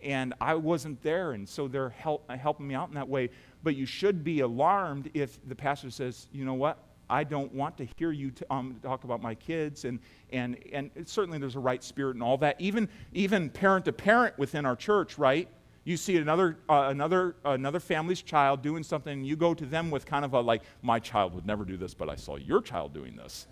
And 0.00 0.34
I 0.40 0.54
wasn't 0.54 1.00
there, 1.02 1.32
and 1.32 1.48
so 1.48 1.68
they're 1.68 1.90
help, 1.90 2.28
helping 2.30 2.66
me 2.66 2.74
out 2.74 2.88
in 2.88 2.94
that 2.94 3.08
way. 3.08 3.30
But 3.62 3.76
you 3.76 3.86
should 3.86 4.24
be 4.24 4.40
alarmed 4.40 5.10
if 5.14 5.38
the 5.48 5.54
pastor 5.54 5.90
says, 5.90 6.26
you 6.32 6.44
know 6.44 6.54
what, 6.54 6.78
I 7.08 7.24
don't 7.24 7.52
want 7.54 7.76
to 7.76 7.86
hear 7.96 8.10
you 8.10 8.30
t- 8.30 8.44
um, 8.50 8.80
talk 8.82 9.04
about 9.04 9.22
my 9.22 9.34
kids. 9.34 9.84
And, 9.84 10.00
and, 10.32 10.56
and 10.72 10.90
certainly 11.04 11.38
there's 11.38 11.56
a 11.56 11.60
right 11.60 11.82
spirit 11.84 12.14
and 12.14 12.22
all 12.22 12.36
that. 12.38 12.60
Even, 12.60 12.88
even 13.12 13.50
parent 13.50 13.84
to 13.84 13.92
parent 13.92 14.36
within 14.38 14.66
our 14.66 14.74
church, 14.74 15.18
right? 15.18 15.48
You 15.84 15.96
see 15.96 16.16
another, 16.16 16.58
uh, 16.68 16.86
another, 16.88 17.36
another 17.44 17.80
family's 17.80 18.22
child 18.22 18.62
doing 18.62 18.82
something, 18.82 19.12
and 19.12 19.26
you 19.26 19.36
go 19.36 19.52
to 19.52 19.66
them 19.66 19.90
with 19.90 20.06
kind 20.06 20.24
of 20.24 20.32
a 20.32 20.40
like, 20.40 20.62
my 20.80 20.98
child 20.98 21.34
would 21.34 21.46
never 21.46 21.64
do 21.64 21.76
this, 21.76 21.92
but 21.92 22.08
I 22.08 22.16
saw 22.16 22.36
your 22.36 22.62
child 22.62 22.94
doing 22.94 23.14
this 23.16 23.46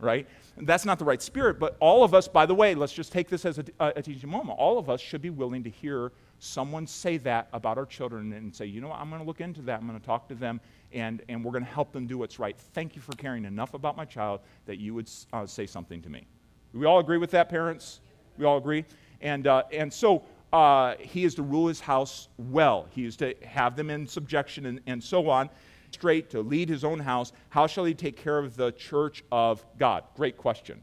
right? 0.00 0.26
That's 0.56 0.84
not 0.84 0.98
the 0.98 1.04
right 1.04 1.20
spirit, 1.20 1.58
but 1.58 1.76
all 1.80 2.04
of 2.04 2.14
us, 2.14 2.28
by 2.28 2.46
the 2.46 2.54
way, 2.54 2.74
let's 2.74 2.92
just 2.92 3.12
take 3.12 3.28
this 3.28 3.44
as 3.44 3.58
a, 3.58 3.64
a, 3.80 4.02
teaching 4.02 4.30
moment. 4.30 4.58
All 4.58 4.78
of 4.78 4.88
us 4.88 5.00
should 5.00 5.22
be 5.22 5.30
willing 5.30 5.64
to 5.64 5.70
hear 5.70 6.12
someone 6.38 6.86
say 6.86 7.16
that 7.18 7.48
about 7.52 7.78
our 7.78 7.86
children 7.86 8.32
and 8.32 8.54
say, 8.54 8.66
you 8.66 8.80
know 8.80 8.88
what, 8.88 9.00
I'm 9.00 9.08
going 9.08 9.20
to 9.20 9.26
look 9.26 9.40
into 9.40 9.62
that. 9.62 9.80
I'm 9.80 9.86
going 9.86 9.98
to 9.98 10.06
talk 10.06 10.28
to 10.28 10.34
them, 10.34 10.60
and, 10.92 11.22
and 11.28 11.44
we're 11.44 11.52
going 11.52 11.64
to 11.64 11.70
help 11.70 11.92
them 11.92 12.06
do 12.06 12.18
what's 12.18 12.38
right. 12.38 12.56
Thank 12.56 12.94
you 12.94 13.02
for 13.02 13.12
caring 13.12 13.44
enough 13.44 13.74
about 13.74 13.96
my 13.96 14.04
child 14.04 14.40
that 14.66 14.78
you 14.78 14.94
would 14.94 15.10
uh, 15.32 15.46
say 15.46 15.66
something 15.66 16.02
to 16.02 16.08
me. 16.08 16.26
We 16.72 16.86
all 16.86 16.98
agree 16.98 17.18
with 17.18 17.30
that, 17.32 17.48
parents? 17.48 18.00
We 18.36 18.44
all 18.44 18.58
agree? 18.58 18.84
And, 19.20 19.46
uh, 19.46 19.62
and 19.72 19.92
so 19.92 20.24
uh, 20.52 20.94
he 20.98 21.24
is 21.24 21.34
to 21.36 21.42
rule 21.42 21.66
his 21.66 21.80
house 21.80 22.28
well, 22.38 22.86
he 22.90 23.04
is 23.04 23.16
to 23.16 23.34
have 23.44 23.74
them 23.76 23.90
in 23.90 24.06
subjection 24.06 24.66
and, 24.66 24.80
and 24.86 25.02
so 25.02 25.28
on 25.28 25.50
straight 25.94 26.30
to 26.30 26.40
lead 26.40 26.68
his 26.68 26.84
own 26.84 27.00
house, 27.00 27.32
how 27.48 27.66
shall 27.66 27.84
he 27.84 27.94
take 27.94 28.16
care 28.16 28.38
of 28.38 28.56
the 28.56 28.72
church 28.72 29.24
of 29.32 29.64
God? 29.78 30.04
Great 30.14 30.36
question. 30.36 30.82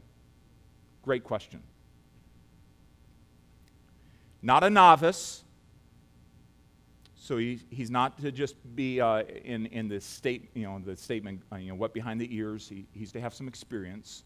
Great 1.02 1.24
question. 1.24 1.62
Not 4.42 4.64
a 4.64 4.70
novice. 4.70 5.44
So 7.14 7.36
he, 7.36 7.60
he's 7.70 7.90
not 7.90 8.20
to 8.22 8.32
just 8.32 8.56
be 8.74 9.00
uh, 9.00 9.22
in, 9.44 9.66
in 9.66 9.86
the 9.86 10.00
state, 10.00 10.50
you 10.54 10.64
know, 10.64 10.80
the 10.84 10.96
statement, 10.96 11.40
uh, 11.52 11.56
you 11.56 11.68
know, 11.68 11.76
what 11.76 11.94
behind 11.94 12.20
the 12.20 12.34
ears. 12.34 12.68
He, 12.68 12.86
he's 12.92 13.12
to 13.12 13.20
have 13.20 13.32
some 13.32 13.46
experience. 13.46 14.24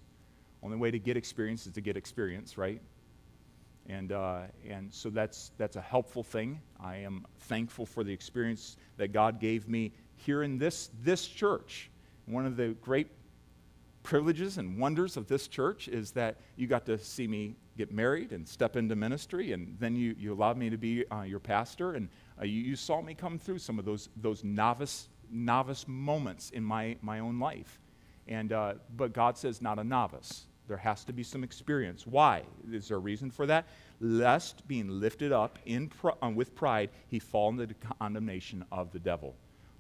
Only 0.63 0.79
way 0.79 0.91
to 0.91 0.99
get 0.99 1.17
experience 1.17 1.67
is 1.67 1.73
to 1.75 1.83
get 1.83 1.99
experience, 1.99 2.57
right? 2.57 2.81
And, 3.89 4.13
uh, 4.13 4.45
and 4.69 4.93
so 4.93 5.11
that's, 5.11 5.53
that's 5.59 5.77
a 5.77 5.81
helpful 5.81 6.23
thing. 6.23 6.61
I 6.81 6.97
am 6.97 7.27
thankful 7.41 7.85
for 7.85 8.03
the 8.03 8.13
experience 8.13 8.79
that 8.97 9.13
God 9.13 9.41
gave 9.41 9.69
me 9.69 9.93
here 10.27 10.43
in 10.43 10.59
this, 10.59 10.91
this 11.03 11.27
church. 11.27 11.89
One 12.27 12.45
of 12.45 12.57
the 12.57 12.77
great 12.83 13.07
privileges 14.03 14.59
and 14.59 14.79
wonders 14.79 15.17
of 15.17 15.29
this 15.29 15.47
church 15.47 15.87
is 15.87 16.11
that 16.13 16.37
you 16.57 16.67
got 16.67 16.85
to 16.87 16.99
see 16.99 17.29
me 17.29 17.55
get 17.79 17.93
married 17.93 18.33
and 18.33 18.47
step 18.47 18.77
into 18.77 18.97
ministry, 18.97 19.53
and 19.53 19.77
then 19.79 19.95
you, 19.95 20.17
you 20.19 20.33
allowed 20.33 20.57
me 20.57 20.69
to 20.69 20.77
be 20.77 21.05
uh, 21.11 21.23
your 21.23 21.39
pastor, 21.39 21.95
and 21.95 22.09
uh, 22.41 22.45
you, 22.45 22.61
you, 22.61 22.75
saw 22.77 23.01
me 23.01 23.15
come 23.15 23.39
through 23.39 23.59
some 23.59 23.79
of 23.79 23.85
those, 23.85 24.09
those 24.17 24.43
novice, 24.43 25.09
novice 25.31 25.87
moments 25.87 26.51
in 26.51 26.65
my, 26.65 26.97
my 27.03 27.21
own 27.21 27.39
life. 27.39 27.81
And, 28.27 28.53
uh, 28.53 28.75
but 28.97 29.13
God 29.13 29.39
says, 29.39 29.63
not 29.63 29.79
a 29.79 29.85
novice. 29.85 30.47
There 30.67 30.77
has 30.77 31.05
to 31.05 31.13
be 31.13 31.23
some 31.23 31.45
experience. 31.45 32.07
Why? 32.07 32.43
Is 32.73 32.89
there 32.89 32.97
a 32.97 33.01
reason 33.01 33.31
for 33.31 33.47
that? 33.47 33.67
Lest 34.01 34.67
being 34.67 34.89
lifted 34.89 35.31
up 35.31 35.61
in 35.67 35.89
pr- 35.89 36.11
uh, 36.21 36.31
with 36.31 36.55
pride, 36.57 36.91
he 37.07 37.21
fall 37.21 37.51
into 37.51 37.67
the 37.67 37.75
condemnation 38.01 38.65
of 38.73 38.91
the 38.91 38.99
devil 38.99 39.37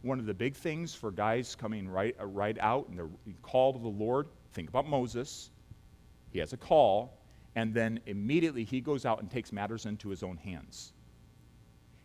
one 0.07 0.19
of 0.19 0.27
the 0.27 0.35
big 0.35 0.55
things 0.55 0.95
for 0.95 1.11
guys 1.11 1.55
coming 1.55 1.89
right, 1.89 2.17
uh, 2.21 2.27
right 2.27 2.57
out 2.61 2.89
and 2.89 2.99
they're 2.99 3.09
to 3.43 3.79
the 3.79 3.89
Lord, 3.89 4.29
think 4.53 4.69
about 4.69 4.89
Moses. 4.89 5.51
He 6.31 6.39
has 6.39 6.53
a 6.53 6.57
call, 6.57 7.19
and 7.55 7.73
then 7.73 8.01
immediately 8.07 8.65
he 8.65 8.81
goes 8.81 9.05
out 9.05 9.21
and 9.21 9.31
takes 9.31 9.53
matters 9.53 9.87
into 9.87 10.09
his 10.09 10.23
own 10.23 10.37
hands. 10.37 10.93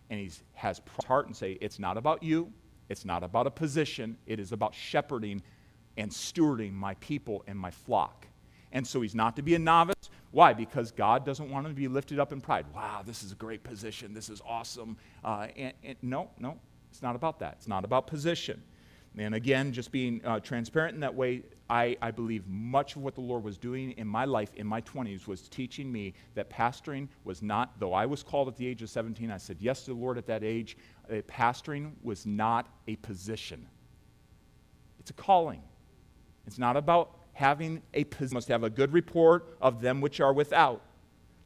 And 0.10 0.20
he 0.20 0.32
has 0.54 0.82
heart 1.06 1.28
and 1.28 1.36
say, 1.36 1.58
It's 1.62 1.80
not 1.80 1.98
about 1.98 2.24
you, 2.24 2.52
it's 2.90 3.06
not 3.06 3.24
about 3.24 3.48
a 3.48 3.52
position, 3.52 4.18
it 4.26 4.40
is 4.40 4.52
about 4.52 4.74
shepherding 4.74 5.42
and 5.98 6.12
stewarding 6.12 6.74
my 6.74 6.96
people 6.96 7.44
and 7.48 7.58
my 7.58 7.72
flock. 7.72 8.28
And 8.72 8.88
so 8.88 9.02
he's 9.02 9.16
not 9.16 9.36
to 9.36 9.42
be 9.42 9.56
a 9.56 9.60
novice. 9.60 10.10
Why? 10.32 10.54
Because 10.54 10.92
God 10.92 11.26
doesn't 11.26 11.50
want 11.50 11.66
him 11.66 11.74
to 11.74 11.76
be 11.76 11.90
lifted 11.90 12.20
up 12.20 12.32
in 12.32 12.40
pride. 12.40 12.66
Wow, 12.74 13.02
this 13.06 13.22
is 13.22 13.34
a 13.34 13.36
great 13.36 13.64
position. 13.64 14.14
This 14.14 14.30
is 14.30 14.42
awesome. 14.46 14.96
Uh, 15.24 15.48
and, 15.58 15.74
and 15.84 15.98
no, 16.02 16.30
no, 16.40 16.58
it's 16.92 17.02
not 17.02 17.16
about 17.16 17.40
that. 17.40 17.54
It's 17.58 17.68
not 17.68 17.86
about 17.86 18.06
position. 18.06 18.62
And 19.18 19.36
again, 19.36 19.74
just 19.74 19.92
being 19.92 20.22
uh, 20.24 20.40
transparent 20.40 20.94
in 20.96 21.02
that 21.02 21.14
way, 21.14 21.44
I, 21.70 21.98
I 22.02 22.12
believe 22.12 22.48
much 22.48 22.96
of 22.96 23.02
what 23.02 23.16
the 23.16 23.22
Lord 23.22 23.44
was 23.44 23.58
doing 23.58 23.92
in 23.92 24.08
my 24.08 24.26
life 24.26 24.54
in 24.56 24.68
my 24.68 24.82
20s 24.82 25.28
was 25.28 25.48
teaching 25.50 25.92
me 25.92 26.14
that 26.36 26.50
pastoring 26.50 27.08
was 27.24 27.42
not, 27.42 27.78
though 27.80 27.94
I 27.94 28.06
was 28.06 28.24
called 28.24 28.48
at 28.48 28.56
the 28.56 28.66
age 28.66 28.82
of 28.82 28.90
17, 28.90 29.32
I 29.32 29.38
said 29.38 29.58
yes 29.60 29.84
to 29.86 29.94
the 29.94 30.00
Lord 30.00 30.18
at 30.18 30.28
that 30.28 30.44
age, 30.44 30.78
uh, 31.10 31.16
pastoring 31.28 31.92
was 32.04 32.26
not 32.26 32.68
a 32.88 32.96
position. 32.98 33.68
It's 35.00 35.10
a 35.10 35.14
calling. 35.14 35.62
It's 36.48 36.60
not 36.60 36.78
about 36.78 37.18
having 37.34 37.82
a 37.94 38.04
position. 38.06 38.36
must 38.36 38.48
have 38.48 38.64
a 38.64 38.70
good 38.70 38.94
report 38.94 39.58
of 39.62 39.82
them 39.82 40.00
which 40.00 40.22
are 40.22 40.34
without 40.34 40.82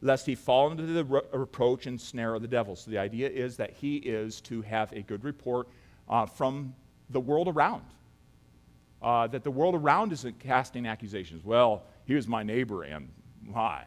lest 0.05 0.27
he 0.27 0.35
fall 0.35 0.69
into 0.69 0.83
the 0.83 1.03
re- 1.03 1.21
reproach 1.33 1.87
and 1.87 1.99
snare 1.99 2.35
of 2.35 2.41
the 2.43 2.47
devil. 2.47 2.75
So 2.75 2.91
the 2.91 2.99
idea 2.99 3.27
is 3.27 3.57
that 3.57 3.71
he 3.71 3.95
is 3.97 4.39
to 4.41 4.61
have 4.61 4.93
a 4.93 5.01
good 5.01 5.23
report 5.23 5.67
uh, 6.07 6.27
from 6.27 6.75
the 7.09 7.19
world 7.19 7.47
around. 7.47 7.81
Uh, 9.01 9.25
that 9.27 9.43
the 9.43 9.49
world 9.49 9.73
around 9.73 10.13
isn't 10.13 10.37
casting 10.39 10.85
accusations. 10.85 11.43
Well, 11.43 11.83
he 12.05 12.13
was 12.13 12.27
my 12.27 12.43
neighbor, 12.43 12.83
and 12.83 13.09
why? 13.47 13.85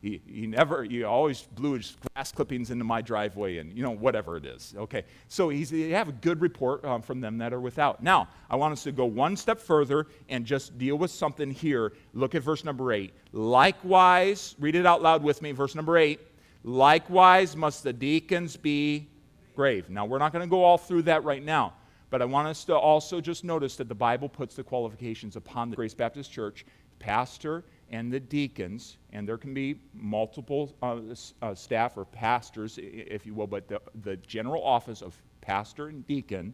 He, 0.00 0.20
he 0.26 0.46
never, 0.46 0.84
he 0.84 1.02
always 1.02 1.42
blew 1.42 1.72
his 1.72 1.96
grass 2.14 2.30
clippings 2.30 2.70
into 2.70 2.84
my 2.84 3.02
driveway 3.02 3.58
and, 3.58 3.76
you 3.76 3.82
know, 3.82 3.90
whatever 3.90 4.36
it 4.36 4.44
is. 4.44 4.74
Okay. 4.76 5.04
So 5.26 5.48
he's, 5.48 5.70
he 5.70 5.90
have 5.90 6.08
a 6.08 6.12
good 6.12 6.40
report 6.40 6.84
um, 6.84 7.02
from 7.02 7.20
them 7.20 7.38
that 7.38 7.52
are 7.52 7.60
without. 7.60 8.02
Now, 8.02 8.28
I 8.48 8.56
want 8.56 8.72
us 8.72 8.84
to 8.84 8.92
go 8.92 9.06
one 9.06 9.36
step 9.36 9.58
further 9.58 10.06
and 10.28 10.44
just 10.44 10.78
deal 10.78 10.96
with 10.96 11.10
something 11.10 11.50
here. 11.50 11.94
Look 12.14 12.36
at 12.36 12.42
verse 12.42 12.64
number 12.64 12.92
eight. 12.92 13.12
Likewise, 13.32 14.54
read 14.60 14.76
it 14.76 14.86
out 14.86 15.02
loud 15.02 15.22
with 15.22 15.42
me, 15.42 15.50
verse 15.50 15.74
number 15.74 15.98
eight. 15.98 16.20
Likewise 16.62 17.56
must 17.56 17.82
the 17.82 17.92
deacons 17.92 18.56
be 18.56 19.08
grave. 19.56 19.90
Now, 19.90 20.04
we're 20.04 20.18
not 20.18 20.32
going 20.32 20.46
to 20.46 20.50
go 20.50 20.62
all 20.62 20.78
through 20.78 21.02
that 21.02 21.24
right 21.24 21.44
now. 21.44 21.74
But 22.10 22.22
I 22.22 22.24
want 22.24 22.48
us 22.48 22.64
to 22.64 22.76
also 22.76 23.20
just 23.20 23.44
notice 23.44 23.76
that 23.76 23.88
the 23.88 23.94
Bible 23.94 24.28
puts 24.28 24.54
the 24.54 24.62
qualifications 24.62 25.36
upon 25.36 25.70
the 25.70 25.76
Grace 25.76 25.92
Baptist 25.92 26.32
Church 26.32 26.64
pastor 26.98 27.64
and 27.90 28.12
the 28.12 28.20
deacons, 28.20 28.98
and 29.12 29.26
there 29.26 29.38
can 29.38 29.54
be 29.54 29.80
multiple 29.94 30.74
uh, 30.82 30.98
uh, 31.42 31.54
staff 31.54 31.96
or 31.96 32.04
pastors, 32.04 32.78
if 32.82 33.24
you 33.24 33.34
will, 33.34 33.46
but 33.46 33.66
the, 33.68 33.80
the 34.02 34.16
general 34.18 34.62
office 34.62 35.02
of 35.02 35.20
pastor 35.40 35.88
and 35.88 36.06
deacon, 36.06 36.52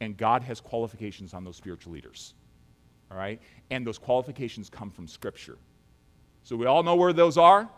and 0.00 0.16
God 0.16 0.42
has 0.42 0.60
qualifications 0.60 1.34
on 1.34 1.44
those 1.44 1.56
spiritual 1.56 1.92
leaders. 1.92 2.34
All 3.10 3.18
right? 3.18 3.40
And 3.70 3.86
those 3.86 3.98
qualifications 3.98 4.70
come 4.70 4.90
from 4.90 5.06
Scripture. 5.06 5.58
So 6.42 6.56
we 6.56 6.66
all 6.66 6.82
know 6.82 6.96
where 6.96 7.12
those 7.12 7.36
are. 7.36 7.68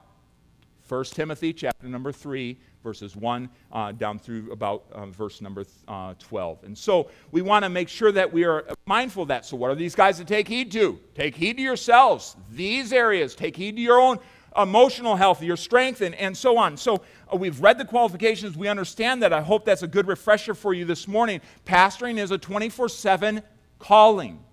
1 0.89 1.05
Timothy 1.07 1.53
chapter 1.53 1.89
number 1.89 2.13
3, 2.13 2.57
verses 2.83 3.17
1 3.17 3.49
uh, 3.73 3.93
down 3.93 4.19
through 4.19 4.53
about 4.53 4.85
uh, 4.93 5.07
verse 5.07 5.41
number 5.41 5.65
uh, 5.89 6.15
12. 6.19 6.65
And 6.65 6.79
so 6.79 7.11
we 7.33 7.43
want 7.43 7.65
to 7.65 7.69
make 7.69 7.89
sure 7.89 8.13
that 8.13 8.33
we 8.33 8.45
are 8.45 8.65
mindful 8.87 9.23
of 9.23 9.29
that. 9.29 9.45
So, 9.45 9.57
what 9.57 9.71
are 9.71 9.75
these 9.75 9.97
guys 9.97 10.19
to 10.19 10.25
take 10.25 10.47
heed 10.47 10.71
to? 10.73 11.01
Take 11.15 11.35
heed 11.35 11.57
to 11.57 11.63
yourselves. 11.63 12.37
These 12.53 12.93
areas, 12.93 13.35
take 13.35 13.57
heed 13.57 13.77
to 13.77 13.83
your 13.83 14.01
own 14.01 14.19
emotional 14.57 15.17
health, 15.17 15.43
your 15.43 15.57
strength, 15.57 16.01
and, 16.01 16.15
and 16.15 16.37
so 16.37 16.57
on. 16.57 16.77
So, 16.77 17.03
uh, 17.33 17.37
we've 17.37 17.61
read 17.61 17.79
the 17.79 17.85
qualifications. 17.85 18.57
We 18.57 18.69
understand 18.69 19.23
that. 19.25 19.33
I 19.33 19.41
hope 19.41 19.65
that's 19.65 19.83
a 19.83 19.89
good 19.89 20.07
refresher 20.07 20.55
for 20.55 20.73
you 20.73 20.85
this 20.85 21.09
morning. 21.09 21.41
Pastoring 21.65 22.19
is 22.19 22.31
a 22.31 22.39
24 22.39 22.89
7 22.89 23.43
calling. 23.81 24.45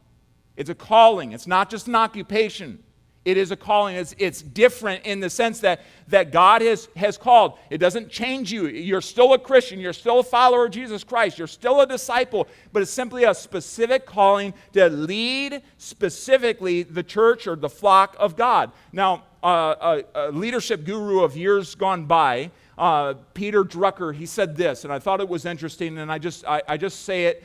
It's 0.56 0.70
a 0.70 0.76
calling, 0.76 1.32
it's 1.32 1.48
not 1.48 1.70
just 1.70 1.88
an 1.88 1.96
occupation. 1.96 2.84
It 3.26 3.38
is 3.38 3.52
a 3.52 3.56
calling. 3.56 3.96
It's, 3.96 4.14
it's 4.18 4.42
different 4.42 5.06
in 5.06 5.22
the 5.22 5.30
sense 5.30 5.60
that, 5.62 5.82
that 6.10 6.32
God 6.32 6.62
has, 6.62 6.90
has 6.96 7.18
called. 7.18 7.58
It 7.70 7.78
doesn't 7.78 8.10
change 8.10 8.52
you. 8.52 8.68
You're 8.68 9.02
still 9.02 9.34
a 9.34 9.40
Christian. 9.40 9.80
You're 9.80 9.94
still 9.94 10.20
a 10.20 10.24
follower 10.24 10.66
of 10.66 10.72
Jesus 10.72 11.04
Christ. 11.06 11.38
You're 11.38 11.48
still 11.48 11.80
a 11.80 11.88
disciple. 11.88 12.48
But 12.74 12.82
it's 12.82 12.92
simply 12.92 13.24
a 13.24 13.34
specific 13.34 14.06
calling 14.06 14.54
to 14.74 14.90
lead 14.90 15.62
specifically 15.78 16.84
the 16.84 17.04
church 17.04 17.48
or 17.48 17.56
the 17.56 17.70
flock 17.70 18.16
of 18.20 18.36
God. 18.36 18.72
Now, 18.92 19.24
uh, 19.42 20.02
a, 20.16 20.28
a, 20.28 20.32
leadership 20.32 20.86
guru 20.86 21.22
of 21.22 21.36
years 21.36 21.76
gone 21.76 22.06
by, 22.06 22.50
uh, 22.78 23.14
Peter 23.34 23.64
Drucker, 23.64 24.16
he 24.16 24.26
said 24.26 24.56
this, 24.56 24.84
and 24.86 24.94
I 24.94 25.00
thought 25.00 25.20
it 25.20 25.28
was 25.28 25.46
interesting, 25.46 25.98
and 25.98 26.10
I 26.10 26.18
just, 26.18 26.46
I, 26.46 26.62
I 26.68 26.78
just 26.78 27.04
say 27.04 27.26
it 27.26 27.44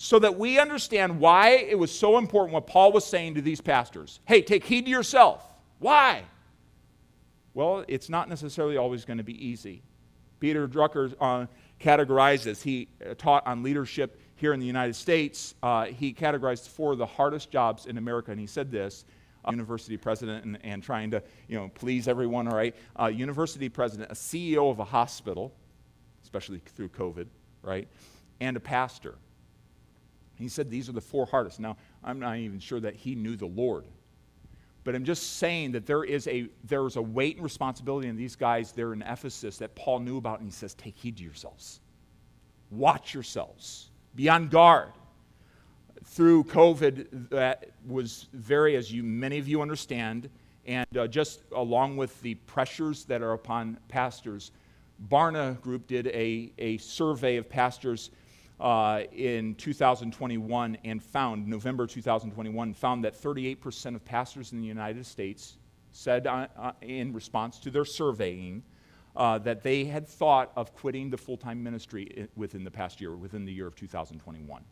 so 0.00 0.20
that 0.20 0.38
we 0.38 0.60
understand 0.60 1.18
why 1.18 1.50
it 1.50 1.76
was 1.76 1.90
so 1.90 2.18
important 2.18 2.54
what 2.54 2.68
Paul 2.68 2.92
was 2.92 3.04
saying 3.04 3.34
to 3.34 3.42
these 3.42 3.60
pastors. 3.60 4.20
Hey, 4.26 4.42
take 4.42 4.62
heed 4.62 4.84
to 4.84 4.90
yourself. 4.90 5.44
Why? 5.80 6.22
Well, 7.52 7.84
it's 7.88 8.08
not 8.08 8.28
necessarily 8.28 8.76
always 8.76 9.04
going 9.04 9.18
to 9.18 9.24
be 9.24 9.44
easy. 9.44 9.82
Peter 10.38 10.68
Drucker 10.68 11.12
uh, 11.20 11.46
categorizes, 11.80 12.62
he 12.62 12.86
uh, 13.04 13.14
taught 13.18 13.44
on 13.44 13.64
leadership 13.64 14.20
here 14.36 14.52
in 14.52 14.60
the 14.60 14.66
United 14.66 14.94
States. 14.94 15.56
Uh, 15.64 15.86
he 15.86 16.14
categorized 16.14 16.68
four 16.68 16.92
of 16.92 16.98
the 16.98 17.06
hardest 17.06 17.50
jobs 17.50 17.86
in 17.86 17.98
America, 17.98 18.30
and 18.30 18.38
he 18.38 18.46
said 18.46 18.70
this 18.70 19.04
university 19.50 19.96
president 19.96 20.44
and, 20.44 20.58
and, 20.62 20.82
trying 20.82 21.10
to 21.10 21.22
you 21.48 21.56
know 21.56 21.70
please 21.74 22.06
everyone 22.06 22.46
all 22.46 22.54
right 22.54 22.76
uh, 23.00 23.06
university 23.06 23.70
president 23.70 24.10
a 24.10 24.14
ceo 24.14 24.70
of 24.70 24.78
a 24.78 24.84
hospital 24.84 25.54
especially 26.22 26.60
through 26.66 26.88
covid 26.90 27.26
right 27.62 27.88
and 28.40 28.58
a 28.58 28.60
pastor 28.60 29.14
he 30.38 30.48
said 30.48 30.70
these 30.70 30.88
are 30.88 30.92
the 30.92 31.00
four 31.00 31.26
hardest. 31.26 31.60
Now, 31.60 31.76
I'm 32.04 32.20
not 32.20 32.36
even 32.36 32.60
sure 32.60 32.80
that 32.80 32.94
he 32.94 33.14
knew 33.14 33.36
the 33.36 33.46
Lord. 33.46 33.84
But 34.84 34.94
I'm 34.94 35.04
just 35.04 35.36
saying 35.36 35.72
that 35.72 35.84
there 35.84 36.04
is 36.04 36.26
a 36.28 36.48
there 36.64 36.86
is 36.86 36.96
a 36.96 37.02
weight 37.02 37.36
and 37.36 37.44
responsibility 37.44 38.08
in 38.08 38.16
these 38.16 38.36
guys 38.36 38.72
there 38.72 38.92
in 38.92 39.02
Ephesus 39.02 39.58
that 39.58 39.74
Paul 39.74 39.98
knew 40.00 40.16
about, 40.16 40.38
and 40.38 40.48
he 40.48 40.52
says, 40.52 40.74
take 40.74 40.96
heed 40.96 41.18
to 41.18 41.22
yourselves. 41.22 41.80
Watch 42.70 43.12
yourselves. 43.12 43.90
Be 44.14 44.28
on 44.28 44.48
guard. 44.48 44.92
Through 46.04 46.44
COVID, 46.44 47.28
that 47.30 47.70
was 47.86 48.28
very, 48.32 48.76
as 48.76 48.90
you 48.90 49.02
many 49.02 49.38
of 49.38 49.48
you 49.48 49.60
understand, 49.60 50.30
and 50.64 50.96
uh, 50.96 51.06
just 51.06 51.42
along 51.54 51.96
with 51.96 52.18
the 52.22 52.36
pressures 52.36 53.04
that 53.06 53.20
are 53.20 53.32
upon 53.32 53.78
pastors, 53.88 54.52
Barna 55.10 55.60
Group 55.60 55.86
did 55.86 56.06
a, 56.08 56.52
a 56.58 56.78
survey 56.78 57.36
of 57.36 57.48
pastors 57.48 58.10
uh, 58.60 59.02
in 59.12 59.54
2021 59.54 60.78
and 60.84 61.02
found, 61.02 61.46
November 61.46 61.86
2021, 61.86 62.74
found 62.74 63.04
that 63.04 63.14
38% 63.20 63.94
of 63.94 64.04
pastors 64.04 64.52
in 64.52 64.60
the 64.60 64.66
United 64.66 65.06
States 65.06 65.58
said 65.92 66.26
uh, 66.26 66.46
uh, 66.56 66.72
in 66.82 67.12
response 67.12 67.58
to 67.58 67.70
their 67.70 67.84
surveying 67.84 68.62
uh, 69.16 69.38
that 69.38 69.62
they 69.62 69.84
had 69.84 70.08
thought 70.08 70.52
of 70.56 70.74
quitting 70.74 71.10
the 71.10 71.16
full 71.16 71.36
time 71.36 71.62
ministry 71.62 72.28
within 72.36 72.64
the 72.64 72.70
past 72.70 73.00
year, 73.00 73.16
within 73.16 73.44
the 73.44 73.52
year 73.52 73.66
of 73.66 73.74
2021. 73.74 74.62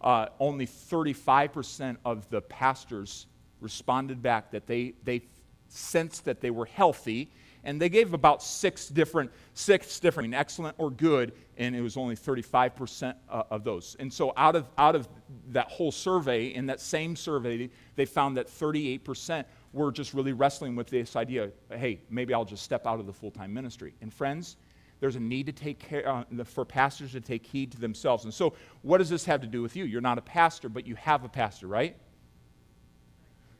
Uh, 0.00 0.26
only 0.38 0.66
35% 0.66 1.96
of 2.04 2.28
the 2.30 2.40
pastors 2.40 3.26
responded 3.60 4.22
back 4.22 4.50
that 4.50 4.66
they, 4.66 4.94
they 5.04 5.22
sensed 5.68 6.24
that 6.24 6.40
they 6.40 6.50
were 6.50 6.66
healthy 6.66 7.30
and 7.64 7.80
they 7.80 7.88
gave 7.88 8.14
about 8.14 8.42
six 8.42 8.88
different, 8.88 9.30
six 9.54 9.98
different, 10.00 10.34
excellent 10.34 10.74
or 10.78 10.90
good, 10.90 11.32
and 11.56 11.74
it 11.74 11.80
was 11.80 11.96
only 11.96 12.16
35% 12.16 13.14
uh, 13.28 13.42
of 13.50 13.64
those. 13.64 13.96
And 13.98 14.12
so 14.12 14.32
out 14.36 14.56
of, 14.56 14.66
out 14.78 14.94
of 14.94 15.08
that 15.50 15.68
whole 15.68 15.92
survey, 15.92 16.46
in 16.46 16.66
that 16.66 16.80
same 16.80 17.16
survey, 17.16 17.68
they 17.96 18.04
found 18.04 18.36
that 18.36 18.46
38% 18.46 19.44
were 19.72 19.92
just 19.92 20.14
really 20.14 20.32
wrestling 20.32 20.76
with 20.76 20.88
this 20.88 21.16
idea, 21.16 21.50
hey, 21.70 22.00
maybe 22.10 22.32
I'll 22.32 22.44
just 22.44 22.62
step 22.62 22.86
out 22.86 23.00
of 23.00 23.06
the 23.06 23.12
full-time 23.12 23.52
ministry. 23.52 23.94
And 24.00 24.12
friends, 24.12 24.56
there's 25.00 25.16
a 25.16 25.20
need 25.20 25.46
to 25.46 25.52
take 25.52 25.78
care 25.78 26.08
uh, 26.08 26.24
for 26.44 26.64
pastors 26.64 27.12
to 27.12 27.20
take 27.20 27.46
heed 27.46 27.72
to 27.72 27.80
themselves. 27.80 28.24
And 28.24 28.34
so, 28.34 28.54
what 28.82 28.98
does 28.98 29.08
this 29.08 29.24
have 29.26 29.40
to 29.42 29.46
do 29.46 29.62
with 29.62 29.76
you? 29.76 29.84
You're 29.84 30.00
not 30.00 30.18
a 30.18 30.22
pastor, 30.22 30.68
but 30.68 30.86
you 30.86 30.96
have 30.96 31.24
a 31.24 31.28
pastor, 31.28 31.66
right? 31.66 31.96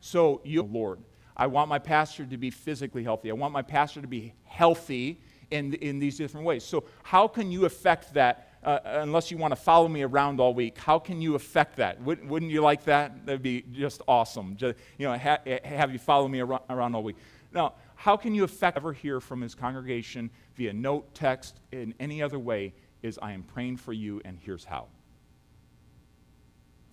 So, 0.01 0.41
you, 0.45 0.63
Lord. 0.63 1.01
I 1.39 1.47
want 1.47 1.69
my 1.69 1.79
pastor 1.79 2.27
to 2.27 2.37
be 2.37 2.51
physically 2.51 3.05
healthy. 3.05 3.31
I 3.31 3.35
want 3.35 3.53
my 3.53 3.63
pastor 3.63 4.01
to 4.01 4.09
be 4.09 4.33
healthy 4.45 5.21
in, 5.51 5.75
in 5.75 5.99
these 5.99 6.19
different 6.19 6.47
ways. 6.47 6.65
So, 6.65 6.85
how 7.03 7.29
can 7.29 7.51
you 7.51 7.65
affect 7.65 8.15
that? 8.15 8.45
Uh, 8.65 8.81
unless 8.85 9.31
you 9.31 9.37
want 9.37 9.53
to 9.53 9.57
follow 9.57 9.87
me 9.87 10.03
around 10.03 10.41
all 10.41 10.53
week, 10.53 10.77
how 10.79 10.99
can 10.99 11.23
you 11.23 11.37
affect 11.37 11.77
that? 11.77 12.01
Wouldn't, 12.03 12.29
wouldn't 12.29 12.51
you 12.51 12.61
like 12.61 12.85
that? 12.85 13.25
That'd 13.25 13.41
be 13.41 13.63
just 13.73 14.03
awesome. 14.09 14.57
Just, 14.57 14.77
you 14.99 15.07
know, 15.07 15.17
ha- 15.17 15.39
have 15.65 15.93
you 15.93 15.99
follow 16.01 16.27
me 16.27 16.41
around, 16.41 16.63
around 16.69 16.97
all 16.97 17.05
week. 17.05 17.17
Now, 17.53 17.75
how 17.95 18.17
can 18.17 18.35
you 18.35 18.43
affect 18.43 18.77
ever 18.77 18.93
hear 18.93 19.21
from 19.21 19.41
his 19.41 19.55
congregation 19.55 20.31
via 20.57 20.73
note, 20.73 21.15
text, 21.15 21.61
in 21.71 21.95
any 22.01 22.21
other 22.21 22.39
way? 22.39 22.75
Is 23.01 23.17
I 23.23 23.31
am 23.31 23.45
praying 23.45 23.77
for 23.77 23.93
you, 23.93 24.21
and 24.25 24.37
here's 24.41 24.65
how. 24.65 24.89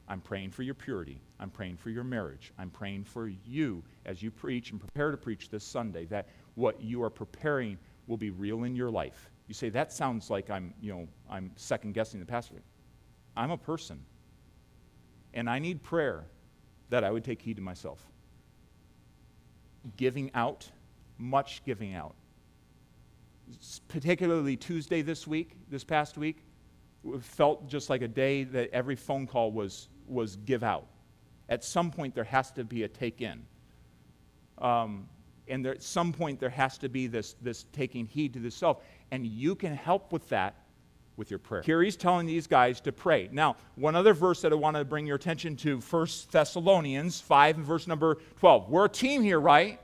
I'm 0.08 0.22
praying 0.22 0.52
for 0.52 0.64
your 0.64 0.76
purity. 0.76 1.20
I'm 1.40 1.50
praying 1.50 1.78
for 1.78 1.90
your 1.90 2.04
marriage. 2.04 2.54
I'm 2.60 2.70
praying 2.70 3.06
for 3.06 3.28
you 3.28 3.84
as 4.06 4.22
you 4.22 4.30
preach 4.30 4.72
and 4.72 4.80
prepare 4.80 5.12
to 5.12 5.18
preach 5.18 5.50
this 5.50 5.64
Sunday 5.64 6.06
that 6.06 6.28
what 6.54 6.80
you 6.82 7.02
are 7.04 7.10
preparing 7.10 7.78
will 8.08 8.18
be 8.18 8.30
real 8.30 8.64
in 8.64 8.76
your 8.76 8.92
life. 8.92 9.32
You 9.48 9.54
say, 9.54 9.70
that 9.70 9.92
sounds 9.92 10.30
like 10.30 10.50
I'm, 10.50 10.74
you 10.82 10.94
know, 10.94 11.08
I'm 11.30 11.52
second 11.56 11.94
guessing 11.94 12.20
the 12.20 12.26
pastor. 12.26 12.62
I'm 13.36 13.52
a 13.52 13.58
person. 13.58 14.00
And 15.34 15.50
I 15.50 15.60
need 15.60 15.84
prayer 15.84 16.26
that 16.90 17.04
I 17.04 17.12
would 17.12 17.24
take 17.24 17.42
heed 17.42 17.58
to 17.58 17.62
myself. 17.62 18.00
Giving 19.98 20.32
out, 20.34 20.70
much 21.18 21.64
giving 21.66 21.94
out. 21.94 22.16
Particularly 23.88 24.56
Tuesday 24.56 25.02
this 25.02 25.28
week, 25.28 25.56
this 25.70 25.84
past 25.84 26.18
week, 26.18 26.46
felt 27.22 27.68
just 27.68 27.90
like 27.90 28.02
a 28.02 28.08
day 28.08 28.44
that 28.44 28.70
every 28.72 28.96
phone 28.96 29.28
call 29.28 29.52
was, 29.52 29.90
was 30.08 30.36
give 30.38 30.64
out. 30.64 30.88
At 31.50 31.64
some 31.64 31.92
point, 31.92 32.16
there 32.16 32.24
has 32.24 32.52
to 32.52 32.64
be 32.64 32.84
a 32.84 32.88
take 32.88 33.22
in. 33.22 33.46
Um, 34.58 35.08
and 35.48 35.64
there, 35.64 35.74
at 35.74 35.84
some 35.84 36.12
point, 36.12 36.40
there 36.40 36.50
has 36.50 36.78
to 36.80 36.90
be 36.90 37.08
this, 37.08 37.36
this 37.42 37.66
taking 37.72 38.06
heed 38.06 38.34
to 38.34 38.40
the 38.40 38.50
self. 38.50 38.82
And 39.12 39.26
you 39.26 39.56
can 39.56 39.76
help 39.76 40.12
with 40.12 40.28
that 40.30 40.56
with 41.18 41.30
your 41.30 41.40
prayer. 41.40 41.62
Here 41.62 41.82
he's 41.82 41.96
telling 41.96 42.26
these 42.26 42.48
guys 42.48 42.82
to 42.82 42.92
pray. 42.92 43.30
Now, 43.32 43.56
one 43.76 43.96
other 43.96 44.14
verse 44.14 44.42
that 44.42 44.52
I 44.52 44.56
want 44.56 44.76
to 44.76 44.84
bring 44.84 45.06
your 45.06 45.16
attention 45.16 45.56
to 45.58 45.80
1 45.80 46.08
Thessalonians 46.32 47.22
5 47.22 47.58
and 47.58 47.66
verse 47.66 47.88
number 47.88 48.18
12. 48.40 48.70
We're 48.70 48.86
a 48.86 48.90
team 48.90 49.22
here, 49.22 49.40
right? 49.40 49.80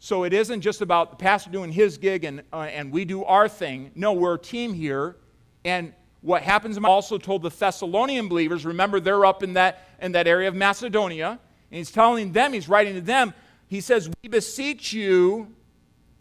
So 0.00 0.24
it 0.24 0.32
isn't 0.32 0.60
just 0.60 0.80
about 0.80 1.10
the 1.10 1.16
pastor 1.16 1.50
doing 1.50 1.72
his 1.72 1.98
gig 1.98 2.24
and, 2.24 2.42
uh, 2.52 2.60
and 2.60 2.92
we 2.92 3.04
do 3.04 3.24
our 3.24 3.48
thing. 3.48 3.90
No, 3.94 4.12
we're 4.12 4.34
a 4.34 4.38
team 4.38 4.72
here. 4.72 5.16
And 5.64 5.92
what 6.28 6.42
happens, 6.42 6.76
I'm 6.76 6.84
also 6.84 7.16
told 7.16 7.40
the 7.40 7.48
Thessalonian 7.48 8.28
believers, 8.28 8.66
remember 8.66 9.00
they're 9.00 9.24
up 9.24 9.42
in 9.42 9.54
that, 9.54 9.88
in 10.02 10.12
that 10.12 10.28
area 10.28 10.46
of 10.46 10.54
Macedonia. 10.54 11.40
And 11.70 11.78
he's 11.78 11.90
telling 11.90 12.32
them, 12.32 12.52
he's 12.52 12.68
writing 12.68 12.94
to 12.96 13.00
them, 13.00 13.32
he 13.66 13.80
says, 13.80 14.10
We 14.22 14.28
beseech 14.28 14.92
you, 14.92 15.54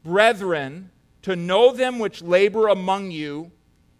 brethren, 0.05 0.91
to 1.23 1.35
know 1.35 1.73
them 1.73 1.99
which 1.99 2.21
labor 2.21 2.69
among 2.69 3.11
you 3.11 3.51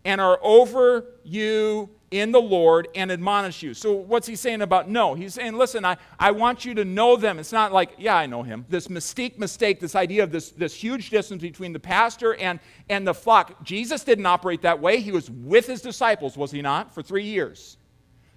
and 0.06 0.22
are 0.22 0.40
over 0.42 1.04
you 1.26 1.90
in 2.12 2.32
the 2.32 2.42
Lord 2.42 2.88
and 2.96 3.12
admonish 3.12 3.62
you. 3.62 3.74
So, 3.74 3.94
what's 3.94 4.28
he 4.28 4.36
saying 4.36 4.62
about 4.62 4.90
know? 4.90 5.14
He's 5.14 5.34
saying, 5.34 5.54
listen, 5.54 5.84
I, 5.84 5.98
I 6.18 6.32
want 6.32 6.64
you 6.64 6.74
to 6.76 6.86
know 6.86 7.18
them. 7.18 7.38
It's 7.38 7.52
not 7.52 7.74
like, 7.74 7.92
yeah, 7.98 8.16
I 8.16 8.26
know 8.28 8.44
him. 8.44 8.66
This 8.70 8.88
mystique 8.88 9.38
mistake, 9.38 9.80
this 9.80 9.96
idea 9.96 10.24
of 10.24 10.32
this, 10.32 10.52
this 10.52 10.74
huge 10.74 11.10
distance 11.10 11.42
between 11.42 11.74
the 11.74 11.80
pastor 11.80 12.36
and, 12.36 12.60
and 12.90 13.06
the 13.06 13.14
flock. 13.14 13.62
Jesus 13.64 14.04
didn't 14.04 14.26
operate 14.26 14.62
that 14.62 14.80
way. 14.80 15.02
He 15.02 15.12
was 15.12 15.30
with 15.30 15.68
his 15.68 15.82
disciples, 15.82 16.38
was 16.38 16.52
he 16.52 16.62
not, 16.62 16.94
for 16.94 17.04
three 17.04 17.26
years? 17.26 17.78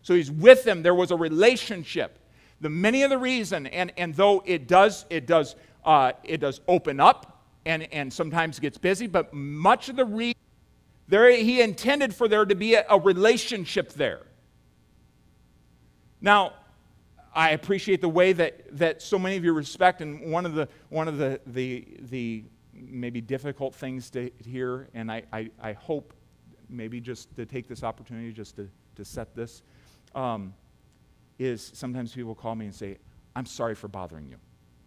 So, 0.02 0.14
he's 0.14 0.30
with 0.30 0.64
them. 0.64 0.82
There 0.82 0.94
was 0.94 1.12
a 1.12 1.16
relationship. 1.16 2.18
the 2.60 2.70
many 2.70 3.04
of 3.04 3.10
the 3.10 3.18
reason, 3.18 3.68
and, 3.68 3.92
and 3.96 4.14
though 4.14 4.42
it 4.46 4.66
does, 4.66 5.06
it 5.10 5.26
does, 5.26 5.54
uh, 5.84 6.12
it 6.24 6.38
does 6.38 6.60
open 6.66 6.98
up 6.98 7.44
and, 7.66 7.84
and 7.92 8.12
sometimes 8.12 8.58
gets 8.58 8.78
busy, 8.78 9.06
but 9.06 9.32
much 9.32 9.88
of 9.88 9.96
the 9.96 10.04
reason 10.04 10.34
there, 11.10 11.30
he 11.30 11.60
intended 11.60 12.14
for 12.14 12.28
there 12.28 12.44
to 12.44 12.54
be 12.54 12.74
a, 12.74 12.86
a 12.88 12.98
relationship 12.98 13.92
there. 13.92 14.20
Now, 16.20 16.52
I 17.34 17.50
appreciate 17.50 18.00
the 18.00 18.08
way 18.08 18.32
that, 18.32 18.78
that 18.78 19.02
so 19.02 19.18
many 19.18 19.36
of 19.36 19.44
you 19.44 19.52
respect, 19.52 20.00
and 20.02 20.32
one 20.32 20.46
of 20.46 20.54
the, 20.54 20.68
one 20.88 21.08
of 21.08 21.18
the, 21.18 21.40
the, 21.46 21.86
the 22.10 22.44
maybe 22.72 23.20
difficult 23.20 23.74
things 23.74 24.08
to 24.10 24.30
hear, 24.44 24.88
and 24.94 25.10
I, 25.10 25.24
I, 25.32 25.50
I 25.60 25.72
hope 25.72 26.14
maybe 26.68 27.00
just 27.00 27.34
to 27.36 27.44
take 27.44 27.66
this 27.66 27.82
opportunity 27.82 28.32
just 28.32 28.56
to, 28.56 28.68
to 28.94 29.04
set 29.04 29.34
this, 29.34 29.62
um, 30.14 30.54
is 31.38 31.72
sometimes 31.74 32.14
people 32.14 32.34
call 32.34 32.54
me 32.54 32.66
and 32.66 32.74
say, 32.74 32.98
I'm 33.34 33.46
sorry 33.46 33.74
for 33.74 33.88
bothering 33.88 34.28
you. 34.28 34.36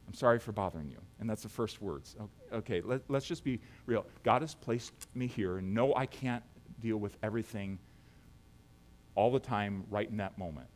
I'm 0.08 0.14
sorry 0.14 0.40
for 0.40 0.54
bothering 0.54 0.90
you. 0.90 1.00
And 1.20 1.30
that's 1.30 1.44
the 1.44 1.50
first 1.50 1.82
words. 1.82 2.16
Okay, 2.54 2.82
let, 2.82 3.02
us 3.10 3.26
just 3.26 3.44
be 3.44 3.60
real. 3.86 4.06
God 4.24 4.42
has 4.42 4.54
placed 4.54 4.94
me 5.16 5.28
here, 5.28 5.60
no, 5.62 5.96
I 5.96 6.06
can't 6.06 6.44
deal 6.80 6.98
with 6.98 7.18
everything 7.24 7.80
all 9.16 9.32
the 9.32 9.40
time 9.40 9.84
right 9.90 10.10
in 10.10 10.18
that 10.18 10.38
moment. 10.38 10.68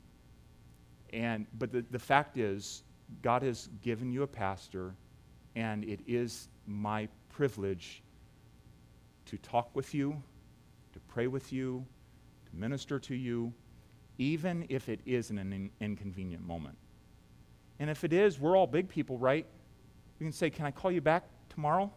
And, 1.13 1.45
but 1.57 1.71
the, 1.71 1.85
the 1.91 1.99
fact 1.99 2.37
is, 2.37 2.83
God 3.21 3.43
has 3.43 3.69
given 3.81 4.11
you 4.11 4.23
a 4.23 4.27
pastor, 4.27 4.93
and 5.55 5.83
it 5.85 5.99
is 6.07 6.49
my 6.65 7.07
privilege 7.29 8.01
to 9.25 9.37
talk 9.37 9.73
with 9.75 9.93
you, 9.93 10.21
to 10.93 10.99
pray 11.01 11.27
with 11.27 11.53
you, 11.53 11.85
to 12.49 12.55
minister 12.55 12.99
to 12.99 13.15
you, 13.15 13.53
even 14.17 14.65
if 14.69 14.89
it 14.89 14.99
is 15.05 15.29
in 15.29 15.37
an 15.37 15.53
in- 15.53 15.69
inconvenient 15.79 16.45
moment. 16.45 16.77
And 17.79 17.89
if 17.89 18.03
it 18.03 18.13
is, 18.13 18.39
we're 18.39 18.57
all 18.57 18.67
big 18.67 18.89
people, 18.89 19.17
right? 19.17 19.45
We 20.19 20.25
can 20.25 20.33
say, 20.33 20.49
Can 20.49 20.65
I 20.65 20.71
call 20.71 20.91
you 20.91 21.01
back 21.01 21.23
tomorrow? 21.57 21.91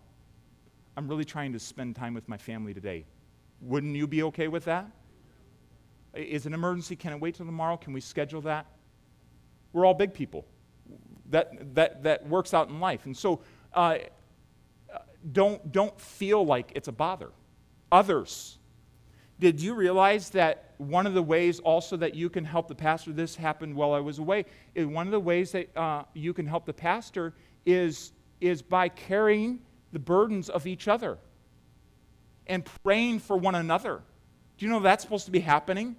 I'm 0.96 1.07
really 1.07 1.27
trying 1.27 1.53
to 1.53 1.59
spend 1.59 1.94
time 1.94 2.14
with 2.14 2.27
my 2.31 2.38
family 2.38 2.73
today. 2.73 3.05
Wouldn't 3.61 3.94
you 3.94 4.07
be 4.07 4.23
okay 4.23 4.49
with 4.49 4.64
that? 4.64 4.90
Is 6.14 6.46
an 6.46 6.55
emergency? 6.55 6.96
Can 6.96 7.12
it 7.12 7.20
wait 7.20 7.35
till 7.35 7.44
tomorrow? 7.44 7.77
Can 7.77 7.92
we 7.92 8.01
schedule 8.01 8.40
that? 8.40 8.64
We're 9.75 9.85
all 9.85 9.92
big 9.92 10.14
people. 10.14 10.46
That, 11.29 11.75
that, 11.75 12.03
that 12.05 12.27
works 12.27 12.55
out 12.55 12.70
in 12.70 12.81
life. 12.81 13.05
And 13.05 13.14
so 13.14 13.42
uh, 13.75 13.99
don't, 15.31 15.70
don't 15.70 16.01
feel 16.01 16.42
like 16.42 16.73
it's 16.75 16.88
a 16.88 16.92
bother. 16.92 17.29
Others. 17.92 18.57
Did 19.40 19.61
you 19.61 19.75
realize 19.75 20.31
that 20.31 20.73
one 20.79 21.07
of 21.07 21.12
the 21.12 21.23
ways 21.23 21.61
also 21.61 21.99
that 21.99 22.14
you 22.14 22.31
can 22.31 22.46
help 22.46 22.66
the 22.66 22.75
pastor, 22.75 23.12
this 23.12 23.37
happened 23.37 23.75
while 23.75 23.92
I 23.92 24.01
was 24.01 24.20
away, 24.20 24.46
one 24.75 25.07
of 25.07 25.12
the 25.12 25.20
ways 25.20 25.53
that 25.53 25.77
uh, 25.77 26.05
you 26.14 26.33
can 26.33 26.46
help 26.46 26.64
the 26.64 26.73
pastor 26.73 27.35
is, 27.66 28.12
is 28.40 28.62
by 28.62 28.88
carrying 28.88 29.61
the 29.92 29.98
burdens 29.98 30.48
of 30.48 30.66
each 30.66 30.88
other 30.88 31.18
and 32.46 32.64
praying 32.83 33.20
for 33.20 33.37
one 33.37 33.55
another. 33.55 34.03
Do 34.59 34.66
you 34.66 34.70
know 34.70 34.81
that's 34.81 35.03
supposed 35.03 35.26
to 35.26 35.31
be 35.31 35.40
happening? 35.40 35.96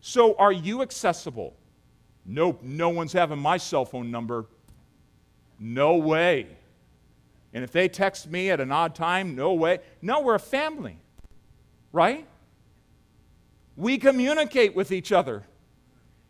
So, 0.00 0.34
are 0.36 0.52
you 0.52 0.82
accessible? 0.82 1.54
Nope, 2.24 2.60
no 2.62 2.88
one's 2.88 3.12
having 3.12 3.38
my 3.38 3.56
cell 3.56 3.84
phone 3.84 4.10
number. 4.10 4.46
No 5.58 5.96
way. 5.96 6.46
And 7.52 7.64
if 7.64 7.72
they 7.72 7.88
text 7.88 8.30
me 8.30 8.50
at 8.50 8.60
an 8.60 8.70
odd 8.70 8.94
time, 8.94 9.34
no 9.34 9.52
way. 9.52 9.80
No, 10.00 10.20
we're 10.20 10.36
a 10.36 10.40
family, 10.40 10.96
right? 11.92 12.26
We 13.76 13.98
communicate 13.98 14.74
with 14.74 14.92
each 14.92 15.12
other. 15.12 15.44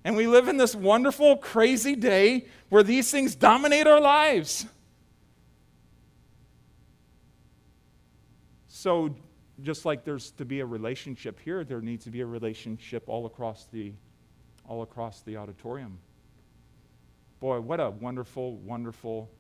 And 0.03 0.17
we 0.17 0.27
live 0.27 0.49
in 0.49 0.57
this 0.57 0.75
wonderful, 0.75 1.37
crazy 1.37 1.95
day 1.95 2.47
where 2.71 2.83
these 2.83 3.11
things 3.11 3.35
dominate 3.35 3.87
our 3.87 4.01
lives. 4.01 4.67
So, 8.81 9.15
just 9.63 9.85
like 9.85 10.05
there's 10.05 10.31
to 10.31 10.47
be 10.47 10.61
a 10.61 10.65
relationship 10.65 11.39
here, 11.39 11.65
there 11.65 11.83
needs 11.83 12.05
to 12.05 12.11
be 12.11 12.23
a 12.23 12.27
relationship 12.27 13.03
all 13.09 13.27
across 13.27 13.67
the, 13.71 13.93
all 14.67 14.81
across 14.81 15.21
the 15.21 15.37
auditorium. 15.37 15.99
Boy, 17.41 17.61
what 17.61 17.79
a 17.79 17.91
wonderful, 17.91 18.57
wonderful 18.57 19.31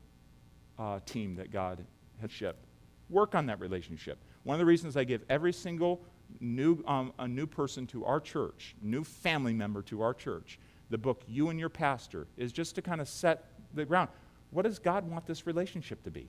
uh, 0.78 1.00
team 1.06 1.36
that 1.36 1.50
God 1.50 1.82
has 2.20 2.30
shipped. 2.30 2.66
Work 3.08 3.34
on 3.34 3.46
that 3.46 3.60
relationship. 3.60 4.18
One 4.42 4.56
of 4.56 4.58
the 4.58 4.66
reasons 4.66 4.94
I 4.94 5.04
give 5.04 5.22
every 5.30 5.54
single 5.54 6.02
new, 6.40 6.84
um, 6.86 7.14
a 7.18 7.26
new 7.26 7.46
person 7.46 7.86
to 7.86 8.04
our 8.04 8.20
church, 8.20 8.76
new 8.82 9.02
family 9.02 9.54
member 9.54 9.80
to 9.84 10.02
our 10.02 10.12
church, 10.12 10.58
the 10.90 10.98
book 10.98 11.22
You 11.26 11.48
and 11.48 11.58
Your 11.58 11.70
Pastor, 11.70 12.26
is 12.36 12.52
just 12.52 12.74
to 12.74 12.82
kind 12.82 13.00
of 13.00 13.08
set 13.08 13.46
the 13.72 13.86
ground. 13.86 14.10
What 14.50 14.66
does 14.66 14.78
God 14.78 15.08
want 15.08 15.24
this 15.24 15.46
relationship 15.46 16.02
to 16.02 16.10
be? 16.10 16.28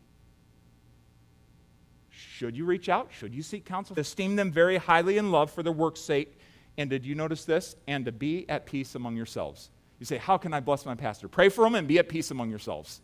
Should 2.21 2.55
you 2.55 2.65
reach 2.65 2.89
out? 2.89 3.09
Should 3.11 3.33
you 3.33 3.43
seek 3.43 3.65
counsel? 3.65 3.99
Esteem 3.99 4.35
them 4.35 4.51
very 4.51 4.77
highly 4.77 5.17
in 5.17 5.31
love 5.31 5.51
for 5.51 5.63
their 5.63 5.73
work's 5.73 5.99
sake. 5.99 6.37
And 6.77 6.89
did 6.89 7.05
you 7.05 7.15
notice 7.15 7.45
this? 7.45 7.75
And 7.87 8.05
to 8.05 8.11
be 8.11 8.49
at 8.49 8.65
peace 8.65 8.95
among 8.95 9.15
yourselves. 9.15 9.69
You 9.99 10.05
say, 10.05 10.17
How 10.17 10.37
can 10.37 10.53
I 10.53 10.59
bless 10.59 10.85
my 10.85 10.95
pastor? 10.95 11.27
Pray 11.27 11.49
for 11.49 11.65
him 11.65 11.75
and 11.75 11.87
be 11.87 11.99
at 11.99 12.09
peace 12.09 12.31
among 12.31 12.49
yourselves. 12.49 13.01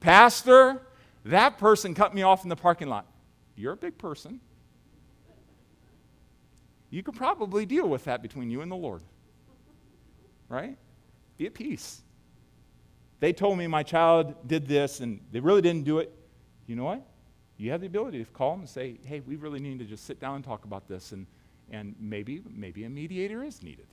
Pastor, 0.00 0.82
that 1.24 1.58
person 1.58 1.94
cut 1.94 2.14
me 2.14 2.22
off 2.22 2.42
in 2.42 2.48
the 2.48 2.56
parking 2.56 2.88
lot. 2.88 3.06
You're 3.56 3.72
a 3.72 3.76
big 3.76 3.98
person 3.98 4.40
you 6.90 7.02
could 7.02 7.14
probably 7.14 7.66
deal 7.66 7.88
with 7.88 8.04
that 8.04 8.22
between 8.22 8.50
you 8.50 8.62
and 8.62 8.70
the 8.70 8.76
Lord. 8.76 9.02
Right? 10.48 10.78
Be 11.36 11.46
at 11.46 11.54
peace. 11.54 12.02
They 13.20 13.32
told 13.32 13.58
me 13.58 13.66
my 13.66 13.82
child 13.82 14.34
did 14.46 14.66
this 14.66 15.00
and 15.00 15.20
they 15.30 15.40
really 15.40 15.60
didn't 15.60 15.84
do 15.84 15.98
it. 15.98 16.12
You 16.66 16.76
know 16.76 16.84
what? 16.84 17.06
You 17.58 17.72
have 17.72 17.80
the 17.80 17.88
ability 17.88 18.24
to 18.24 18.30
call 18.30 18.52
them 18.52 18.60
and 18.60 18.68
say, 18.68 18.98
hey, 19.04 19.20
we 19.20 19.36
really 19.36 19.58
need 19.58 19.80
to 19.80 19.84
just 19.84 20.06
sit 20.06 20.20
down 20.20 20.36
and 20.36 20.44
talk 20.44 20.64
about 20.64 20.88
this, 20.88 21.12
and, 21.12 21.26
and 21.70 21.94
maybe, 22.00 22.40
maybe 22.48 22.84
a 22.84 22.88
mediator 22.88 23.42
is 23.42 23.62
needed. 23.62 23.86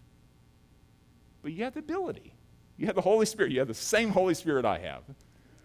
But 1.41 1.51
you 1.51 1.63
have 1.63 1.73
the 1.73 1.80
ability. 1.80 2.34
You 2.78 2.86
have 2.86 2.95
the 2.95 3.01
Holy 3.01 3.25
Spirit. 3.25 3.51
You 3.51 3.60
have 3.60 3.67
the 3.67 3.73
same 3.73 4.10
Holy 4.10 4.36
Spirit 4.36 4.65
I 4.65 4.78
have. 4.80 5.01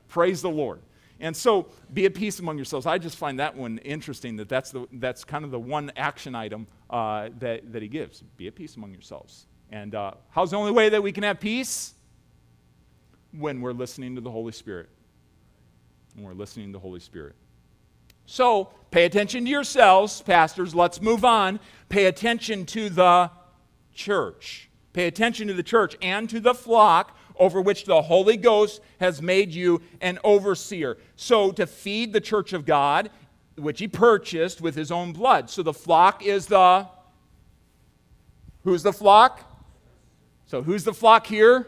Praise 0.09 0.41
the 0.43 0.51
Lord. 0.51 0.81
And 1.21 1.37
so 1.37 1.69
be 1.93 2.07
at 2.07 2.15
peace 2.15 2.39
among 2.39 2.57
yourselves. 2.57 2.87
I 2.87 2.97
just 2.97 3.19
find 3.19 3.39
that 3.39 3.55
one 3.55 3.79
interesting 3.79 4.37
that 4.37 4.49
that's, 4.49 4.71
the, 4.71 4.87
that's 4.93 5.23
kind 5.23 5.45
of 5.45 5.51
the 5.51 5.61
one 5.61 5.93
action 5.97 6.35
item 6.35 6.67
uh, 6.89 7.29
that, 7.39 7.71
that 7.73 7.83
he 7.83 7.89
gives. 7.89 8.23
Be 8.39 8.47
at 8.47 8.55
peace 8.55 8.77
among 8.77 8.93
yourselves. 8.93 9.47
And 9.71 9.95
uh, 9.95 10.13
how's 10.31 10.53
the 10.53 10.57
only 10.57 10.73
way 10.73 10.89
that 10.89 11.03
we 11.03 11.13
can 11.13 11.23
have 11.23 11.39
peace? 11.39 11.95
When 13.33 13.61
we're 13.61 13.73
listening 13.73 14.15
to 14.15 14.21
the 14.21 14.31
Holy 14.31 14.53
Spirit. 14.53 14.89
When 16.15 16.25
we're 16.25 16.33
listening 16.33 16.69
to 16.69 16.73
the 16.73 16.81
Holy 16.81 17.01
Spirit. 17.01 17.37
So 18.27 18.71
pay 18.91 19.05
attention 19.05 19.45
to 19.45 19.51
yourselves, 19.51 20.23
pastors. 20.23 20.75
Let's 20.75 21.01
move 21.01 21.25
on. 21.25 21.61
Pay 21.89 22.07
attention 22.07 22.67
to 22.67 22.89
the 22.89 23.31
church. 23.95 24.69
Pay 24.93 25.07
attention 25.07 25.49
to 25.49 25.55
the 25.55 25.63
church 25.63 25.97
and 26.03 26.29
to 26.31 26.41
the 26.41 26.55
flock 26.55 27.17
over 27.41 27.61
which 27.61 27.87
the 27.87 28.03
Holy 28.03 28.37
Ghost 28.37 28.81
has 29.01 29.23
made 29.23 29.53
you 29.53 29.81
an 30.01 30.19
overseer. 30.23 30.99
So, 31.17 31.51
to 31.53 31.67
feed 31.67 32.13
the 32.13 32.21
church 32.21 32.53
of 32.53 32.67
God, 32.67 33.11
which 33.57 33.79
he 33.79 33.89
purchased 33.89 34.61
with 34.61 34.75
his 34.75 34.93
own 34.93 35.13
blood. 35.13 35.49
So, 35.49 35.63
the 35.63 35.73
flock 35.73 36.25
is 36.25 36.47
the. 36.47 36.87
Who's 38.63 38.83
the 38.83 38.93
flock? 38.93 39.41
So, 40.47 40.63
who's 40.63 40.85
the 40.85 40.93
flock 40.93 41.27
here? 41.27 41.67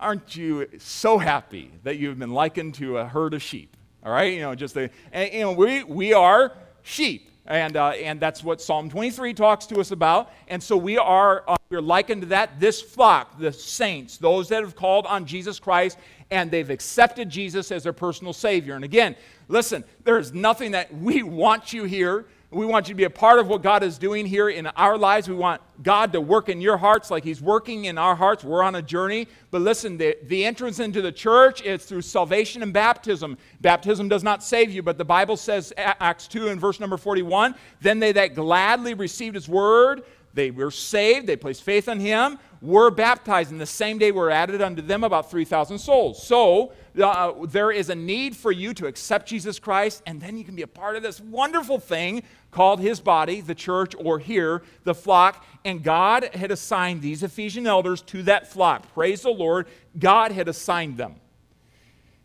Aren't 0.00 0.36
you 0.36 0.68
so 0.78 1.18
happy 1.18 1.70
that 1.82 1.96
you've 1.96 2.18
been 2.18 2.32
likened 2.32 2.74
to 2.74 2.98
a 2.98 3.06
herd 3.06 3.34
of 3.34 3.42
sheep? 3.42 3.75
All 4.06 4.12
right, 4.12 4.32
you 4.32 4.40
know, 4.40 4.54
just 4.54 4.74
the, 4.74 4.88
and, 5.10 5.32
you 5.32 5.40
know, 5.40 5.50
we, 5.50 5.82
we 5.82 6.12
are 6.12 6.52
sheep. 6.84 7.28
And, 7.44 7.76
uh, 7.76 7.88
and 7.88 8.20
that's 8.20 8.44
what 8.44 8.60
Psalm 8.60 8.88
23 8.88 9.34
talks 9.34 9.66
to 9.66 9.80
us 9.80 9.90
about. 9.90 10.30
And 10.46 10.62
so 10.62 10.76
we 10.76 10.96
are 10.96 11.42
uh, 11.48 11.56
we're 11.70 11.80
likened 11.80 12.22
to 12.22 12.28
that. 12.28 12.60
This 12.60 12.80
flock, 12.80 13.36
the 13.40 13.52
saints, 13.52 14.16
those 14.16 14.48
that 14.50 14.62
have 14.62 14.76
called 14.76 15.06
on 15.06 15.26
Jesus 15.26 15.58
Christ 15.58 15.98
and 16.30 16.52
they've 16.52 16.70
accepted 16.70 17.28
Jesus 17.28 17.72
as 17.72 17.82
their 17.82 17.92
personal 17.92 18.32
Savior. 18.32 18.76
And 18.76 18.84
again, 18.84 19.16
listen, 19.48 19.82
there's 20.04 20.32
nothing 20.32 20.70
that 20.70 20.94
we 20.94 21.24
want 21.24 21.72
you 21.72 21.82
here 21.82 22.26
we 22.56 22.64
want 22.64 22.88
you 22.88 22.94
to 22.94 22.96
be 22.96 23.04
a 23.04 23.10
part 23.10 23.38
of 23.38 23.48
what 23.48 23.62
God 23.62 23.82
is 23.82 23.98
doing 23.98 24.24
here 24.24 24.48
in 24.48 24.66
our 24.66 24.96
lives. 24.96 25.28
We 25.28 25.34
want 25.34 25.60
God 25.82 26.12
to 26.14 26.22
work 26.22 26.48
in 26.48 26.62
your 26.62 26.78
hearts 26.78 27.10
like 27.10 27.22
He's 27.22 27.42
working 27.42 27.84
in 27.84 27.98
our 27.98 28.16
hearts. 28.16 28.42
We're 28.42 28.62
on 28.62 28.76
a 28.76 28.82
journey. 28.82 29.28
But 29.50 29.60
listen, 29.60 29.98
the, 29.98 30.16
the 30.24 30.46
entrance 30.46 30.80
into 30.80 31.02
the 31.02 31.12
church 31.12 31.60
is 31.60 31.84
through 31.84 32.00
salvation 32.00 32.62
and 32.62 32.72
baptism. 32.72 33.36
Baptism 33.60 34.08
does 34.08 34.24
not 34.24 34.42
save 34.42 34.72
you, 34.72 34.82
but 34.82 34.96
the 34.96 35.04
Bible 35.04 35.36
says, 35.36 35.74
Acts 35.76 36.28
2 36.28 36.48
and 36.48 36.58
verse 36.58 36.80
number 36.80 36.96
41, 36.96 37.54
then 37.82 37.98
they 37.98 38.12
that 38.12 38.34
gladly 38.34 38.94
received 38.94 39.34
His 39.34 39.50
word, 39.50 40.02
they 40.36 40.50
were 40.50 40.70
saved, 40.70 41.26
they 41.26 41.34
placed 41.34 41.62
faith 41.62 41.88
in 41.88 41.98
Him, 41.98 42.38
were 42.60 42.90
baptized, 42.90 43.50
and 43.50 43.60
the 43.60 43.66
same 43.66 43.98
day 43.98 44.12
were 44.12 44.30
added 44.30 44.60
unto 44.60 44.82
them 44.82 45.02
about 45.02 45.30
3,000 45.30 45.78
souls. 45.78 46.22
So 46.22 46.72
uh, 47.02 47.32
there 47.46 47.72
is 47.72 47.88
a 47.88 47.94
need 47.94 48.36
for 48.36 48.52
you 48.52 48.74
to 48.74 48.86
accept 48.86 49.28
Jesus 49.28 49.58
Christ, 49.58 50.02
and 50.06 50.20
then 50.20 50.36
you 50.36 50.44
can 50.44 50.54
be 50.54 50.62
a 50.62 50.66
part 50.66 50.94
of 50.94 51.02
this 51.02 51.20
wonderful 51.20 51.80
thing 51.80 52.22
called 52.50 52.80
his 52.80 53.00
body, 53.00 53.40
the 53.40 53.54
church, 53.54 53.94
or 53.98 54.18
here, 54.18 54.62
the 54.84 54.94
flock. 54.94 55.44
And 55.64 55.82
God 55.82 56.34
had 56.34 56.50
assigned 56.50 57.00
these 57.02 57.22
Ephesian 57.22 57.66
elders 57.66 58.02
to 58.02 58.22
that 58.24 58.46
flock. 58.46 58.92
Praise 58.94 59.22
the 59.22 59.30
Lord. 59.30 59.66
God 59.98 60.32
had 60.32 60.48
assigned 60.48 60.98
them. 60.98 61.16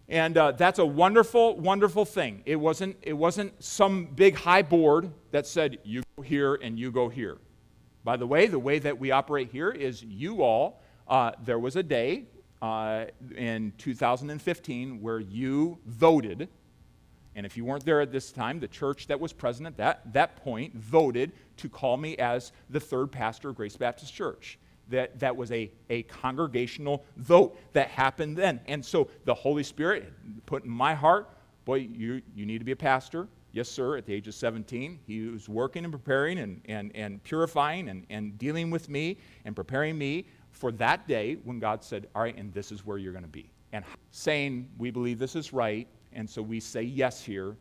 And 0.10 0.38
uh, 0.38 0.52
that's 0.52 0.80
a 0.80 0.86
wonderful, 0.86 1.58
wonderful 1.58 2.04
thing. 2.04 2.44
It 2.46 2.58
wasn't, 2.58 2.98
it 3.02 3.14
wasn't 3.14 3.64
some 3.64 4.06
big 4.06 4.36
high 4.36 4.62
board 4.62 5.12
that 5.32 5.48
said, 5.48 5.78
you 5.86 6.04
go 6.18 6.24
here 6.24 6.56
and 6.56 6.78
you 6.78 6.92
go 6.92 7.08
here. 7.08 7.38
By 8.04 8.18
the 8.18 8.28
way, 8.28 8.48
the 8.48 8.60
way 8.60 8.80
that 8.80 9.00
we 9.00 9.12
operate 9.12 9.50
here 9.52 9.70
is 9.70 10.02
you 10.04 10.42
all, 10.42 10.82
uh, 11.08 11.32
there 11.44 11.60
was 11.60 11.76
a 11.76 11.84
day 11.84 12.26
uh, 12.62 13.06
in 13.36 13.74
2015 13.78 15.02
where 15.02 15.20
you 15.20 15.78
voted. 15.86 16.50
And 17.36 17.46
if 17.46 17.56
you 17.56 17.64
weren't 17.64 17.86
there 17.86 18.02
at 18.02 18.12
this 18.12 18.32
time, 18.32 18.60
the 18.60 18.68
church 18.68 19.08
that 19.08 19.20
was 19.20 19.34
present 19.34 19.68
at 19.68 19.78
that, 19.78 20.14
that 20.14 20.36
point 20.38 20.76
voted 20.76 21.32
to 21.58 21.70
call 21.70 21.96
me 21.98 22.18
as 22.18 22.52
the 22.70 22.80
third 22.80 23.12
pastor 23.12 23.50
of 23.50 23.56
Grace 23.56 23.78
Baptist 23.78 24.14
Church. 24.14 24.58
That, 24.90 25.20
that 25.20 25.38
was 25.38 25.52
a, 25.52 25.72
a 25.90 26.04
congregational 26.04 27.06
vote 27.16 27.58
that 27.74 27.88
happened 27.88 28.36
then. 28.36 28.60
And 28.68 28.84
so 28.84 29.10
the 29.24 29.34
Holy 29.34 29.64
Spirit 29.64 30.12
put 30.46 30.66
in 30.66 30.70
my 30.70 30.94
heart, 30.94 31.30
boy, 31.64 31.76
you, 31.76 32.22
you 32.36 32.46
need 32.46 32.58
to 32.58 32.66
be 32.66 32.74
a 32.74 32.76
pastor. 32.76 33.28
Yes, 33.54 33.70
sir, 33.70 33.98
at 33.98 34.06
the 34.06 34.14
age 34.14 34.28
of 34.28 34.34
17. 34.34 35.00
He 35.06 35.28
was 35.28 35.50
working 35.50 35.84
and 35.84 35.92
preparing 35.92 36.40
and, 36.40 36.62
and, 36.66 36.92
and 36.96 37.22
purifying 37.24 37.90
and, 37.90 38.06
and 38.10 38.38
dealing 38.38 38.72
with 38.72 38.88
me 38.88 39.18
and 39.46 39.56
preparing 39.56 39.98
me 39.98 40.26
for 40.52 40.72
that 40.74 41.08
day 41.08 41.36
when 41.44 41.60
God 41.60 41.84
said, 41.84 42.08
All 42.16 42.22
right, 42.22 42.38
and 42.38 42.54
this 42.54 42.72
is 42.72 42.86
where 42.86 42.98
you're 42.98 43.12
going 43.12 43.24
to 43.24 43.30
be. 43.30 43.52
And 43.74 43.84
saying, 44.12 44.70
We 44.78 44.92
believe 44.92 45.20
this 45.20 45.36
is 45.36 45.52
right, 45.52 45.88
and 46.14 46.30
so 46.30 46.42
we 46.42 46.60
say 46.60 46.84
yes 46.84 47.24
here. 47.24 47.56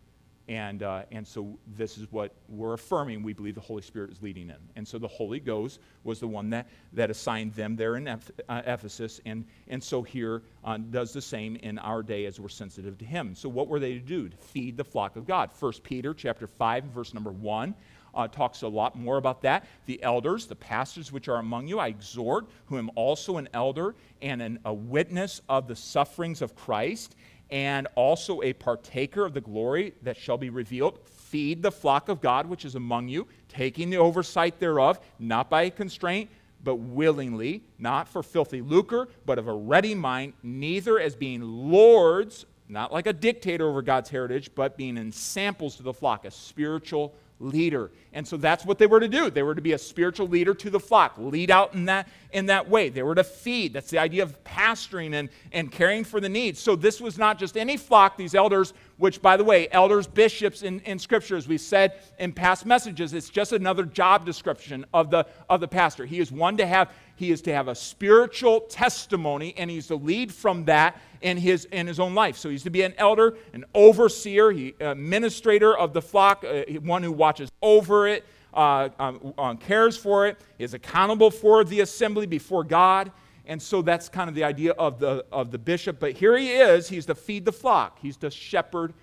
And, 0.50 0.82
uh, 0.82 1.04
and 1.12 1.24
so 1.24 1.56
this 1.76 1.96
is 1.96 2.10
what 2.10 2.34
we're 2.48 2.72
affirming 2.72 3.22
we 3.22 3.32
believe 3.32 3.54
the 3.54 3.60
Holy 3.60 3.82
Spirit 3.82 4.10
is 4.10 4.20
leading 4.20 4.50
in. 4.50 4.56
And 4.74 4.86
so 4.86 4.98
the 4.98 5.06
Holy 5.06 5.38
Ghost 5.38 5.78
was 6.02 6.18
the 6.18 6.26
one 6.26 6.50
that, 6.50 6.66
that 6.92 7.08
assigned 7.08 7.54
them 7.54 7.76
there 7.76 7.94
in 7.94 8.08
Eph- 8.08 8.32
uh, 8.48 8.62
Ephesus. 8.66 9.20
And, 9.24 9.44
and 9.68 9.80
so 9.80 10.02
here 10.02 10.42
uh, 10.64 10.78
does 10.78 11.12
the 11.12 11.22
same 11.22 11.54
in 11.54 11.78
our 11.78 12.02
day 12.02 12.26
as 12.26 12.40
we're 12.40 12.48
sensitive 12.48 12.98
to 12.98 13.04
Him. 13.04 13.36
So 13.36 13.48
what 13.48 13.68
were 13.68 13.78
they 13.78 13.92
to 13.92 14.00
do? 14.00 14.28
To 14.28 14.36
feed 14.36 14.76
the 14.76 14.82
flock 14.82 15.14
of 15.14 15.24
God. 15.24 15.50
1 15.56 15.72
Peter 15.84 16.12
chapter 16.12 16.48
5, 16.48 16.82
verse 16.86 17.14
number 17.14 17.30
1 17.30 17.72
uh, 18.14 18.28
talks 18.28 18.62
a 18.62 18.68
lot 18.68 18.96
more 18.96 19.18
about 19.18 19.42
that. 19.42 19.66
The 19.86 20.02
elders, 20.02 20.46
the 20.46 20.56
pastors 20.56 21.12
which 21.12 21.28
are 21.28 21.36
among 21.36 21.68
you, 21.68 21.78
I 21.78 21.88
exhort, 21.88 22.46
who 22.66 22.78
am 22.78 22.90
also 22.94 23.36
an 23.36 23.48
elder 23.52 23.94
and 24.20 24.42
an, 24.42 24.58
a 24.64 24.74
witness 24.74 25.40
of 25.48 25.68
the 25.68 25.76
sufferings 25.76 26.42
of 26.42 26.54
Christ, 26.54 27.14
and 27.50 27.88
also 27.94 28.42
a 28.42 28.52
partaker 28.52 29.24
of 29.24 29.34
the 29.34 29.40
glory 29.40 29.94
that 30.02 30.16
shall 30.16 30.38
be 30.38 30.50
revealed. 30.50 30.98
Feed 31.06 31.62
the 31.62 31.72
flock 31.72 32.08
of 32.08 32.20
God 32.20 32.46
which 32.46 32.64
is 32.64 32.74
among 32.74 33.08
you, 33.08 33.26
taking 33.48 33.90
the 33.90 33.98
oversight 33.98 34.58
thereof, 34.58 35.00
not 35.18 35.50
by 35.50 35.70
constraint, 35.70 36.30
but 36.62 36.76
willingly, 36.76 37.62
not 37.78 38.08
for 38.08 38.22
filthy 38.22 38.60
lucre, 38.60 39.08
but 39.24 39.38
of 39.38 39.48
a 39.48 39.52
ready 39.52 39.94
mind, 39.94 40.34
neither 40.42 40.98
as 40.98 41.16
being 41.16 41.40
lords, 41.42 42.46
not 42.70 42.92
like 42.92 43.06
a 43.06 43.12
dictator 43.12 43.68
over 43.68 43.82
God's 43.82 44.08
heritage, 44.10 44.50
but 44.54 44.76
being 44.76 44.96
in 44.96 45.10
samples 45.12 45.76
to 45.76 45.82
the 45.82 45.92
flock, 45.92 46.24
a 46.24 46.30
spiritual 46.30 47.14
leader. 47.40 47.90
And 48.12 48.26
so 48.26 48.36
that's 48.36 48.66
what 48.66 48.78
they 48.78 48.86
were 48.86 49.00
to 49.00 49.08
do. 49.08 49.30
They 49.30 49.42
were 49.42 49.54
to 49.54 49.62
be 49.62 49.72
a 49.72 49.78
spiritual 49.78 50.28
leader 50.28 50.52
to 50.54 50.70
the 50.70 50.78
flock, 50.78 51.14
lead 51.16 51.50
out 51.50 51.74
in 51.74 51.86
that, 51.86 52.08
in 52.32 52.46
that 52.46 52.68
way. 52.68 52.90
They 52.90 53.02
were 53.02 53.14
to 53.14 53.24
feed. 53.24 53.72
That's 53.72 53.90
the 53.90 53.98
idea 53.98 54.22
of 54.22 54.42
pastoring 54.44 55.14
and, 55.14 55.30
and 55.52 55.72
caring 55.72 56.04
for 56.04 56.20
the 56.20 56.28
needs. 56.28 56.60
So 56.60 56.76
this 56.76 57.00
was 57.00 57.18
not 57.18 57.38
just 57.38 57.56
any 57.56 57.76
flock, 57.76 58.16
these 58.16 58.34
elders, 58.34 58.74
which, 58.98 59.22
by 59.22 59.36
the 59.36 59.44
way, 59.44 59.68
elders, 59.70 60.06
bishops 60.06 60.62
in, 60.62 60.80
in 60.80 60.98
Scripture, 60.98 61.36
as 61.36 61.48
we 61.48 61.56
said 61.56 61.94
in 62.18 62.32
past 62.32 62.66
messages, 62.66 63.14
it's 63.14 63.30
just 63.30 63.52
another 63.52 63.84
job 63.84 64.26
description 64.26 64.84
of 64.92 65.10
the, 65.10 65.26
of 65.48 65.60
the 65.60 65.68
pastor. 65.68 66.04
He 66.04 66.20
is 66.20 66.30
one 66.30 66.56
to 66.58 66.66
have 66.66 66.90
he 67.16 67.30
is 67.30 67.42
to 67.42 67.52
have 67.52 67.68
a 67.68 67.74
spiritual 67.74 68.62
testimony, 68.62 69.52
and 69.58 69.68
he's 69.70 69.88
to 69.88 69.96
lead 69.96 70.32
from 70.32 70.64
that 70.64 70.98
in 71.22 71.36
his, 71.36 71.66
in 71.66 71.86
his 71.86 72.00
own 72.00 72.14
life. 72.14 72.36
So 72.36 72.48
he's 72.48 72.62
to 72.64 72.70
be 72.70 72.82
an 72.82 72.94
elder, 72.96 73.36
an 73.52 73.64
overseer, 73.74 74.50
he, 74.50 74.74
administrator 74.80 75.76
of 75.76 75.92
the 75.92 76.02
flock, 76.02 76.44
uh, 76.44 76.62
one 76.80 77.02
who 77.02 77.12
watches 77.12 77.50
over 77.62 78.08
it, 78.08 78.24
uh, 78.54 78.88
um, 78.98 79.34
um, 79.38 79.56
cares 79.56 79.96
for 79.96 80.26
it, 80.26 80.38
is 80.58 80.74
accountable 80.74 81.30
for 81.30 81.64
the 81.64 81.80
assembly 81.80 82.26
before 82.26 82.64
God. 82.64 83.12
And 83.46 83.60
so 83.60 83.82
that's 83.82 84.08
kind 84.08 84.28
of 84.28 84.34
the 84.34 84.44
idea 84.44 84.72
of 84.72 84.98
the, 84.98 85.24
of 85.32 85.50
the 85.50 85.58
bishop. 85.58 85.98
But 85.98 86.12
here 86.12 86.36
he 86.36 86.52
is, 86.52 86.88
he's 86.88 87.06
to 87.06 87.14
feed 87.14 87.44
the 87.44 87.52
flock, 87.52 87.98
he's 88.00 88.16
to 88.18 88.30
shepherd, 88.30 88.94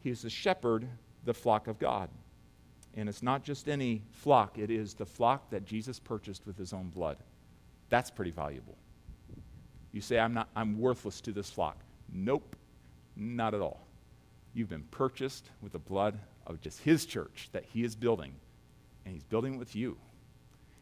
he's 0.00 0.22
to 0.22 0.30
shepherd 0.30 0.88
the 1.24 1.34
flock 1.34 1.66
of 1.66 1.78
God. 1.78 2.08
And 2.94 3.08
it's 3.08 3.22
not 3.22 3.42
just 3.42 3.68
any 3.68 4.02
flock, 4.10 4.58
it 4.58 4.70
is 4.70 4.94
the 4.94 5.06
flock 5.06 5.50
that 5.50 5.64
Jesus 5.64 5.98
purchased 5.98 6.46
with 6.46 6.58
his 6.58 6.72
own 6.72 6.88
blood. 6.88 7.16
That's 7.88 8.10
pretty 8.10 8.30
valuable. 8.30 8.76
You 9.92 10.00
say, 10.00 10.18
I'm, 10.18 10.34
not, 10.34 10.48
I'm 10.56 10.78
worthless 10.78 11.20
to 11.22 11.32
this 11.32 11.50
flock. 11.50 11.76
Nope, 12.12 12.56
not 13.16 13.54
at 13.54 13.60
all. 13.60 13.80
You've 14.54 14.68
been 14.68 14.84
purchased 14.90 15.48
with 15.60 15.72
the 15.72 15.78
blood 15.78 16.18
of 16.46 16.60
just 16.60 16.80
his 16.80 17.06
church 17.06 17.48
that 17.52 17.64
he 17.72 17.84
is 17.84 17.94
building, 17.94 18.32
and 19.04 19.14
he's 19.14 19.24
building 19.24 19.54
it 19.54 19.58
with 19.58 19.76
you. 19.76 19.96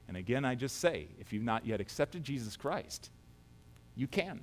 And 0.08 0.16
again, 0.16 0.44
I 0.44 0.54
just 0.54 0.80
say, 0.80 1.06
if 1.20 1.32
you've 1.32 1.44
not 1.44 1.66
yet 1.66 1.80
accepted 1.80 2.24
Jesus 2.24 2.56
Christ, 2.56 3.10
you 3.94 4.06
can. 4.06 4.40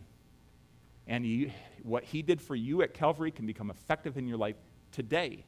And 1.08 1.26
you, 1.26 1.52
what 1.84 2.04
he 2.04 2.22
did 2.22 2.42
for 2.42 2.56
you 2.56 2.82
at 2.82 2.94
Calvary 2.94 3.32
can 3.32 3.46
become 3.46 3.70
effective 3.70 4.18
in 4.18 4.28
your 4.28 4.38
life 4.38 4.56
today. 4.92 5.44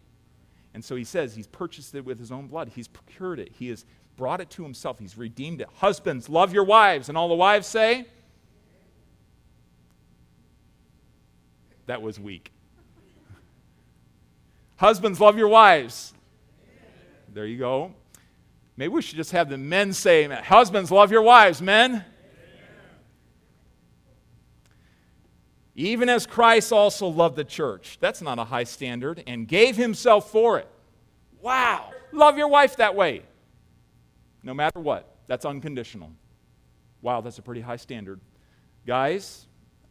And 0.73 0.83
so 0.83 0.95
he 0.95 1.03
says 1.03 1.35
he's 1.35 1.47
purchased 1.47 1.95
it 1.95 2.05
with 2.05 2.19
his 2.19 2.31
own 2.31 2.47
blood. 2.47 2.71
He's 2.75 2.87
procured 2.87 3.39
it. 3.39 3.51
He 3.57 3.69
has 3.69 3.85
brought 4.17 4.41
it 4.41 4.49
to 4.51 4.63
himself. 4.63 4.99
He's 4.99 5.17
redeemed 5.17 5.61
it. 5.61 5.67
Husbands, 5.75 6.29
love 6.29 6.53
your 6.53 6.63
wives. 6.63 7.09
And 7.09 7.17
all 7.17 7.29
the 7.29 7.35
wives 7.35 7.67
say, 7.67 8.05
That 11.89 12.03
was 12.03 12.19
weak. 12.19 12.51
Husbands, 14.75 15.19
love 15.19 15.39
your 15.39 15.47
wives. 15.47 16.13
There 17.33 17.47
you 17.47 17.57
go. 17.57 17.95
Maybe 18.77 18.89
we 18.89 19.01
should 19.01 19.15
just 19.15 19.31
have 19.31 19.49
the 19.49 19.57
men 19.57 19.93
say, 19.93 20.25
Husbands, 20.27 20.91
love 20.91 21.11
your 21.11 21.23
wives, 21.23 21.63
men. 21.63 22.05
Even 25.73 26.09
as 26.09 26.27
Christ 26.27 26.71
also 26.71 27.07
loved 27.07 27.35
the 27.35 27.43
church. 27.43 27.97
That's 27.99 28.21
not 28.21 28.37
a 28.37 28.43
high 28.43 28.65
standard, 28.65 29.23
and 29.25 29.47
gave 29.47 29.75
himself 29.75 30.31
for 30.31 30.59
it. 30.59 30.67
Wow. 31.41 31.89
Love 32.11 32.37
your 32.37 32.49
wife 32.49 32.75
that 32.75 32.93
way 32.93 33.23
no 34.43 34.53
matter 34.53 34.79
what. 34.79 35.15
That's 35.25 35.43
unconditional. 35.43 36.11
Wow, 37.01 37.21
that's 37.21 37.39
a 37.39 37.41
pretty 37.41 37.61
high 37.61 37.77
standard. 37.77 38.21
Guys, 38.85 39.47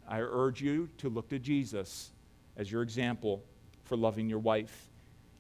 I 0.09 0.21
urge 0.21 0.61
you 0.63 0.89
to 0.99 1.09
look 1.09 1.29
to 1.29 1.39
Jesus 1.39 2.13
as 2.57 2.73
your 2.73 2.83
example 2.83 3.45
for 3.85 3.97
loving 3.97 4.29
your 4.29 4.39
wife. 4.39 4.91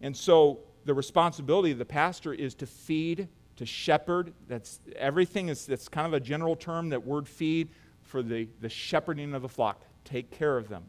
And 0.01 0.17
so 0.17 0.61
the 0.85 0.95
responsibility 0.95 1.73
of 1.73 1.79
the 1.79 1.85
pastor 1.85 2.33
is 2.33 2.55
to 2.57 2.67
feed, 2.67 3.29
to 3.57 3.67
shepherd. 3.67 4.33
That's 4.47 4.81
everything 4.97 5.49
is 5.49 5.67
that's 5.67 5.89
kind 5.89 6.07
of 6.07 6.13
a 6.13 6.21
general 6.21 6.55
term, 6.55 6.91
that 6.91 7.05
word 7.05 7.27
feed, 7.27 7.71
for 8.03 8.23
the, 8.23 8.49
the 8.61 8.69
shepherding 8.69 9.35
of 9.35 9.43
the 9.43 9.49
flock. 9.49 9.83
Take 10.05 10.31
care 10.31 10.57
of 10.57 10.69
them. 10.69 10.85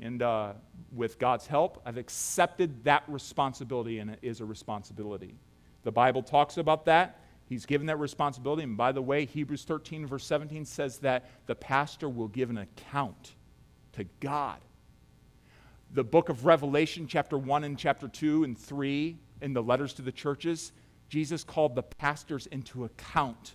And 0.00 0.22
uh, 0.22 0.52
with 0.92 1.18
God's 1.18 1.46
help, 1.46 1.82
I've 1.84 1.96
accepted 1.96 2.84
that 2.84 3.02
responsibility, 3.08 3.98
and 3.98 4.10
it 4.10 4.20
is 4.22 4.40
a 4.40 4.44
responsibility. 4.44 5.34
The 5.82 5.92
Bible 5.92 6.22
talks 6.22 6.56
about 6.56 6.84
that. 6.86 7.20
He's 7.48 7.64
given 7.64 7.86
that 7.86 7.98
responsibility. 7.98 8.62
And 8.62 8.76
by 8.76 8.92
the 8.92 9.00
way, 9.00 9.24
Hebrews 9.24 9.64
13, 9.64 10.06
verse 10.06 10.26
17 10.26 10.64
says 10.64 10.98
that 10.98 11.30
the 11.46 11.54
pastor 11.54 12.08
will 12.08 12.28
give 12.28 12.50
an 12.50 12.58
account 12.58 13.34
to 13.92 14.04
God. 14.20 14.58
The 15.92 16.04
book 16.04 16.28
of 16.28 16.44
Revelation, 16.44 17.06
chapter 17.06 17.38
1 17.38 17.64
and 17.64 17.78
chapter 17.78 18.06
2 18.06 18.44
and 18.44 18.58
3, 18.58 19.16
in 19.40 19.54
the 19.54 19.62
letters 19.62 19.94
to 19.94 20.02
the 20.02 20.12
churches, 20.12 20.72
Jesus 21.08 21.42
called 21.42 21.74
the 21.74 21.82
pastors 21.82 22.46
into 22.48 22.84
account. 22.84 23.54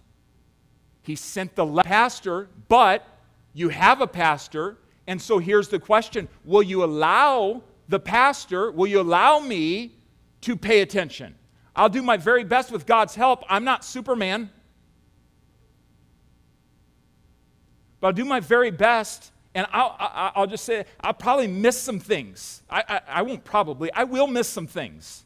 He 1.04 1.16
sent 1.16 1.56
the 1.56 1.66
pastor, 1.84 2.50
but 2.68 3.08
you 3.54 3.70
have 3.70 4.02
a 4.02 4.08
pastor. 4.08 4.78
And 5.06 5.22
so 5.22 5.38
here's 5.38 5.68
the 5.68 5.80
question 5.80 6.28
Will 6.46 6.64
you 6.64 6.84
allow 6.84 7.62
the 7.90 8.00
pastor, 8.00 8.72
will 8.72 8.88
you 8.88 9.02
allow 9.02 9.40
me 9.40 9.96
to 10.42 10.56
pay 10.56 10.82
attention? 10.82 11.36
I'll 11.76 11.90
do 11.90 12.04
my 12.04 12.18
very 12.18 12.44
best 12.44 12.72
with 12.72 12.86
God's 12.86 13.16
help. 13.16 13.44
I'm 13.50 13.64
not 13.64 13.84
Superman. 13.84 14.50
But 18.00 18.08
I'll 18.08 18.14
do 18.14 18.26
my 18.26 18.42
very 18.42 18.70
best, 18.70 19.32
and 19.56 19.66
I'll, 19.72 19.96
I'll 20.36 20.48
just 20.48 20.66
say, 20.66 20.86
I'll 21.00 21.14
probably 21.14 21.48
miss 21.48 21.82
some 21.82 22.00
things. 22.00 22.62
I, 22.70 22.84
I, 22.88 23.02
I 23.08 23.22
won't 23.22 23.44
probably, 23.44 23.92
I 23.94 24.04
will 24.04 24.28
miss 24.28 24.50
some 24.50 24.68
things. 24.68 25.24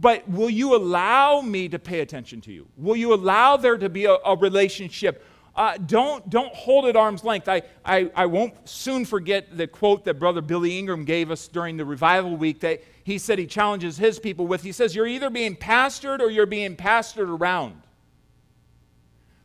But 0.00 0.28
will 0.28 0.50
you 0.50 0.74
allow 0.74 1.42
me 1.42 1.68
to 1.68 1.78
pay 1.78 2.00
attention 2.00 2.40
to 2.42 2.52
you? 2.52 2.66
Will 2.76 2.96
you 2.96 3.14
allow 3.14 3.56
there 3.56 3.76
to 3.76 3.88
be 3.88 4.06
a, 4.06 4.14
a 4.24 4.36
relationship 4.36 5.24
Uh, 5.54 5.76
don't, 5.76 6.28
don't 6.30 6.54
hold 6.54 6.86
at 6.86 6.96
arm's 6.96 7.24
length. 7.24 7.48
I, 7.48 7.62
I, 7.84 8.10
I 8.14 8.26
won't 8.26 8.54
soon 8.66 9.04
forget 9.04 9.54
the 9.56 9.66
quote 9.66 10.04
that 10.06 10.18
Brother 10.18 10.40
Billy 10.40 10.78
Ingram 10.78 11.04
gave 11.04 11.30
us 11.30 11.46
during 11.46 11.76
the 11.76 11.84
revival 11.84 12.36
week 12.36 12.60
that 12.60 12.82
he 13.04 13.18
said 13.18 13.38
he 13.38 13.46
challenges 13.46 13.98
his 13.98 14.18
people 14.18 14.46
with. 14.46 14.62
He 14.62 14.72
says, 14.72 14.94
You're 14.94 15.06
either 15.06 15.28
being 15.28 15.56
pastored 15.56 16.20
or 16.20 16.30
you're 16.30 16.46
being 16.46 16.76
pastored 16.76 17.28
around. 17.28 17.82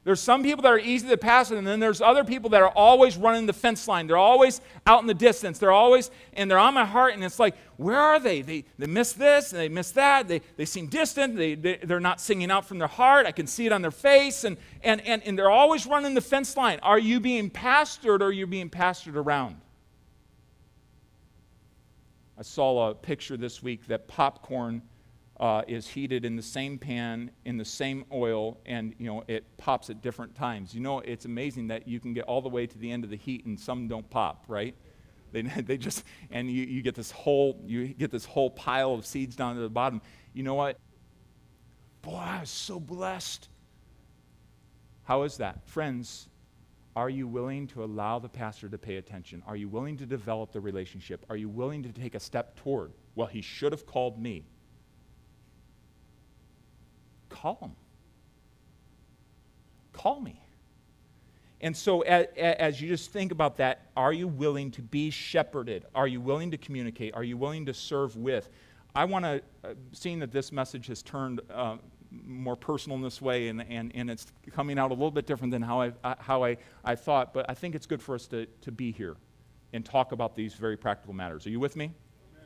There's 0.07 0.21
some 0.21 0.41
people 0.41 0.61
that 0.61 0.71
are 0.71 0.79
easy 0.79 1.09
to 1.09 1.17
pass, 1.17 1.51
and 1.51 1.67
then 1.67 1.81
there's 1.81 1.99
other 1.99 2.23
people 2.23 2.49
that 2.51 2.61
are 2.61 2.69
always 2.69 3.17
running 3.17 3.45
the 3.45 3.51
fence 3.51 3.89
line. 3.89 4.07
They're 4.07 4.15
always 4.15 4.61
out 4.85 5.01
in 5.01 5.07
the 5.07 5.13
distance. 5.13 5.59
They're 5.59 5.73
always, 5.73 6.11
and 6.31 6.49
they're 6.49 6.57
on 6.57 6.73
my 6.75 6.85
heart, 6.85 7.13
and 7.13 7.25
it's 7.25 7.39
like, 7.39 7.57
where 7.75 7.99
are 7.99 8.17
they? 8.17 8.41
They, 8.41 8.63
they 8.79 8.87
miss 8.87 9.11
this, 9.11 9.51
and 9.51 9.59
they 9.59 9.67
miss 9.67 9.91
that. 9.91 10.29
They, 10.29 10.39
they 10.55 10.63
seem 10.63 10.87
distant. 10.87 11.35
They, 11.35 11.55
they, 11.55 11.75
they're 11.83 11.99
not 11.99 12.21
singing 12.21 12.49
out 12.49 12.65
from 12.65 12.79
their 12.79 12.87
heart. 12.87 13.25
I 13.25 13.33
can 13.33 13.47
see 13.47 13.65
it 13.65 13.73
on 13.73 13.81
their 13.81 13.91
face, 13.91 14.45
and, 14.45 14.55
and, 14.81 15.01
and, 15.01 15.21
and 15.23 15.37
they're 15.37 15.51
always 15.51 15.85
running 15.85 16.13
the 16.13 16.21
fence 16.21 16.55
line. 16.55 16.79
Are 16.83 16.99
you 16.99 17.19
being 17.19 17.49
pastored, 17.49 18.21
or 18.21 18.27
are 18.27 18.31
you 18.31 18.47
being 18.47 18.69
pastored 18.69 19.15
around? 19.15 19.57
I 22.37 22.43
saw 22.43 22.91
a 22.91 22.95
picture 22.95 23.35
this 23.35 23.61
week 23.61 23.87
that 23.87 24.07
popcorn 24.07 24.83
uh, 25.39 25.61
is 25.67 25.87
heated 25.87 26.25
in 26.25 26.35
the 26.35 26.41
same 26.41 26.77
pan 26.79 27.29
in 27.45 27.57
the 27.57 27.65
same 27.65 28.03
oil 28.11 28.57
and 28.65 28.95
you 28.97 29.05
know 29.05 29.23
it 29.27 29.45
pops 29.57 29.89
at 29.89 30.01
different 30.01 30.33
times. 30.35 30.73
You 30.73 30.81
know 30.81 30.99
it's 30.99 31.25
amazing 31.25 31.67
that 31.67 31.87
you 31.87 31.99
can 31.99 32.13
get 32.13 32.23
all 32.25 32.41
the 32.41 32.49
way 32.49 32.65
to 32.65 32.77
the 32.77 32.91
end 32.91 33.03
of 33.03 33.09
the 33.09 33.17
heat 33.17 33.45
and 33.45 33.59
some 33.59 33.87
don't 33.87 34.09
pop 34.09 34.45
right? 34.47 34.75
They, 35.31 35.41
they 35.61 35.77
just 35.77 36.03
and 36.31 36.49
you, 36.49 36.63
you 36.65 36.81
get 36.81 36.95
this 36.95 37.11
whole 37.11 37.61
you 37.65 37.87
get 37.89 38.11
this 38.11 38.25
whole 38.25 38.49
pile 38.49 38.93
of 38.93 39.05
seeds 39.05 39.35
down 39.35 39.55
to 39.55 39.61
the 39.61 39.69
bottom. 39.69 40.01
You 40.33 40.43
know 40.43 40.55
what? 40.55 40.79
Boy 42.01 42.15
i 42.15 42.39
was 42.39 42.49
so 42.49 42.79
blessed. 42.79 43.49
How 45.03 45.23
is 45.23 45.37
that? 45.37 45.67
Friends 45.67 46.29
are 46.95 47.11
you 47.11 47.27
willing 47.27 47.67
to 47.67 47.83
allow 47.83 48.17
the 48.17 48.27
pastor 48.27 48.67
to 48.69 48.77
pay 48.79 48.95
attention? 48.95 49.43
Are 49.45 49.55
you 49.55 49.69
willing 49.69 49.97
to 49.97 50.07
develop 50.07 50.51
the 50.51 50.59
relationship? 50.59 51.23
Are 51.29 51.37
you 51.37 51.47
willing 51.47 51.83
to 51.83 51.91
take 51.91 52.15
a 52.15 52.19
step 52.19 52.55
toward? 52.55 52.91
Well 53.13 53.27
he 53.27 53.41
should 53.41 53.71
have 53.71 53.85
called 53.85 54.19
me 54.19 54.47
call 57.41 57.57
him. 57.61 57.71
Call 59.93 60.19
me. 60.19 60.41
And 61.59 61.75
so, 61.75 62.01
as, 62.01 62.27
as, 62.35 62.79
you 62.79 62.87
just 62.87 63.11
think 63.11 63.31
about 63.31 63.57
that, 63.57 63.87
are 63.95 64.13
you 64.13 64.27
willing 64.27 64.69
to 64.71 64.81
be 64.81 65.09
shepherded? 65.09 65.85
Are 65.95 66.07
you 66.07 66.21
willing 66.21 66.51
to 66.51 66.57
communicate? 66.57 67.15
Are 67.15 67.23
you 67.23 67.35
willing 67.35 67.65
to 67.65 67.73
serve 67.73 68.15
with? 68.15 68.49
I 68.93 69.05
want 69.05 69.25
to, 69.25 69.41
uh, 69.63 69.73
seeing 69.91 70.19
that 70.19 70.31
this 70.31 70.51
message 70.51 70.85
has 70.87 71.01
turned 71.01 71.41
uh, 71.51 71.77
more 72.11 72.55
personal 72.55 72.95
in 72.95 73.01
this 73.03 73.21
way 73.21 73.47
and, 73.47 73.63
and, 73.69 73.91
and 73.95 74.09
it's 74.09 74.27
coming 74.51 74.77
out 74.77 74.91
a 74.91 74.93
little 74.93 75.11
bit 75.11 75.25
different 75.25 75.51
than 75.51 75.61
how, 75.61 75.81
I, 75.81 75.91
uh, 76.03 76.15
how 76.19 76.43
I, 76.43 76.57
I 76.85 76.95
thought, 76.95 77.33
but 77.33 77.49
I 77.49 77.53
think 77.53 77.73
it's 77.73 77.87
good 77.87 78.01
for 78.01 78.15
us 78.15 78.27
to, 78.27 78.45
to 78.61 78.71
be 78.71 78.91
here 78.91 79.17
and 79.73 79.83
talk 79.83 80.11
about 80.11 80.35
these 80.35 80.53
very 80.53 80.77
practical 80.77 81.13
matters. 81.13 81.45
Are 81.47 81.49
you 81.49 81.59
with 81.59 81.75
me? 81.75 81.85
Amen. 81.85 82.45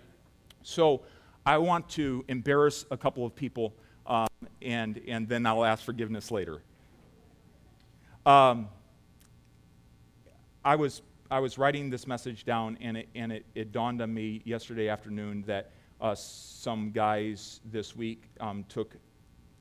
So, 0.63 1.03
I 1.43 1.57
want 1.57 1.89
to 1.89 2.23
embarrass 2.27 2.85
a 2.91 2.97
couple 2.97 3.25
of 3.25 3.35
people 3.35 3.73
um, 4.11 4.27
and, 4.61 4.99
and 5.07 5.27
then 5.29 5.45
I'll 5.45 5.63
ask 5.63 5.85
forgiveness 5.85 6.31
later. 6.31 6.61
Um, 8.25 8.67
I, 10.65 10.75
was, 10.75 11.01
I 11.31 11.39
was 11.39 11.57
writing 11.57 11.89
this 11.89 12.05
message 12.05 12.43
down, 12.43 12.77
and 12.81 12.97
it, 12.97 13.07
and 13.15 13.31
it, 13.31 13.45
it 13.55 13.71
dawned 13.71 14.01
on 14.01 14.13
me 14.13 14.41
yesterday 14.43 14.89
afternoon 14.89 15.45
that 15.47 15.71
uh, 16.01 16.13
some 16.13 16.91
guys 16.91 17.61
this 17.71 17.95
week 17.95 18.25
um, 18.41 18.65
took 18.67 18.95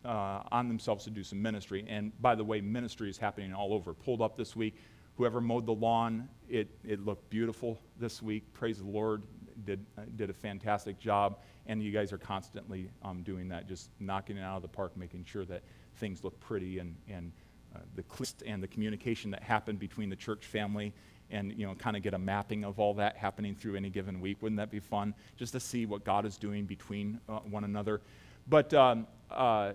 uh, 0.05 0.43
on 0.51 0.67
themselves 0.67 1.05
to 1.05 1.11
do 1.11 1.23
some 1.23 1.41
ministry. 1.41 1.85
And 1.89 2.11
by 2.21 2.35
the 2.35 2.45
way, 2.45 2.61
ministry 2.61 3.09
is 3.09 3.19
happening 3.19 3.55
all 3.55 3.73
over. 3.73 3.95
Pulled 3.95 4.21
up 4.21 4.37
this 4.37 4.57
week. 4.57 4.75
Whoever 5.17 5.41
mowed 5.41 5.67
the 5.67 5.75
lawn, 5.75 6.29
it, 6.49 6.69
it 6.83 7.05
looked 7.05 7.31
beautiful 7.31 7.79
this 8.01 8.21
week. 8.21 8.53
Praise 8.53 8.79
the 8.79 8.89
Lord. 8.89 9.23
Did, 9.65 9.85
did 10.17 10.29
a 10.29 10.33
fantastic 10.33 10.99
job 10.99 11.39
and 11.71 11.81
you 11.81 11.93
guys 11.93 12.13
are 12.13 12.19
constantly 12.19 12.91
um, 13.05 13.23
doing 13.23 13.49
that, 13.49 13.69
just 13.69 13.91
knocking 14.01 14.37
it 14.37 14.43
out 14.43 14.57
of 14.57 14.63
the 14.63 14.69
park, 14.69 14.97
making 14.97 15.25
sure 15.25 15.45
that 15.45 15.63
things 15.95 16.25
look 16.25 16.39
pretty 16.41 16.81
and, 16.81 16.97
and 17.09 17.31
uh, 17.77 17.79
the 17.95 18.05
and 18.45 18.61
the 18.61 18.67
communication 18.67 19.31
that 19.31 19.41
happened 19.41 19.79
between 19.79 20.11
the 20.11 20.17
church 20.17 20.45
family 20.45 20.93
and 21.31 21.57
you 21.57 21.65
know 21.65 21.77
kind 21.77 21.97
of 21.97 22.03
get 22.03 22.13
a 22.13 22.19
mapping 22.19 22.65
of 22.65 22.81
all 22.81 22.93
that 22.93 23.17
happening 23.17 23.55
through 23.55 23.77
any 23.77 23.89
given 23.89 24.21
week. 24.21 24.43
Wouldn't 24.43 24.57
that 24.57 24.73
be 24.73 24.81
fun? 24.81 25.15
Just 25.37 25.53
to 25.53 25.61
see 25.61 25.87
what 25.87 26.05
god 26.05 26.27
is 26.27 26.37
doing 26.37 26.65
between 26.67 27.21
uh, 27.29 27.39
one 27.39 27.63
another. 27.63 28.01
But 28.49 28.75
um, 28.75 29.07
uh, 29.31 29.75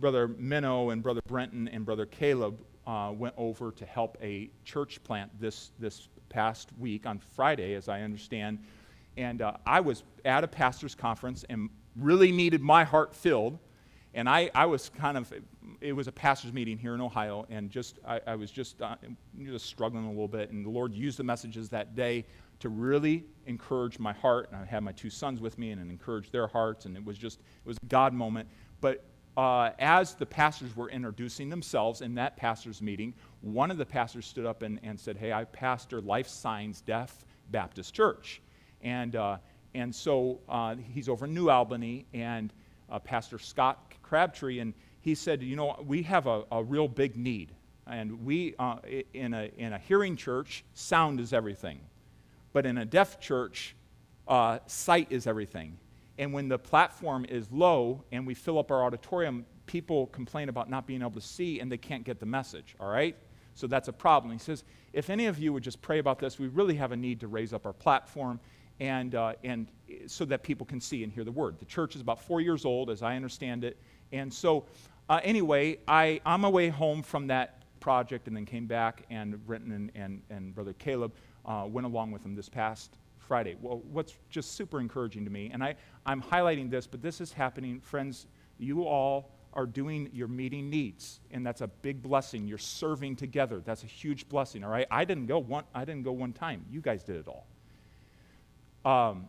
brother 0.00 0.26
minnow 0.26 0.90
and 0.90 1.04
brother 1.04 1.20
brenton 1.28 1.68
and 1.68 1.86
brother 1.86 2.06
caleb 2.06 2.58
uh, 2.84 3.12
went 3.14 3.34
over 3.36 3.70
to 3.70 3.86
help 3.86 4.18
a 4.20 4.50
church 4.64 5.02
plant 5.04 5.30
this 5.40 5.70
this 5.78 6.08
past 6.28 6.70
week 6.78 7.04
on 7.04 7.18
friday 7.18 7.74
as 7.74 7.88
i 7.88 8.00
understand 8.00 8.58
and 9.16 9.42
uh, 9.42 9.54
I 9.66 9.80
was 9.80 10.02
at 10.24 10.44
a 10.44 10.48
pastor's 10.48 10.94
conference 10.94 11.44
and 11.48 11.70
really 11.96 12.32
needed 12.32 12.60
my 12.60 12.84
heart 12.84 13.14
filled. 13.14 13.58
And 14.14 14.28
I, 14.28 14.50
I 14.54 14.66
was 14.66 14.90
kind 14.90 15.16
of, 15.16 15.32
it 15.80 15.92
was 15.94 16.06
a 16.06 16.12
pastor's 16.12 16.52
meeting 16.52 16.76
here 16.76 16.94
in 16.94 17.00
Ohio, 17.00 17.46
and 17.48 17.70
just 17.70 17.98
I, 18.06 18.20
I 18.26 18.34
was 18.34 18.50
just, 18.50 18.80
uh, 18.82 18.96
just 19.42 19.64
struggling 19.66 20.04
a 20.04 20.10
little 20.10 20.28
bit. 20.28 20.50
And 20.50 20.64
the 20.66 20.70
Lord 20.70 20.92
used 20.92 21.18
the 21.18 21.24
messages 21.24 21.70
that 21.70 21.94
day 21.94 22.26
to 22.60 22.68
really 22.68 23.24
encourage 23.46 23.98
my 23.98 24.12
heart. 24.12 24.50
And 24.52 24.60
I 24.60 24.66
had 24.66 24.82
my 24.82 24.92
two 24.92 25.08
sons 25.08 25.40
with 25.40 25.58
me 25.58 25.70
and 25.70 25.90
encourage 25.90 26.30
their 26.30 26.46
hearts, 26.46 26.84
and 26.84 26.96
it 26.96 27.04
was 27.04 27.16
just, 27.16 27.40
it 27.40 27.68
was 27.68 27.78
a 27.82 27.86
God 27.86 28.12
moment. 28.12 28.48
But 28.82 29.02
uh, 29.36 29.70
as 29.78 30.14
the 30.14 30.26
pastors 30.26 30.76
were 30.76 30.90
introducing 30.90 31.48
themselves 31.48 32.02
in 32.02 32.14
that 32.16 32.36
pastor's 32.36 32.82
meeting, 32.82 33.14
one 33.40 33.70
of 33.70 33.78
the 33.78 33.86
pastors 33.86 34.26
stood 34.26 34.44
up 34.44 34.62
and, 34.62 34.78
and 34.82 35.00
said, 35.00 35.16
Hey, 35.16 35.32
I 35.32 35.44
pastor 35.44 36.02
Life 36.02 36.28
Signs 36.28 36.82
Deaf 36.82 37.24
Baptist 37.50 37.94
Church. 37.94 38.42
And, 38.82 39.16
uh, 39.16 39.38
and 39.74 39.94
so 39.94 40.40
uh, 40.48 40.76
he's 40.76 41.08
over 41.08 41.26
in 41.26 41.34
New 41.34 41.50
Albany, 41.50 42.06
and 42.12 42.52
uh, 42.90 42.98
Pastor 42.98 43.38
Scott 43.38 43.94
Crabtree, 44.02 44.58
and 44.58 44.74
he 45.00 45.14
said, 45.14 45.42
You 45.42 45.56
know, 45.56 45.82
we 45.86 46.02
have 46.02 46.26
a, 46.26 46.44
a 46.50 46.62
real 46.62 46.88
big 46.88 47.16
need. 47.16 47.52
And 47.86 48.24
we, 48.24 48.54
uh, 48.58 48.76
in, 49.12 49.34
a, 49.34 49.50
in 49.56 49.72
a 49.72 49.78
hearing 49.78 50.16
church, 50.16 50.64
sound 50.74 51.18
is 51.20 51.32
everything. 51.32 51.80
But 52.52 52.66
in 52.66 52.78
a 52.78 52.84
deaf 52.84 53.20
church, 53.20 53.74
uh, 54.28 54.58
sight 54.66 55.08
is 55.10 55.26
everything. 55.26 55.78
And 56.18 56.32
when 56.32 56.48
the 56.48 56.58
platform 56.58 57.24
is 57.28 57.50
low 57.50 58.04
and 58.12 58.26
we 58.26 58.34
fill 58.34 58.58
up 58.58 58.70
our 58.70 58.84
auditorium, 58.84 59.44
people 59.66 60.06
complain 60.08 60.48
about 60.48 60.70
not 60.70 60.86
being 60.86 61.00
able 61.00 61.12
to 61.12 61.20
see 61.20 61.60
and 61.60 61.72
they 61.72 61.78
can't 61.78 62.04
get 62.04 62.20
the 62.20 62.26
message, 62.26 62.76
all 62.78 62.88
right? 62.88 63.16
So 63.54 63.66
that's 63.66 63.88
a 63.88 63.92
problem. 63.92 64.32
He 64.32 64.38
says, 64.38 64.64
if 64.92 65.10
any 65.10 65.26
of 65.26 65.38
you 65.38 65.52
would 65.52 65.62
just 65.62 65.80
pray 65.82 65.98
about 65.98 66.18
this, 66.18 66.38
we 66.38 66.48
really 66.48 66.76
have 66.76 66.92
a 66.92 66.96
need 66.96 67.20
to 67.20 67.28
raise 67.28 67.52
up 67.52 67.66
our 67.66 67.72
platform 67.72 68.38
and, 68.80 69.14
uh, 69.14 69.34
and 69.44 69.68
so 70.06 70.24
that 70.24 70.42
people 70.42 70.66
can 70.66 70.80
see 70.80 71.04
and 71.04 71.12
hear 71.12 71.24
the 71.24 71.32
word. 71.32 71.58
The 71.58 71.64
church 71.64 71.94
is 71.94 72.00
about 72.00 72.20
four 72.20 72.40
years 72.40 72.64
old, 72.64 72.90
as 72.90 73.02
I 73.02 73.16
understand 73.16 73.64
it. 73.64 73.78
And 74.12 74.32
so, 74.32 74.64
uh, 75.08 75.20
anyway, 75.22 75.78
I, 75.86 76.20
on 76.24 76.40
my 76.40 76.48
way 76.48 76.68
home 76.68 77.02
from 77.02 77.26
that 77.28 77.62
project 77.80 78.28
and 78.28 78.36
then 78.36 78.46
came 78.46 78.66
back, 78.66 79.04
and 79.10 79.44
Brenton 79.46 79.72
and, 79.72 79.90
and, 79.94 80.22
and 80.30 80.54
Brother 80.54 80.72
Caleb 80.74 81.12
uh, 81.44 81.64
went 81.68 81.86
along 81.86 82.12
with 82.12 82.22
them 82.22 82.34
this 82.34 82.48
past 82.48 82.96
Friday. 83.18 83.56
Well, 83.60 83.82
what's 83.90 84.14
just 84.30 84.52
super 84.52 84.80
encouraging 84.80 85.24
to 85.24 85.30
me, 85.30 85.50
and 85.52 85.62
I, 85.62 85.74
I'm 86.06 86.22
highlighting 86.22 86.70
this, 86.70 86.86
but 86.86 87.02
this 87.02 87.20
is 87.20 87.32
happening, 87.32 87.80
friends, 87.80 88.26
you 88.58 88.84
all 88.84 89.30
are 89.54 89.66
doing 89.66 90.08
your 90.12 90.28
meeting 90.28 90.70
needs 90.70 91.20
and 91.30 91.44
that's 91.44 91.60
a 91.60 91.66
big 91.66 92.02
blessing 92.02 92.46
you're 92.46 92.56
serving 92.56 93.14
together 93.14 93.60
that's 93.64 93.82
a 93.82 93.86
huge 93.86 94.26
blessing 94.28 94.64
all 94.64 94.70
right 94.70 94.86
i 94.90 95.04
didn't 95.04 95.26
go 95.26 95.38
one 95.38 95.64
i 95.74 95.84
didn't 95.84 96.02
go 96.02 96.12
one 96.12 96.32
time 96.32 96.64
you 96.70 96.80
guys 96.80 97.02
did 97.02 97.16
it 97.16 97.28
all 97.28 97.46
um, 98.84 99.28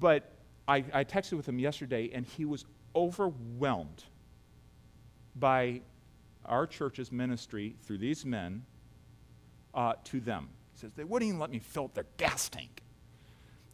but 0.00 0.32
I, 0.66 0.84
I 0.92 1.04
texted 1.04 1.34
with 1.34 1.48
him 1.48 1.58
yesterday, 1.58 2.10
and 2.12 2.24
he 2.24 2.44
was 2.44 2.64
overwhelmed 2.94 4.04
by 5.36 5.82
our 6.44 6.66
church's 6.66 7.10
ministry 7.10 7.76
through 7.82 7.98
these 7.98 8.24
men 8.24 8.64
uh, 9.74 9.94
to 10.04 10.20
them. 10.20 10.48
He 10.72 10.80
says, 10.80 10.92
They 10.94 11.04
wouldn't 11.04 11.28
even 11.28 11.40
let 11.40 11.50
me 11.50 11.58
fill 11.58 11.84
up 11.84 11.94
their 11.94 12.06
gas 12.16 12.48
tank. 12.48 12.82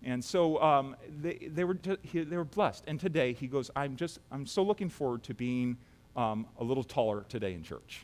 And 0.02 0.24
so 0.24 0.60
um, 0.62 0.96
they, 1.20 1.34
they, 1.34 1.64
were 1.64 1.74
t- 1.74 1.98
he, 2.02 2.22
they 2.22 2.36
were 2.36 2.44
blessed. 2.44 2.84
And 2.86 2.98
today 2.98 3.34
he 3.34 3.46
goes, 3.46 3.70
I'm 3.76 3.96
just, 3.96 4.18
I'm 4.32 4.46
so 4.46 4.62
looking 4.62 4.88
forward 4.88 5.22
to 5.24 5.34
being 5.34 5.76
um, 6.16 6.46
a 6.58 6.64
little 6.64 6.84
taller 6.84 7.26
today 7.28 7.52
in 7.52 7.62
church. 7.62 8.00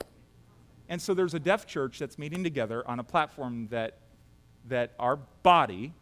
And 0.88 1.00
so 1.00 1.14
there's 1.14 1.34
a 1.34 1.40
deaf 1.40 1.66
church 1.66 1.98
that's 1.98 2.18
meeting 2.18 2.44
together 2.44 2.86
on 2.86 3.00
a 3.00 3.04
platform 3.04 3.68
that, 3.70 3.98
that 4.68 4.92
our 4.98 5.16
body, 5.42 5.94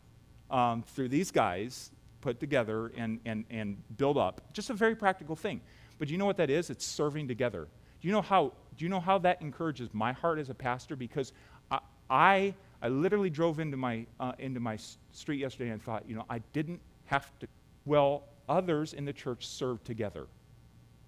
um, 0.50 0.82
through 0.82 1.08
these 1.08 1.30
guys 1.30 1.90
put 2.20 2.40
together 2.40 2.92
and, 2.96 3.20
and, 3.24 3.44
and 3.50 3.76
build 3.96 4.16
up. 4.16 4.40
Just 4.52 4.70
a 4.70 4.74
very 4.74 4.96
practical 4.96 5.36
thing. 5.36 5.60
But 5.98 6.08
you 6.08 6.18
know 6.18 6.26
what 6.26 6.36
that 6.38 6.50
is? 6.50 6.70
It's 6.70 6.84
serving 6.84 7.28
together. 7.28 7.68
Do 8.00 8.08
you 8.08 8.12
know 8.12 8.22
how, 8.22 8.52
do 8.76 8.84
you 8.84 8.88
know 8.88 9.00
how 9.00 9.18
that 9.18 9.40
encourages 9.42 9.88
my 9.92 10.12
heart 10.12 10.38
as 10.38 10.50
a 10.50 10.54
pastor? 10.54 10.96
Because 10.96 11.32
I, 11.70 11.78
I, 12.08 12.54
I 12.82 12.88
literally 12.88 13.30
drove 13.30 13.60
into 13.60 13.76
my, 13.76 14.06
uh, 14.18 14.32
into 14.38 14.60
my 14.60 14.78
street 15.12 15.40
yesterday 15.40 15.70
and 15.70 15.82
thought, 15.82 16.04
you 16.08 16.14
know, 16.14 16.24
I 16.28 16.38
didn't 16.52 16.80
have 17.06 17.38
to, 17.40 17.46
well, 17.84 18.24
others 18.48 18.94
in 18.94 19.04
the 19.04 19.12
church 19.12 19.46
served 19.46 19.84
together. 19.84 20.26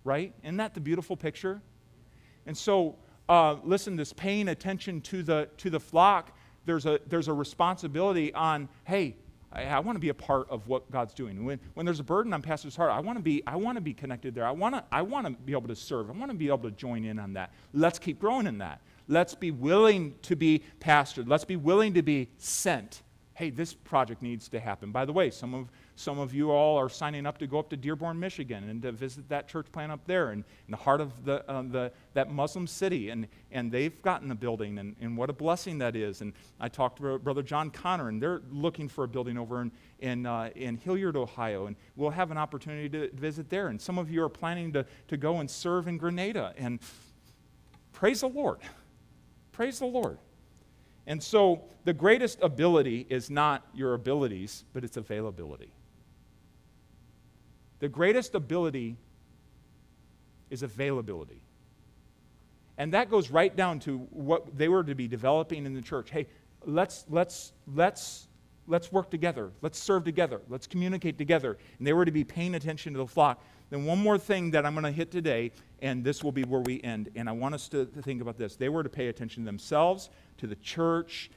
Right? 0.05 0.32
Isn't 0.43 0.59
that 0.59 0.74
the 0.74 0.80
beautiful 0.80 1.16
picture? 1.16 1.61
And 2.47 2.57
so 2.57 2.97
uh, 3.28 3.57
listen, 3.64 3.97
this 3.97 4.12
paying 4.12 4.49
attention 4.49 5.01
to 5.03 5.22
the, 5.22 5.49
to 5.59 5.70
the 5.70 5.80
flock, 5.80 6.37
there's 6.64 6.87
a, 6.87 7.01
there's 7.09 7.28
a 7.28 7.32
responsibility 7.32 8.32
on, 8.34 8.68
hey, 8.84 9.16
I, 9.57 9.64
I 9.64 9.78
want 9.80 9.96
to 9.96 10.00
be 10.00 10.11
a 10.11 10.14
part 10.14 10.48
of 10.50 10.68
what 10.68 10.90
God's 10.90 11.14
doing. 11.14 11.44
When, 11.44 11.59
when 11.74 11.86
there's 11.86 12.00
a 12.00 12.04
burden 12.04 12.32
on 12.32 12.42
pastor's 12.42 12.76
heart, 12.76 12.90
I 12.90 13.00
want 13.00 13.18
to 13.18 13.22
be, 13.22 13.42
I 13.46 13.57
want 13.57 13.76
to 13.76 13.80
be 13.80 13.94
connected 13.94 14.34
there. 14.34 14.46
I 14.46 14.50
want 14.50 14.74
to, 14.74 14.84
I 14.92 15.02
want 15.02 15.26
to 15.26 15.32
be 15.32 15.52
able 15.52 15.68
to 15.68 15.76
serve. 15.76 16.11
I 16.11 16.12
want 16.12 16.30
to 16.30 16.36
be 16.36 16.48
able 16.48 16.59
to 16.59 16.70
join 16.70 17.04
in 17.04 17.18
on 17.18 17.32
that. 17.34 17.52
Let's 17.72 17.98
keep 17.98 18.20
growing 18.20 18.46
in 18.46 18.59
that. 18.59 18.80
Let's 19.09 19.34
be 19.34 19.50
willing 19.50 20.14
to 20.22 20.36
be 20.36 20.62
pastored. 20.80 21.28
Let's 21.28 21.44
be 21.44 21.57
willing 21.57 21.94
to 21.94 22.02
be 22.02 22.28
sent. 22.38 23.02
Hey, 23.34 23.50
this 23.50 23.72
project 23.72 24.22
needs 24.22 24.48
to 24.48 24.61
happen. 24.61 24.92
By 24.92 25.04
the 25.04 25.12
way, 25.12 25.30
some 25.30 25.54
of 25.54 25.68
some 25.99 26.18
of 26.18 26.34
you 26.34 26.51
all 26.51 26.76
are 26.76 26.90
signing 26.90 27.24
up 27.24 27.38
to 27.38 27.47
go 27.47 27.59
up 27.59 27.70
to 27.70 27.76
Dearborn, 27.76 28.20
Michigan, 28.20 28.68
and 28.68 28.82
to 28.82 28.92
visit 28.92 29.26
that 29.30 29.49
church 29.49 29.66
plant 29.72 29.90
up 29.90 30.05
there 30.05 30.30
in, 30.30 30.40
in 30.40 30.70
the 30.70 30.76
heart 30.76 31.01
of 31.01 31.24
the, 31.24 31.51
uh, 31.51 31.62
the, 31.62 31.90
that 32.12 32.30
Muslim 32.30 32.66
city. 32.66 33.09
And, 33.09 33.26
and 33.51 33.72
they've 33.72 34.01
gotten 34.03 34.30
a 34.30 34.34
building, 34.34 34.76
and, 34.78 34.94
and 35.01 35.16
what 35.16 35.30
a 35.30 35.32
blessing 35.32 35.78
that 35.78 35.97
is. 35.97 36.20
And 36.20 36.34
I 36.61 36.68
talked 36.68 36.99
to 36.99 37.18
Brother 37.18 37.42
John 37.42 37.70
Connor, 37.70 38.11
and 38.11 38.22
they're 38.22 38.42
looking 38.51 38.88
for 38.88 39.05
a 39.05 39.09
building 39.09 39.38
over 39.38 39.62
in, 39.62 39.72
in, 40.01 40.26
uh, 40.26 40.51
in 40.55 40.76
Hilliard, 40.76 41.16
Ohio. 41.16 41.64
And 41.64 41.76
we'll 41.97 42.11
have 42.11 42.30
an 42.30 42.36
opportunity 42.36 42.90
to 42.90 43.11
visit 43.16 43.49
there. 43.49 43.68
And 43.68 43.80
some 43.80 43.97
of 43.97 44.11
you 44.11 44.22
are 44.22 44.28
planning 44.28 44.74
to, 44.74 44.84
to 45.09 45.16
go 45.16 45.40
and 45.40 45.51
serve 45.51 45.88
in 45.88 45.97
Grenada. 45.97 46.53
And 46.59 46.78
praise 47.94 48.20
the 48.20 48.28
Lord. 48.28 48.59
Praise 49.53 49.78
the 49.78 49.86
Lord. 49.86 50.18
And 51.07 51.22
so 51.22 51.64
the 51.84 51.94
greatest 51.94 52.38
ability 52.42 53.07
is 53.09 53.30
not 53.30 53.66
your 53.72 53.94
abilities, 53.94 54.64
but 54.74 54.84
it's 54.84 54.99
availability. 54.99 55.72
The 57.81 57.89
greatest 57.89 58.35
ability 58.35 58.97
is 60.51 60.62
availability. 60.62 61.41
And 62.79 62.93
that 62.93 63.11
goes 63.11 63.31
right 63.31 63.55
down 63.55 63.81
to 63.81 63.99
what 64.11 64.57
they 64.57 64.68
were 64.68 64.85
to 64.85 64.95
be 64.95 65.09
developing 65.09 65.66
in 65.66 65.74
the 65.74 65.83
church. 65.83 66.11
Hey, 66.11 66.27
let's, 66.64 67.07
let's, 67.09 67.53
let's, 67.74 68.29
let's 68.66 68.93
work 68.93 69.11
together. 69.11 69.51
Let's 69.62 69.79
serve 69.79 70.05
together. 70.05 70.41
Let's 70.49 70.66
communicate 70.66 71.16
together. 71.16 71.57
And 71.79 71.87
they 71.87 71.93
were 71.93 72.05
to 72.05 72.12
be 72.12 72.24
paying 72.24 72.55
attention 72.55 72.93
to 72.93 72.99
the 72.99 73.07
flock. 73.07 73.43
Then, 73.70 73.85
one 73.85 73.99
more 73.99 74.18
thing 74.18 74.53
that 74.53 74.64
I'm 74.64 74.74
going 74.74 74.85
to 74.85 74.93
hit 74.93 75.11
today, 75.11 75.51
and 75.83 76.05
this 76.05 76.22
will 76.22 76.33
be 76.33 76.45
where 76.45 76.61
we 76.61 76.81
end. 76.83 77.11
And 77.16 77.29
I 77.29 77.33
want 77.33 77.55
us 77.55 77.68
to, 77.70 77.87
think 77.87 78.22
about 78.22 78.39
this. 78.39 78.57
They 78.57 78.68
were 78.68 78.83
to 78.83 78.89
pay 78.89 79.09
attention 79.09 79.43
to 79.43 79.47
themselves, 79.47 80.11
to 80.39 80.47
the 80.47 80.55
church, 80.57 81.31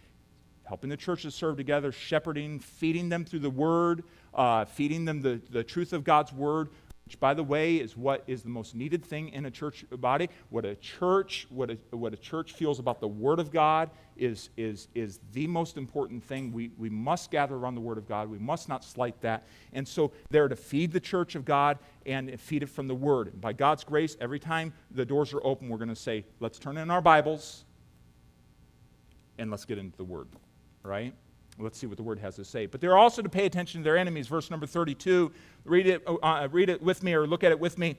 helping 0.70 0.89
the 0.89 0.95
church 0.95 1.24
to 1.24 1.32
serve 1.32 1.57
together, 1.57 1.91
shepherding, 1.91 2.59
feeding 2.59 3.09
them 3.09 3.26
through 3.26 3.39
the 3.39 3.49
word, 3.49 4.03
uh, 4.36 4.63
feeding 4.65 5.03
them 5.03 5.20
the, 5.20 5.41
the 5.49 5.63
truth 5.63 5.93
of 5.93 6.03
God's 6.03 6.32
word, 6.32 6.70
which, 7.05 7.20
by 7.20 7.34
the 7.34 7.43
way, 7.43 7.78
is 7.78 7.97
what 7.97 8.24
is 8.28 8.43
the 8.43 8.49
most 8.49 8.76
needed 8.76 9.03
thing 9.03 9.30
in 9.30 9.47
a 9.47 9.51
church 9.51 9.84
body. 9.89 10.30
What 10.51 10.65
a 10.65 10.76
church, 10.76 11.47
what 11.49 11.72
a, 11.72 11.78
what 11.89 12.13
a 12.13 12.17
church 12.17 12.53
feels 12.53 12.78
about 12.78 12.99
the 12.99 13.07
word 13.07 13.39
of 13.39 13.51
God 13.51 13.89
is, 14.15 14.51
is, 14.57 14.89
is 14.93 15.20
the 15.34 15.47
most 15.47 15.76
important 15.76 16.24
thing. 16.24 16.51
We, 16.53 16.70
we 16.78 16.91
must 16.91 17.32
gather 17.32 17.55
around 17.55 17.74
the 17.74 17.82
word 17.82 17.97
of 17.97 18.07
God. 18.07 18.30
We 18.30 18.38
must 18.38 18.70
not 18.70 18.84
slight 18.84 19.20
that. 19.22 19.47
And 19.74 19.88
so 19.88 20.11
they're 20.30 20.49
to 20.49 20.55
feed 20.55 20.91
the 20.91 20.99
church 20.99 21.34
of 21.34 21.45
God 21.45 21.80
and 22.05 22.39
feed 22.39 22.61
it 22.61 22.70
from 22.70 22.88
the 22.88 22.93
word. 22.93 23.34
And 23.34 23.41
by 23.41 23.53
God's 23.53 23.84
grace, 23.84 24.15
every 24.22 24.39
time 24.39 24.72
the 24.91 25.03
doors 25.03 25.34
are 25.34 25.43
open, 25.43 25.67
we're 25.67 25.78
going 25.78 25.89
to 25.89 25.95
say, 25.95 26.26
let's 26.39 26.59
turn 26.59 26.78
in 26.78 26.91
our 26.91 27.01
Bibles 27.01 27.65
and 29.39 29.49
let's 29.49 29.65
get 29.65 29.80
into 29.80 29.97
the 29.97 30.03
word, 30.03 30.28
right? 30.84 31.14
Let's 31.58 31.78
see 31.78 31.88
what 31.88 31.98
the 31.98 32.04
word 32.04 32.20
has 32.20 32.36
to 32.38 32.46
say. 32.46 32.66
But 32.66 32.80
they're 32.80 32.98
also 32.98 33.22
to 33.22 33.30
pay 33.30 33.46
attention 33.46 33.82
to 33.82 33.84
their 33.84 33.98
enemies. 33.98 34.28
Verse 34.28 34.50
number 34.50 34.66
32. 34.66 35.32
Read 35.66 35.88
it, 35.88 36.04
uh, 36.08 36.16
uh, 36.16 36.48
read 36.52 36.70
it 36.70 36.82
with 36.82 37.04
me 37.04 37.14
or 37.14 37.28
look 37.28 37.44
at 37.44 37.52
it 37.52 37.60
with 37.60 37.78
me. 37.78 37.98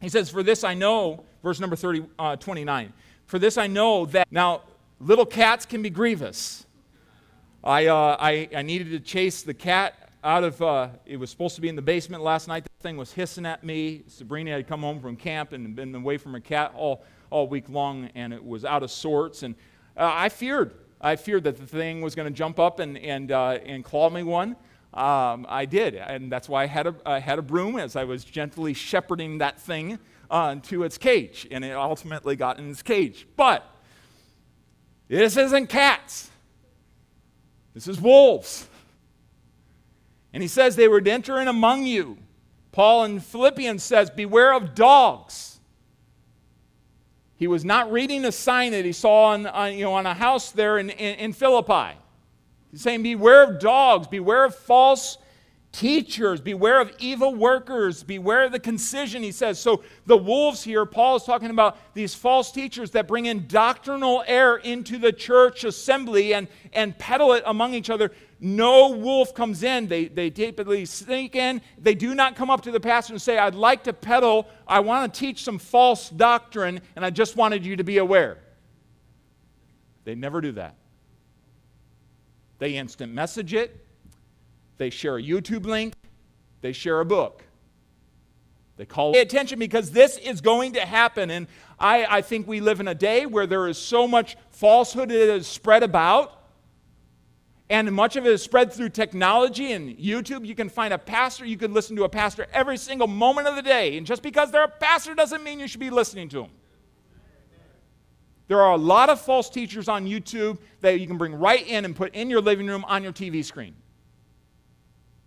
He 0.00 0.08
says, 0.08 0.28
For 0.28 0.42
this 0.42 0.64
I 0.64 0.74
know, 0.74 1.24
verse 1.42 1.60
number 1.60 1.76
30, 1.76 2.04
uh, 2.18 2.36
29. 2.36 2.92
For 3.26 3.38
this 3.38 3.56
I 3.56 3.68
know 3.68 4.04
that, 4.06 4.26
now, 4.32 4.62
little 4.98 5.24
cats 5.24 5.64
can 5.64 5.80
be 5.80 5.90
grievous. 5.90 6.66
I, 7.62 7.86
uh, 7.86 8.16
I, 8.18 8.48
I, 8.54 8.62
needed 8.62 8.90
to 8.90 8.98
chase 8.98 9.42
the 9.42 9.54
cat 9.54 10.10
out 10.24 10.42
of, 10.42 10.60
uh, 10.60 10.88
it 11.06 11.16
was 11.16 11.30
supposed 11.30 11.54
to 11.54 11.60
be 11.60 11.68
in 11.68 11.76
the 11.76 11.82
basement 11.82 12.24
last 12.24 12.48
night. 12.48 12.64
The 12.64 12.82
thing 12.82 12.96
was 12.96 13.12
hissing 13.12 13.46
at 13.46 13.62
me. 13.62 14.02
Sabrina 14.08 14.50
had 14.50 14.66
come 14.66 14.80
home 14.80 15.00
from 15.00 15.14
camp 15.14 15.52
and 15.52 15.76
been 15.76 15.94
away 15.94 16.18
from 16.18 16.32
her 16.32 16.40
cat 16.40 16.72
all, 16.74 17.04
all 17.30 17.46
week 17.46 17.68
long, 17.68 18.10
and 18.16 18.32
it 18.32 18.44
was 18.44 18.64
out 18.64 18.82
of 18.82 18.90
sorts. 18.90 19.44
And 19.44 19.54
uh, 19.96 20.10
I 20.12 20.28
feared 20.28 20.74
I 21.02 21.16
feared 21.16 21.44
that 21.44 21.56
the 21.56 21.66
thing 21.66 22.00
was 22.00 22.14
going 22.14 22.32
to 22.32 22.36
jump 22.36 22.60
up 22.60 22.78
and, 22.78 22.96
and, 22.96 23.32
uh, 23.32 23.58
and 23.64 23.84
claw 23.84 24.08
me 24.08 24.22
one. 24.22 24.56
Um, 24.94 25.46
I 25.48 25.64
did, 25.64 25.94
and 25.94 26.30
that's 26.30 26.48
why 26.48 26.64
I 26.64 26.66
had, 26.66 26.86
a, 26.86 26.94
I 27.04 27.18
had 27.18 27.38
a 27.38 27.42
broom 27.42 27.78
as 27.78 27.96
I 27.96 28.04
was 28.04 28.24
gently 28.24 28.74
shepherding 28.74 29.38
that 29.38 29.58
thing 29.58 29.98
uh, 30.30 30.56
to 30.64 30.84
its 30.84 30.98
cage, 30.98 31.48
and 31.50 31.64
it 31.64 31.72
ultimately 31.72 32.36
got 32.36 32.58
in 32.58 32.70
its 32.70 32.82
cage. 32.82 33.26
But 33.36 33.64
this 35.08 35.36
isn't 35.36 35.68
cats, 35.68 36.30
this 37.74 37.88
is 37.88 38.00
wolves. 38.00 38.68
And 40.34 40.42
he 40.42 40.48
says 40.48 40.76
they 40.76 40.88
would 40.88 41.06
enter 41.06 41.40
in 41.40 41.48
among 41.48 41.84
you. 41.84 42.16
Paul 42.70 43.04
in 43.04 43.20
Philippians 43.20 43.82
says, 43.82 44.08
Beware 44.08 44.54
of 44.54 44.74
dogs. 44.74 45.51
He 47.42 47.48
was 47.48 47.64
not 47.64 47.90
reading 47.90 48.24
a 48.24 48.30
sign 48.30 48.70
that 48.70 48.84
he 48.84 48.92
saw 48.92 49.32
on, 49.32 49.48
on 49.48 49.72
you 49.72 49.82
know, 49.82 49.94
on 49.94 50.06
a 50.06 50.14
house 50.14 50.52
there 50.52 50.78
in, 50.78 50.90
in, 50.90 51.18
in 51.18 51.32
Philippi. 51.32 51.98
He's 52.70 52.82
saying, 52.82 53.02
Beware 53.02 53.42
of 53.42 53.58
dogs, 53.58 54.06
beware 54.06 54.44
of 54.44 54.54
false 54.54 55.18
teachers, 55.72 56.40
beware 56.40 56.80
of 56.80 56.92
evil 56.98 57.34
workers, 57.34 58.02
beware 58.02 58.44
of 58.44 58.52
the 58.52 58.60
concision, 58.60 59.22
he 59.22 59.32
says. 59.32 59.58
So 59.58 59.82
the 60.06 60.16
wolves 60.16 60.62
here, 60.62 60.84
Paul 60.84 61.16
is 61.16 61.24
talking 61.24 61.50
about 61.50 61.78
these 61.94 62.14
false 62.14 62.52
teachers 62.52 62.90
that 62.92 63.08
bring 63.08 63.26
in 63.26 63.46
doctrinal 63.48 64.22
error 64.26 64.58
into 64.58 64.98
the 64.98 65.12
church 65.12 65.64
assembly 65.64 66.34
and, 66.34 66.46
and 66.74 66.96
peddle 66.98 67.32
it 67.32 67.42
among 67.46 67.72
each 67.72 67.88
other. 67.88 68.12
No 68.38 68.90
wolf 68.90 69.34
comes 69.34 69.62
in. 69.62 69.88
They, 69.88 70.06
they 70.06 70.28
typically 70.28 70.84
sneak 70.84 71.34
in. 71.36 71.62
They 71.78 71.94
do 71.94 72.14
not 72.14 72.36
come 72.36 72.50
up 72.50 72.62
to 72.62 72.70
the 72.70 72.80
pastor 72.80 73.14
and 73.14 73.22
say, 73.22 73.38
I'd 73.38 73.54
like 73.54 73.84
to 73.84 73.92
peddle, 73.92 74.48
I 74.66 74.80
want 74.80 75.12
to 75.12 75.20
teach 75.20 75.42
some 75.42 75.58
false 75.58 76.10
doctrine, 76.10 76.80
and 76.96 77.04
I 77.04 77.10
just 77.10 77.36
wanted 77.36 77.64
you 77.64 77.76
to 77.76 77.84
be 77.84 77.98
aware. 77.98 78.38
They 80.04 80.14
never 80.14 80.40
do 80.40 80.52
that. 80.52 80.76
They 82.58 82.76
instant 82.76 83.12
message 83.12 83.54
it, 83.54 83.86
they 84.78 84.90
share 84.90 85.16
a 85.16 85.22
YouTube 85.22 85.64
link, 85.64 85.94
they 86.60 86.72
share 86.72 87.00
a 87.00 87.04
book. 87.04 87.44
They 88.76 88.86
call 88.86 89.16
attention 89.16 89.58
because 89.58 89.90
this 89.90 90.16
is 90.16 90.40
going 90.40 90.72
to 90.72 90.80
happen. 90.80 91.30
And 91.30 91.46
I, 91.78 92.06
I 92.06 92.22
think 92.22 92.48
we 92.48 92.60
live 92.60 92.80
in 92.80 92.88
a 92.88 92.94
day 92.94 93.26
where 93.26 93.46
there 93.46 93.68
is 93.68 93.76
so 93.76 94.08
much 94.08 94.36
falsehood 94.50 95.10
that 95.10 95.34
is 95.34 95.46
spread 95.46 95.82
about 95.82 96.42
and 97.72 97.90
much 97.90 98.16
of 98.16 98.26
it 98.26 98.32
is 98.32 98.42
spread 98.42 98.70
through 98.70 98.90
technology 98.90 99.72
and 99.72 99.96
YouTube. 99.96 100.44
You 100.46 100.54
can 100.54 100.68
find 100.68 100.92
a 100.92 100.98
pastor, 100.98 101.46
you 101.46 101.56
can 101.56 101.72
listen 101.72 101.96
to 101.96 102.04
a 102.04 102.08
pastor 102.08 102.46
every 102.52 102.76
single 102.76 103.06
moment 103.06 103.48
of 103.48 103.56
the 103.56 103.62
day. 103.62 103.96
And 103.96 104.06
just 104.06 104.22
because 104.22 104.50
they're 104.50 104.64
a 104.64 104.68
pastor 104.68 105.14
doesn't 105.14 105.42
mean 105.42 105.58
you 105.58 105.66
should 105.66 105.80
be 105.80 105.88
listening 105.88 106.28
to 106.30 106.42
them. 106.42 106.50
There 108.48 108.60
are 108.60 108.72
a 108.72 108.76
lot 108.76 109.08
of 109.08 109.22
false 109.22 109.48
teachers 109.48 109.88
on 109.88 110.06
YouTube 110.06 110.58
that 110.80 111.00
you 111.00 111.06
can 111.06 111.16
bring 111.16 111.34
right 111.34 111.66
in 111.66 111.86
and 111.86 111.96
put 111.96 112.14
in 112.14 112.28
your 112.28 112.42
living 112.42 112.66
room 112.66 112.84
on 112.86 113.02
your 113.02 113.12
TV 113.12 113.42
screen. 113.42 113.74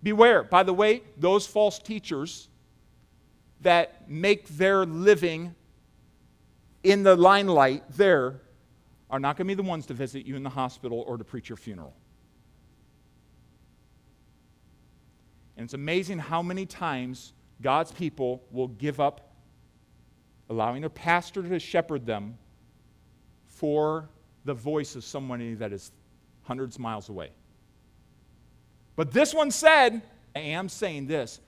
Beware. 0.06 0.44
By 0.44 0.62
the 0.62 0.72
way, 0.72 1.02
those 1.18 1.48
false 1.48 1.80
teachers 1.80 2.48
that 3.62 4.08
make 4.08 4.48
their 4.50 4.86
living 4.86 5.56
in 6.84 7.02
the 7.02 7.16
limelight 7.16 7.84
there 7.90 8.40
are 9.10 9.20
not 9.20 9.36
going 9.36 9.48
to 9.48 9.56
be 9.56 9.56
the 9.56 9.68
ones 9.68 9.88
to 9.88 9.96
visit 9.96 10.28
you 10.28 10.36
in 10.36 10.44
the 10.44 10.50
hospital 10.52 11.04
or 11.08 11.18
to 11.18 11.24
preach 11.24 11.50
your 11.50 11.56
funeral. 11.56 11.96
And 15.58 15.64
it's 15.64 15.74
amazing 15.74 16.20
how 16.20 16.44
many 16.44 16.68
times 16.68 17.34
God's 17.60 17.92
people 17.92 18.44
will 18.52 18.68
give 18.68 19.00
up 19.00 19.34
allowing 20.52 20.84
a 20.84 20.90
pastor 20.92 21.42
to 21.42 21.58
shepherd 21.58 22.06
them 22.06 22.38
for 23.48 24.08
the 24.44 24.54
voice 24.54 24.96
of 24.96 25.04
somebody 25.04 25.56
that 25.56 25.74
is 25.74 25.92
hundreds 26.44 26.76
of 26.76 26.82
miles 26.82 27.10
away. 27.10 27.32
But 28.96 29.12
this 29.12 29.34
one 29.34 29.52
said, 29.52 30.02
I 30.36 30.40
am 30.40 30.70
saying 30.70 31.08
this 31.08 31.40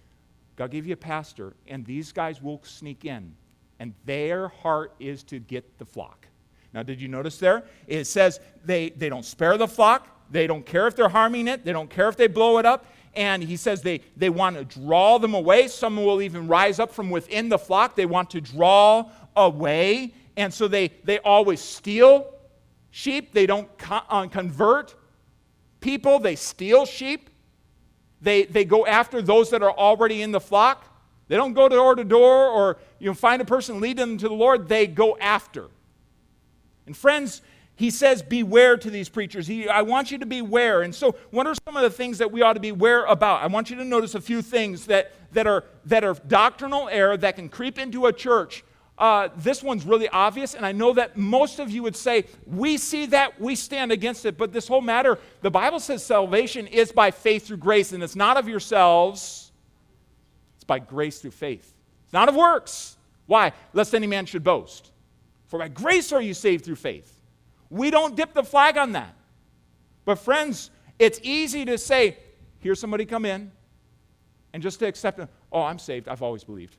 God 0.56 0.72
gave 0.72 0.86
you 0.86 0.94
a 0.94 0.98
pastor, 0.98 1.54
and 1.68 1.86
these 1.86 2.12
guys 2.12 2.42
will 2.42 2.62
sneak 2.64 3.06
in, 3.06 3.36
and 3.80 3.94
their 4.06 4.48
heart 4.48 4.94
is 5.00 5.24
to 5.26 5.40
get 5.40 5.78
the 5.78 5.86
flock. 5.86 6.28
Now, 6.74 6.84
did 6.84 7.02
you 7.02 7.08
notice 7.08 7.38
there? 7.38 7.64
It 7.88 8.06
says 8.06 8.40
they, 8.66 8.90
they 8.90 9.10
don't 9.10 9.26
spare 9.26 9.58
the 9.58 9.68
flock, 9.68 10.08
they 10.30 10.48
don't 10.48 10.66
care 10.66 10.88
if 10.88 10.96
they're 10.96 11.10
harming 11.10 11.48
it, 11.48 11.64
they 11.64 11.72
don't 11.72 11.90
care 11.90 12.10
if 12.10 12.18
they 12.18 12.28
blow 12.28 12.58
it 12.58 12.66
up 12.66 12.86
and 13.18 13.44
he 13.44 13.58
says 13.58 13.82
they, 13.82 14.02
they 14.16 14.30
want 14.30 14.56
to 14.56 14.80
draw 14.80 15.18
them 15.18 15.34
away. 15.34 15.68
Some 15.68 15.98
will 15.98 16.22
even 16.22 16.48
rise 16.48 16.80
up 16.80 16.94
from 16.94 17.10
within 17.10 17.50
the 17.50 17.58
flock. 17.58 17.96
They 17.96 18.06
want 18.06 18.30
to 18.30 18.40
draw 18.42 19.10
away. 19.36 20.14
And 20.38 20.54
so 20.54 20.68
they, 20.68 20.90
they 21.04 21.18
always 21.20 21.60
steal 21.60 22.32
sheep. 22.92 23.34
They 23.34 23.48
don't 23.48 23.76
co- 23.80 24.04
uh, 24.08 24.28
convert 24.28 24.96
people, 25.80 26.20
they 26.20 26.36
steal 26.36 26.86
sheep. 26.86 27.32
They, 28.22 28.46
they 28.46 28.66
go 28.66 28.86
after 28.86 29.22
those 29.22 29.50
that 29.52 29.62
are 29.62 29.72
already 29.72 30.22
in 30.22 30.32
the 30.32 30.40
flock. 30.40 30.86
They 31.28 31.36
don't 31.36 31.54
go 31.54 31.70
door 31.70 31.96
to 31.96 32.04
door 32.04 32.48
or 32.48 32.78
you 33.00 33.08
know, 33.08 33.14
find 33.14 33.42
a 33.42 33.46
person, 33.46 33.80
lead 33.80 33.98
them 33.98 34.18
to 34.18 34.28
the 34.28 34.34
Lord. 34.34 34.68
They 34.70 34.88
go 34.88 35.18
after. 35.20 35.68
And 36.86 36.96
friends, 36.96 37.42
he 37.76 37.92
says, 37.92 38.24
Beware 38.24 38.78
to 38.78 38.90
these 38.90 39.08
preachers. 39.08 39.46
He, 39.46 39.70
I 39.70 39.84
want 39.84 40.10
you 40.10 40.18
to 40.18 40.26
beware. 40.26 40.82
And 40.82 40.94
so, 40.94 41.16
what 41.30 41.46
are 41.46 41.54
some 41.66 41.78
of 41.78 41.84
the 41.84 41.92
things 41.92 42.18
that 42.18 42.32
we 42.32 42.42
ought 42.42 42.54
to 42.54 42.60
beware 42.60 43.06
about? 43.06 43.44
I 43.44 43.48
want 43.48 43.70
you 43.70 43.76
to 43.76 43.86
notice 43.86 44.16
a 44.16 44.22
few 44.22 44.42
things 44.42 44.88
that, 44.88 45.14
that, 45.34 45.46
are, 45.46 45.64
that 45.86 46.04
are 46.04 46.16
doctrinal 46.28 46.90
error 46.90 47.18
that 47.18 47.36
can 47.36 47.50
creep 47.50 47.78
into 47.78 48.08
a 48.08 48.14
church. 48.14 48.64
Uh, 48.98 49.30
this 49.38 49.62
one's 49.62 49.86
really 49.86 50.10
obvious, 50.10 50.56
and 50.56 50.66
I 50.66 50.72
know 50.72 50.94
that 50.94 51.16
most 51.16 51.60
of 51.60 51.70
you 51.70 51.84
would 51.84 51.96
say, 51.96 52.26
We 52.48 52.78
see 52.78 53.06
that, 53.08 53.40
we 53.40 53.56
stand 53.56 53.92
against 53.92 54.26
it. 54.26 54.38
But 54.38 54.52
this 54.52 54.68
whole 54.68 54.82
matter, 54.82 55.20
the 55.42 55.52
Bible 55.52 55.80
says 55.80 56.04
salvation 56.04 56.66
is 56.66 56.92
by 56.92 57.12
faith 57.12 57.48
through 57.48 57.58
grace, 57.58 57.94
and 57.94 58.02
it's 58.02 58.16
not 58.16 58.38
of 58.38 58.48
yourselves, 58.48 59.52
it's 60.56 60.64
by 60.64 60.80
grace 60.80 61.20
through 61.20 61.32
faith. 61.32 61.74
It's 62.06 62.14
not 62.14 62.28
of 62.28 62.36
works. 62.36 62.98
Why? 63.28 63.54
Lest 63.74 63.94
any 63.94 64.08
man 64.08 64.26
should 64.26 64.44
boast. 64.44 64.92
For 65.48 65.60
by 65.60 65.68
grace 65.68 66.12
are 66.12 66.22
you 66.22 66.34
saved 66.34 66.66
through 66.66 66.76
faith. 66.76 67.22
We 67.70 67.92
don't 67.92 68.16
dip 68.16 68.34
the 68.34 68.44
flag 68.44 68.78
on 68.78 68.94
that. 68.94 69.14
But, 70.06 70.20
friends, 70.20 70.72
it's 70.98 71.20
easy 71.22 71.66
to 71.66 71.78
say, 71.78 72.18
here's 72.60 72.80
somebody 72.80 73.06
come 73.06 73.26
in, 73.26 73.52
and 74.54 74.64
just 74.64 74.80
to 74.80 74.88
accept 74.88 75.18
them, 75.18 75.30
oh, 75.52 75.62
I'm 75.62 75.78
saved. 75.78 76.08
I've 76.08 76.24
always 76.24 76.44
believed. 76.44 76.78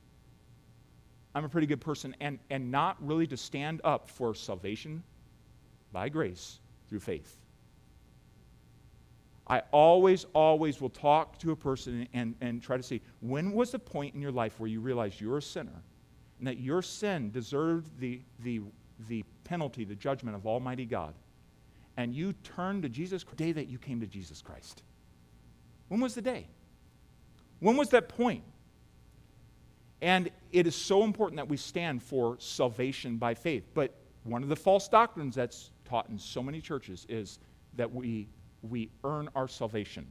I'm 1.35 1.45
a 1.45 1.49
pretty 1.49 1.67
good 1.67 1.81
person, 1.81 2.15
and, 2.19 2.39
and 2.49 2.71
not 2.71 2.97
really 3.05 3.27
to 3.27 3.37
stand 3.37 3.81
up 3.83 4.09
for 4.09 4.33
salvation 4.33 5.03
by 5.91 6.09
grace 6.09 6.59
through 6.87 6.99
faith. 6.99 7.39
I 9.47 9.63
always, 9.71 10.25
always 10.33 10.79
will 10.79 10.89
talk 10.89 11.39
to 11.39 11.51
a 11.51 11.55
person 11.55 12.07
and, 12.13 12.35
and 12.39 12.61
try 12.61 12.77
to 12.77 12.83
see 12.83 13.01
when 13.19 13.51
was 13.51 13.71
the 13.71 13.79
point 13.79 14.13
in 14.13 14.21
your 14.21 14.31
life 14.31 14.59
where 14.59 14.69
you 14.69 14.79
realized 14.79 15.19
you're 15.19 15.39
a 15.39 15.41
sinner 15.41 15.83
and 16.37 16.47
that 16.47 16.59
your 16.59 16.83
sin 16.83 17.31
deserved 17.31 17.99
the, 17.99 18.21
the, 18.43 18.61
the 19.07 19.23
penalty, 19.43 19.85
the 19.85 19.95
judgment 19.95 20.35
of 20.35 20.45
Almighty 20.45 20.85
God, 20.85 21.15
and 21.97 22.13
you 22.13 22.33
turned 22.43 22.83
to 22.83 22.89
Jesus 22.89 23.23
the 23.23 23.35
day 23.35 23.51
that 23.51 23.67
you 23.67 23.77
came 23.77 23.99
to 23.99 24.07
Jesus 24.07 24.41
Christ? 24.41 24.83
When 25.87 25.99
was 25.99 26.13
the 26.13 26.21
day? 26.21 26.47
When 27.59 27.75
was 27.75 27.89
that 27.89 28.07
point? 28.07 28.43
And 30.01 30.29
it 30.51 30.65
is 30.65 30.75
so 30.75 31.03
important 31.03 31.37
that 31.37 31.49
we 31.49 31.57
stand 31.57 32.01
for 32.01 32.37
salvation 32.39 33.17
by 33.17 33.33
faith. 33.33 33.63
But 33.73 33.93
one 34.23 34.43
of 34.43 34.49
the 34.49 34.55
false 34.55 34.87
doctrines 34.87 35.35
that's 35.35 35.71
taught 35.85 36.09
in 36.09 36.17
so 36.17 36.41
many 36.41 36.61
churches 36.61 37.05
is 37.09 37.39
that 37.75 37.93
we, 37.93 38.27
we 38.61 38.89
earn 39.03 39.29
our 39.35 39.47
salvation. 39.47 40.05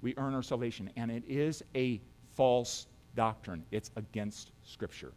We 0.00 0.14
earn 0.16 0.34
our 0.34 0.42
salvation. 0.42 0.90
And 0.96 1.10
it 1.10 1.24
is 1.26 1.62
a 1.74 2.00
false 2.34 2.86
doctrine, 3.14 3.64
it's 3.70 3.90
against 3.96 4.52
Scripture. 4.64 5.12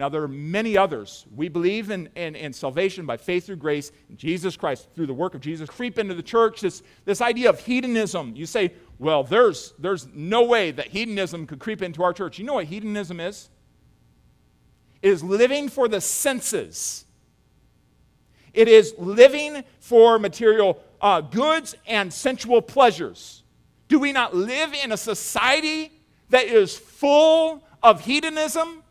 Now, 0.00 0.08
there 0.08 0.22
are 0.22 0.28
many 0.28 0.78
others. 0.78 1.26
We 1.36 1.50
believe 1.50 1.90
in, 1.90 2.08
in, 2.16 2.34
in, 2.34 2.54
salvation 2.54 3.04
by 3.04 3.18
faith 3.18 3.44
through 3.44 3.56
grace 3.56 3.92
in 4.08 4.16
Jesus 4.16 4.56
Christ, 4.56 4.88
through 4.94 5.06
the 5.06 5.12
work 5.12 5.34
of 5.34 5.42
Jesus. 5.42 5.68
Creep 5.68 5.98
into 5.98 6.14
the 6.14 6.22
church 6.22 6.62
this, 6.62 6.82
this 7.04 7.20
idea 7.20 7.50
of 7.50 7.60
hedonism. 7.60 8.32
You 8.34 8.46
say, 8.46 8.72
well, 8.98 9.22
there's, 9.22 9.74
there's 9.78 10.08
no 10.14 10.44
way 10.44 10.70
that 10.70 10.86
hedonism 10.86 11.46
could 11.46 11.58
creep 11.58 11.82
into 11.82 12.02
our 12.02 12.14
church. 12.14 12.38
You 12.38 12.46
know 12.46 12.54
what 12.54 12.64
hedonism 12.64 13.20
is? 13.20 13.50
It 15.02 15.10
is 15.10 15.22
living 15.22 15.68
for 15.68 15.86
the 15.86 16.00
senses, 16.00 17.04
it 18.54 18.68
is 18.68 18.94
living 18.96 19.64
for 19.80 20.18
material 20.18 20.82
uh, 21.02 21.20
goods 21.20 21.74
and 21.86 22.10
sensual 22.10 22.62
pleasures. 22.62 23.42
Do 23.88 23.98
we 23.98 24.12
not 24.12 24.34
live 24.34 24.72
in 24.72 24.92
a 24.92 24.96
society 24.96 25.92
that 26.30 26.46
is 26.46 26.78
full 26.78 27.62
of 27.82 28.00
hedonism? 28.00 28.82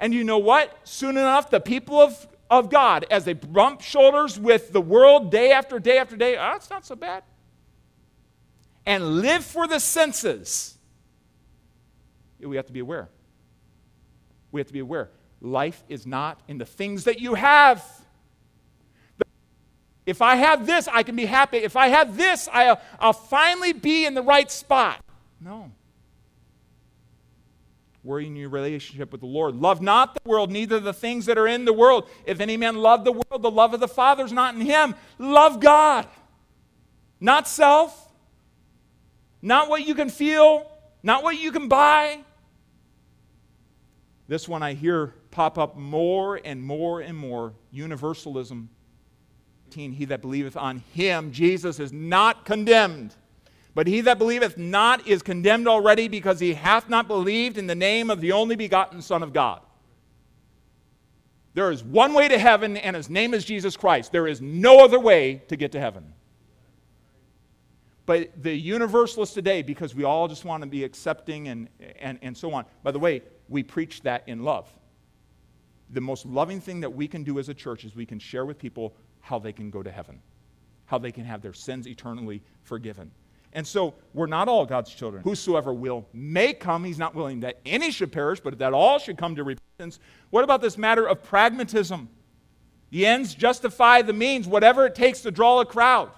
And 0.00 0.14
you 0.14 0.24
know 0.24 0.38
what? 0.38 0.76
Soon 0.84 1.18
enough, 1.18 1.50
the 1.50 1.60
people 1.60 2.00
of, 2.00 2.26
of 2.48 2.70
God, 2.70 3.04
as 3.10 3.26
they 3.26 3.34
bump 3.34 3.82
shoulders 3.82 4.40
with 4.40 4.72
the 4.72 4.80
world 4.80 5.30
day 5.30 5.52
after 5.52 5.78
day 5.78 5.98
after 5.98 6.16
day, 6.16 6.36
ah, 6.36 6.52
oh, 6.52 6.56
it's 6.56 6.70
not 6.70 6.86
so 6.86 6.96
bad. 6.96 7.22
And 8.86 9.20
live 9.20 9.44
for 9.44 9.68
the 9.68 9.78
senses. 9.78 10.78
We 12.40 12.56
have 12.56 12.66
to 12.66 12.72
be 12.72 12.80
aware. 12.80 13.10
We 14.50 14.60
have 14.60 14.68
to 14.68 14.72
be 14.72 14.78
aware. 14.78 15.10
Life 15.42 15.84
is 15.90 16.06
not 16.06 16.40
in 16.48 16.56
the 16.56 16.64
things 16.64 17.04
that 17.04 17.20
you 17.20 17.34
have. 17.34 17.84
If 20.06 20.22
I 20.22 20.36
have 20.36 20.66
this, 20.66 20.88
I 20.88 21.02
can 21.02 21.14
be 21.14 21.26
happy. 21.26 21.58
If 21.58 21.76
I 21.76 21.88
have 21.88 22.16
this, 22.16 22.48
I'll, 22.50 22.80
I'll 22.98 23.12
finally 23.12 23.74
be 23.74 24.06
in 24.06 24.14
the 24.14 24.22
right 24.22 24.50
spot. 24.50 25.04
No 25.40 25.70
worry 28.02 28.26
in 28.26 28.36
your 28.36 28.48
relationship 28.48 29.12
with 29.12 29.20
the 29.20 29.26
Lord. 29.26 29.54
Love 29.54 29.82
not 29.82 30.14
the 30.14 30.28
world, 30.28 30.50
neither 30.50 30.80
the 30.80 30.92
things 30.92 31.26
that 31.26 31.36
are 31.38 31.46
in 31.46 31.64
the 31.64 31.72
world. 31.72 32.08
If 32.24 32.40
any 32.40 32.56
man 32.56 32.76
love 32.76 33.04
the 33.04 33.12
world, 33.12 33.42
the 33.42 33.50
love 33.50 33.74
of 33.74 33.80
the 33.80 33.88
Father 33.88 34.24
is 34.24 34.32
not 34.32 34.54
in 34.54 34.60
him. 34.62 34.94
Love 35.18 35.60
God, 35.60 36.06
not 37.20 37.46
self, 37.46 38.10
not 39.42 39.68
what 39.68 39.86
you 39.86 39.94
can 39.94 40.08
feel, 40.08 40.70
not 41.02 41.22
what 41.22 41.38
you 41.40 41.52
can 41.52 41.68
buy. 41.68 42.20
This 44.28 44.48
one 44.48 44.62
I 44.62 44.74
hear 44.74 45.14
pop 45.30 45.58
up 45.58 45.76
more 45.76 46.40
and 46.44 46.62
more 46.62 47.00
and 47.00 47.16
more 47.16 47.54
universalism. 47.70 48.70
He 49.72 50.04
that 50.06 50.20
believeth 50.20 50.56
on 50.56 50.78
him, 50.94 51.30
Jesus, 51.30 51.78
is 51.78 51.92
not 51.92 52.44
condemned. 52.44 53.14
But 53.74 53.86
he 53.86 54.00
that 54.02 54.18
believeth 54.18 54.58
not 54.58 55.06
is 55.06 55.22
condemned 55.22 55.68
already 55.68 56.08
because 56.08 56.40
he 56.40 56.54
hath 56.54 56.88
not 56.88 57.06
believed 57.06 57.56
in 57.56 57.66
the 57.66 57.74
name 57.74 58.10
of 58.10 58.20
the 58.20 58.32
only 58.32 58.56
begotten 58.56 59.00
Son 59.00 59.22
of 59.22 59.32
God. 59.32 59.60
There 61.54 61.70
is 61.70 61.82
one 61.82 62.14
way 62.14 62.28
to 62.28 62.38
heaven, 62.38 62.76
and 62.76 62.94
his 62.94 63.10
name 63.10 63.34
is 63.34 63.44
Jesus 63.44 63.76
Christ. 63.76 64.12
There 64.12 64.26
is 64.26 64.40
no 64.40 64.84
other 64.84 65.00
way 65.00 65.42
to 65.48 65.56
get 65.56 65.72
to 65.72 65.80
heaven. 65.80 66.12
But 68.06 68.42
the 68.42 68.52
universalists 68.52 69.34
today, 69.34 69.62
because 69.62 69.94
we 69.94 70.04
all 70.04 70.26
just 70.26 70.44
want 70.44 70.62
to 70.62 70.68
be 70.68 70.84
accepting 70.84 71.48
and, 71.48 71.68
and, 72.00 72.18
and 72.22 72.36
so 72.36 72.52
on, 72.52 72.64
by 72.82 72.90
the 72.90 72.98
way, 72.98 73.22
we 73.48 73.62
preach 73.62 74.02
that 74.02 74.24
in 74.26 74.42
love. 74.42 74.68
The 75.90 76.00
most 76.00 76.26
loving 76.26 76.60
thing 76.60 76.80
that 76.80 76.90
we 76.90 77.06
can 77.08 77.24
do 77.24 77.38
as 77.38 77.48
a 77.48 77.54
church 77.54 77.84
is 77.84 77.94
we 77.94 78.06
can 78.06 78.18
share 78.18 78.44
with 78.44 78.58
people 78.58 78.94
how 79.20 79.38
they 79.38 79.52
can 79.52 79.70
go 79.70 79.82
to 79.82 79.90
heaven, 79.90 80.20
how 80.86 80.98
they 80.98 81.12
can 81.12 81.24
have 81.24 81.42
their 81.42 81.52
sins 81.52 81.86
eternally 81.86 82.42
forgiven. 82.62 83.10
And 83.52 83.66
so 83.66 83.94
we're 84.14 84.26
not 84.26 84.48
all 84.48 84.64
God's 84.64 84.94
children. 84.94 85.22
Whosoever 85.24 85.72
will 85.72 86.06
may 86.12 86.52
come. 86.52 86.84
He's 86.84 86.98
not 86.98 87.14
willing 87.14 87.40
that 87.40 87.58
any 87.66 87.90
should 87.90 88.12
perish, 88.12 88.40
but 88.40 88.58
that 88.58 88.72
all 88.72 88.98
should 88.98 89.18
come 89.18 89.34
to 89.36 89.44
repentance. 89.44 89.98
What 90.30 90.44
about 90.44 90.60
this 90.60 90.78
matter 90.78 91.06
of 91.06 91.22
pragmatism? 91.22 92.08
The 92.90 93.06
ends 93.06 93.34
justify 93.34 94.02
the 94.02 94.12
means, 94.12 94.46
whatever 94.46 94.86
it 94.86 94.94
takes 94.94 95.20
to 95.22 95.30
draw 95.30 95.60
a 95.60 95.66
crowd. 95.66 96.10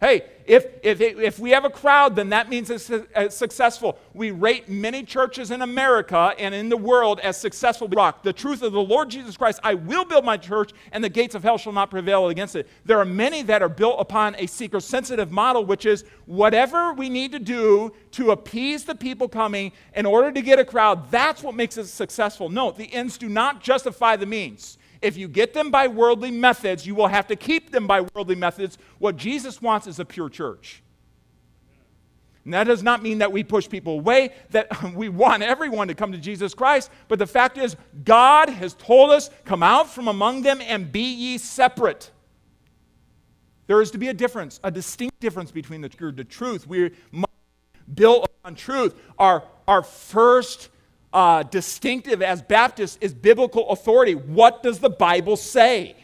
Hey, 0.00 0.22
if, 0.46 0.64
if, 0.82 1.02
if 1.02 1.38
we 1.38 1.50
have 1.50 1.66
a 1.66 1.70
crowd, 1.70 2.16
then 2.16 2.30
that 2.30 2.48
means 2.48 2.70
it's, 2.70 2.90
successful. 3.36 3.98
We 4.14 4.30
rate 4.30 4.66
many 4.66 5.02
churches 5.02 5.50
in 5.50 5.60
America 5.60 6.34
and 6.38 6.54
in 6.54 6.70
the 6.70 6.76
world 6.76 7.20
as 7.20 7.36
successful. 7.36 7.86
Rock. 7.86 8.22
The 8.22 8.32
truth 8.32 8.62
of 8.62 8.72
the 8.72 8.80
Lord 8.80 9.10
Jesus 9.10 9.36
Christ, 9.36 9.60
I 9.62 9.74
will 9.74 10.06
build 10.06 10.24
my 10.24 10.38
church, 10.38 10.72
and 10.92 11.04
the 11.04 11.10
gates 11.10 11.34
of 11.34 11.42
hell 11.42 11.58
shall 11.58 11.74
not 11.74 11.90
prevail 11.90 12.28
against 12.28 12.56
it. 12.56 12.66
There 12.86 12.98
are 12.98 13.04
many 13.04 13.42
that 13.42 13.62
are 13.62 13.68
built 13.68 14.00
upon 14.00 14.36
a 14.36 14.46
seeker 14.46 14.80
sensitive 14.80 15.30
model, 15.30 15.66
which 15.66 15.84
is 15.84 16.04
whatever 16.24 16.94
we 16.94 17.10
need 17.10 17.32
to 17.32 17.38
do 17.38 17.92
to 18.12 18.30
appease 18.30 18.84
the 18.84 18.94
people 18.94 19.28
coming 19.28 19.70
in 19.94 20.06
order 20.06 20.32
to 20.32 20.40
get 20.40 20.58
a 20.58 20.64
crowd, 20.64 21.10
that's 21.10 21.42
what 21.42 21.54
makes 21.54 21.76
it 21.76 21.86
successful. 21.86 22.48
No, 22.48 22.70
the 22.70 22.92
ends 22.94 23.18
do 23.18 23.28
not 23.28 23.62
justify 23.62 24.16
the 24.16 24.26
means. 24.26 24.78
If 25.02 25.16
you 25.16 25.28
get 25.28 25.54
them 25.54 25.70
by 25.70 25.88
worldly 25.88 26.30
methods, 26.30 26.86
you 26.86 26.94
will 26.94 27.08
have 27.08 27.26
to 27.28 27.36
keep 27.36 27.70
them 27.70 27.86
by 27.86 28.02
worldly 28.02 28.34
methods. 28.34 28.78
What 28.98 29.16
Jesus 29.16 29.62
wants 29.62 29.86
is 29.86 29.98
a 29.98 30.04
pure 30.04 30.28
church. 30.28 30.82
And 32.44 32.54
that 32.54 32.64
does 32.64 32.82
not 32.82 33.02
mean 33.02 33.18
that 33.18 33.32
we 33.32 33.44
push 33.44 33.68
people 33.68 33.94
away, 33.94 34.32
that 34.50 34.94
we 34.94 35.08
want 35.08 35.42
everyone 35.42 35.88
to 35.88 35.94
come 35.94 36.12
to 36.12 36.18
Jesus 36.18 36.54
Christ. 36.54 36.90
But 37.08 37.18
the 37.18 37.26
fact 37.26 37.58
is, 37.58 37.76
God 38.04 38.48
has 38.48 38.74
told 38.74 39.10
us, 39.10 39.30
come 39.44 39.62
out 39.62 39.90
from 39.90 40.08
among 40.08 40.42
them 40.42 40.60
and 40.60 40.90
be 40.90 41.12
ye 41.12 41.38
separate. 41.38 42.10
There 43.66 43.80
is 43.80 43.90
to 43.92 43.98
be 43.98 44.08
a 44.08 44.14
difference, 44.14 44.58
a 44.64 44.70
distinct 44.70 45.20
difference 45.20 45.52
between 45.52 45.80
the, 45.80 46.12
the 46.14 46.24
truth. 46.24 46.66
We 46.66 46.90
built 47.94 48.28
on 48.44 48.54
truth. 48.54 48.94
Our, 49.18 49.44
our 49.68 49.82
first 49.82 50.70
uh, 51.12 51.42
distinctive 51.44 52.22
as 52.22 52.42
Baptists 52.42 52.98
is 53.00 53.12
biblical 53.12 53.70
authority. 53.70 54.14
What 54.14 54.62
does 54.62 54.78
the 54.78 54.90
Bible 54.90 55.36
say? 55.36 55.96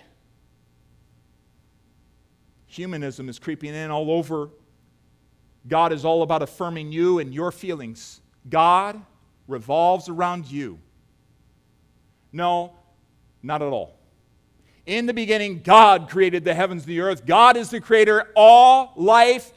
Humanism 2.66 3.28
is 3.28 3.38
creeping 3.38 3.74
in 3.74 3.90
all 3.90 4.10
over. 4.10 4.50
God 5.68 5.92
is 5.92 6.04
all 6.04 6.22
about 6.22 6.42
affirming 6.42 6.92
you 6.92 7.18
and 7.18 7.32
your 7.32 7.50
feelings. 7.50 8.20
God 8.48 9.00
revolves 9.48 10.08
around 10.08 10.50
you. 10.50 10.78
No, 12.32 12.72
not 13.42 13.62
at 13.62 13.68
all. 13.68 13.96
In 14.84 15.06
the 15.06 15.14
beginning, 15.14 15.62
God 15.62 16.08
created 16.08 16.44
the 16.44 16.54
heavens 16.54 16.82
and 16.82 16.90
the 16.90 17.00
earth. 17.00 17.26
God 17.26 17.56
is 17.56 17.70
the 17.70 17.80
creator. 17.80 18.30
All 18.36 18.92
life, 18.94 19.52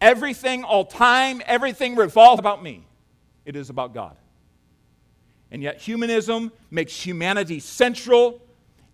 everything, 0.00 0.64
all 0.64 0.84
time, 0.84 1.42
everything 1.46 1.94
revolves 1.94 2.40
about 2.40 2.62
me. 2.62 2.84
It 3.44 3.54
is 3.54 3.70
about 3.70 3.94
God. 3.94 4.16
And 5.52 5.62
yet, 5.62 5.78
humanism 5.78 6.50
makes 6.70 6.94
humanity 6.94 7.60
central 7.60 8.40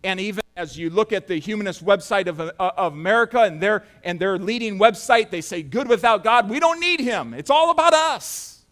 And 0.05 0.21
even 0.21 0.43
as 0.57 0.77
you 0.77 0.91
look 0.91 1.13
at 1.13 1.27
the 1.27 1.37
humanist 1.37 1.85
website 1.85 2.27
of, 2.27 2.41
uh, 2.41 2.53
of 2.59 2.93
America 2.93 3.41
and 3.41 3.61
their, 3.61 3.85
and 4.05 4.21
their 4.21 4.39
leading 4.39 4.79
website, 4.79 5.31
they 5.31 5.41
say, 5.41 5.63
Good 5.63 5.89
without 5.89 6.23
God, 6.23 6.51
we 6.51 6.61
don't 6.61 6.81
need 6.81 7.01
him. 7.01 7.33
It's 7.33 7.51
all 7.51 7.71
about 7.71 7.95
us. 7.95 8.65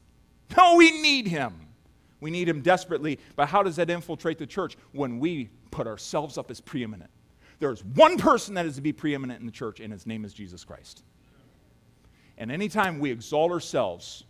No, 0.56 0.76
we 0.76 1.00
need 1.00 1.26
him. 1.26 1.54
We 2.20 2.30
need 2.30 2.48
him 2.48 2.60
desperately. 2.60 3.18
But 3.34 3.48
how 3.48 3.62
does 3.62 3.76
that 3.76 3.90
infiltrate 3.90 4.38
the 4.38 4.46
church? 4.46 4.76
When 4.92 5.18
we 5.18 5.50
put 5.70 5.86
ourselves 5.86 6.38
up 6.38 6.50
as 6.50 6.60
preeminent. 6.60 7.10
There's 7.58 7.84
one 7.84 8.18
person 8.18 8.54
that 8.54 8.66
is 8.66 8.76
to 8.76 8.82
be 8.82 8.92
preeminent 8.92 9.40
in 9.40 9.46
the 9.46 9.52
church, 9.52 9.80
and 9.80 9.92
his 9.92 10.06
name 10.06 10.24
is 10.24 10.32
Jesus 10.32 10.64
Christ. 10.64 11.02
And 12.38 12.52
anytime 12.52 12.98
we 12.98 13.10
exalt 13.10 13.50
ourselves, 13.50 14.24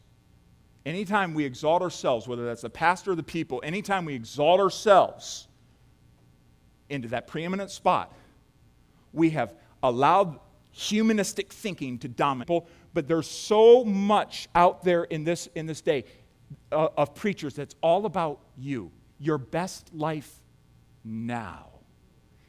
anytime 0.86 1.34
we 1.34 1.44
exalt 1.44 1.82
ourselves, 1.82 2.26
whether 2.26 2.46
that's 2.46 2.62
the 2.62 2.70
pastor 2.70 3.10
or 3.10 3.14
the 3.16 3.22
people, 3.22 3.60
anytime 3.64 4.04
we 4.04 4.14
exalt 4.14 4.60
ourselves 4.60 5.48
into 6.88 7.08
that 7.08 7.26
preeminent 7.26 7.70
spot, 7.70 8.14
we 9.12 9.30
have 9.30 9.52
allowed 9.82 10.38
humanistic 10.70 11.52
thinking 11.52 11.98
to 11.98 12.08
dominate. 12.08 12.62
But 12.94 13.08
there's 13.08 13.28
so 13.28 13.84
much 13.84 14.48
out 14.54 14.84
there 14.84 15.04
in 15.04 15.24
this, 15.24 15.48
in 15.54 15.66
this 15.66 15.80
day 15.80 16.04
uh, 16.70 16.88
of 16.96 17.14
preachers 17.14 17.54
that's 17.54 17.74
all 17.82 18.06
about 18.06 18.40
you, 18.56 18.92
your 19.18 19.38
best 19.38 19.92
life 19.92 20.42
now. 21.04 21.70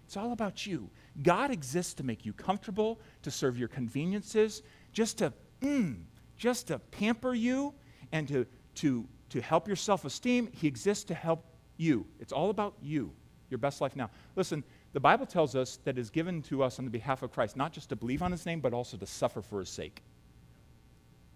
It's 0.05 0.15
all 0.15 0.31
about 0.31 0.65
you. 0.65 0.89
God 1.21 1.51
exists 1.51 1.95
to 1.95 2.03
make 2.03 2.25
you 2.25 2.31
comfortable, 2.31 2.99
to 3.23 3.31
serve 3.31 3.57
your 3.57 3.67
conveniences, 3.67 4.61
just 4.93 5.17
to 5.17 5.33
mm, 5.61 5.97
just 6.38 6.67
to 6.67 6.77
pamper 6.79 7.33
you 7.33 7.73
and 8.11 8.27
to, 8.27 8.45
to, 8.75 9.07
to 9.29 9.41
help 9.41 9.67
your 9.67 9.75
self 9.75 10.05
esteem. 10.05 10.49
He 10.53 10.67
exists 10.67 11.03
to 11.05 11.13
help 11.13 11.45
you. 11.77 12.05
It's 12.19 12.33
all 12.33 12.49
about 12.49 12.75
you, 12.81 13.11
your 13.49 13.57
best 13.57 13.81
life 13.81 13.95
now. 13.95 14.09
Listen, 14.35 14.63
the 14.93 14.99
Bible 14.99 15.25
tells 15.25 15.55
us 15.55 15.77
that 15.83 15.97
it 15.97 16.01
is 16.01 16.09
given 16.09 16.41
to 16.43 16.63
us 16.63 16.79
on 16.79 16.85
the 16.85 16.91
behalf 16.91 17.21
of 17.21 17.31
Christ, 17.31 17.55
not 17.55 17.71
just 17.73 17.89
to 17.89 17.95
believe 17.95 18.21
on 18.21 18.31
his 18.31 18.45
name, 18.45 18.59
but 18.59 18.73
also 18.73 18.97
to 18.97 19.05
suffer 19.05 19.41
for 19.41 19.59
his 19.59 19.69
sake. 19.69 20.01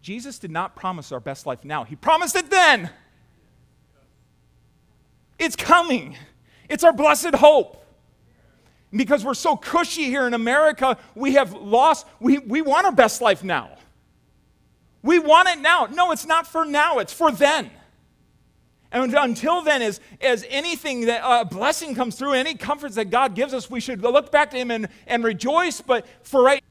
Jesus 0.01 0.39
did 0.39 0.51
not 0.51 0.76
promise 0.76 1.11
our 1.11 1.19
best 1.19 1.45
life 1.45 1.63
now, 1.63 1.84
he 1.84 1.95
promised 1.95 2.36
it 2.36 2.49
then. 2.49 2.89
It's 5.38 5.55
coming, 5.55 6.17
it's 6.69 6.84
our 6.84 6.93
blessed 6.93 7.36
hope. 7.36 7.78
Because 8.93 9.24
we're 9.24 9.36
so 9.36 9.55
cushy 9.55 10.03
here 10.03 10.28
in 10.28 10.34
America, 10.34 10.97
we 11.15 11.36
have 11.36 11.53
lost, 11.53 12.05
we, 12.19 12.39
we 12.39 12.61
want 12.61 12.86
our 12.86 12.91
best 12.91 13.22
life 13.22 13.41
now. 13.41 13.78
We 15.04 15.20
want 15.20 15.49
it 15.49 15.60
now. 15.60 15.88
No, 15.91 16.12
it's 16.12 16.26
not 16.26 16.47
for 16.47 16.66
now, 16.66 16.99
it's 16.99 17.14
for 17.14 17.32
then. 17.32 17.72
And 18.91 19.14
until 19.16 19.62
then, 19.62 19.82
as, 19.82 20.02
as 20.20 20.45
anything 20.49 21.06
that 21.06 21.22
a 21.22 21.28
uh, 21.28 21.43
blessing 21.45 21.95
comes 21.95 22.16
through, 22.16 22.34
any 22.34 22.56
comforts 22.56 22.95
that 22.95 23.10
God 23.10 23.36
gives 23.36 23.54
us, 23.54 23.70
we 23.70 23.80
should 23.80 24.02
look 24.02 24.32
back 24.32 24.52
to 24.52 24.58
Him 24.58 24.70
and, 24.70 24.89
and 25.08 25.24
rejoice. 25.24 25.80
But 25.80 26.06
for 26.24 26.43
right 26.43 26.62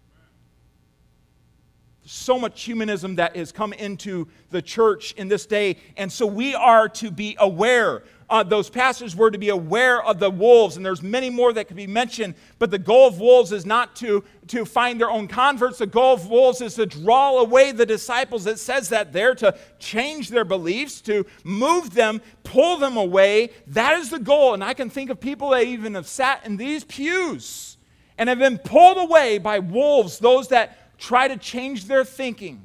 so 2.11 2.39
much 2.39 2.65
humanism 2.65 3.17
that 3.17 3.37
has 3.37 3.53
come 3.53 3.73
into 3.73 4.27
the 4.51 4.61
church 4.61 5.13
in 5.13 5.29
this 5.29 5.47
day. 5.47 5.77
And 5.97 6.11
so 6.11 6.27
we 6.27 6.55
are 6.57 6.89
to 6.89 7.11
be 7.11 7.37
aware 7.39 8.03
uh, 8.31 8.45
those 8.45 8.71
pastors 8.71 9.17
were 9.17 9.31
to 9.31 9.39
be 9.39 9.49
aware 9.49 10.01
of 10.03 10.21
the 10.21 10.31
wolves, 10.31 10.77
and 10.77 10.87
there's 10.87 11.03
many 11.03 11.29
more 11.29 11.53
that 11.53 11.67
could 11.67 11.77
be 11.77 11.89
mentioned. 11.89 12.35
But 12.61 12.71
the 12.71 12.79
goal 12.79 13.09
of 13.09 13.19
wolves 13.19 13.51
is 13.51 13.67
not 13.67 13.97
to, 13.97 14.23
to 14.47 14.65
find 14.65 15.01
their 15.01 15.11
own 15.11 15.27
converts. 15.27 15.79
The 15.79 15.87
goal 15.87 16.15
of 16.15 16.29
wolves 16.29 16.61
is 16.61 16.77
to 16.77 16.87
draw 16.87 17.39
away 17.39 17.73
the 17.73 17.85
disciples. 17.85 18.47
It 18.47 18.61
says 18.61 18.89
that 18.91 19.13
there 19.13 19.35
to 19.35 19.59
change 19.81 20.29
their 20.29 20.45
beliefs, 20.45 21.01
to 21.03 21.27
move 21.43 21.93
them, 21.93 22.23
pull 22.45 22.77
them 22.77 22.97
away. 22.97 23.51
That 23.67 23.99
is 23.99 24.11
the 24.11 24.21
goal. 24.21 24.55
And 24.55 24.63
I 24.63 24.75
can 24.75 24.91
think 24.91 25.11
of 25.11 25.19
people 25.19 25.51
that 25.51 25.65
even 25.65 25.95
have 25.95 26.07
sat 26.07 26.47
in 26.47 26.57
these 26.57 26.85
pews 26.85 27.77
and 28.17 28.29
have 28.29 28.39
been 28.39 28.59
pulled 28.59 28.99
away 28.99 29.39
by 29.39 29.59
wolves, 29.59 30.21
those 30.21 30.49
that 30.49 30.99
try 30.99 31.27
to 31.27 31.37
change 31.37 31.87
their 31.87 32.05
thinking 32.05 32.63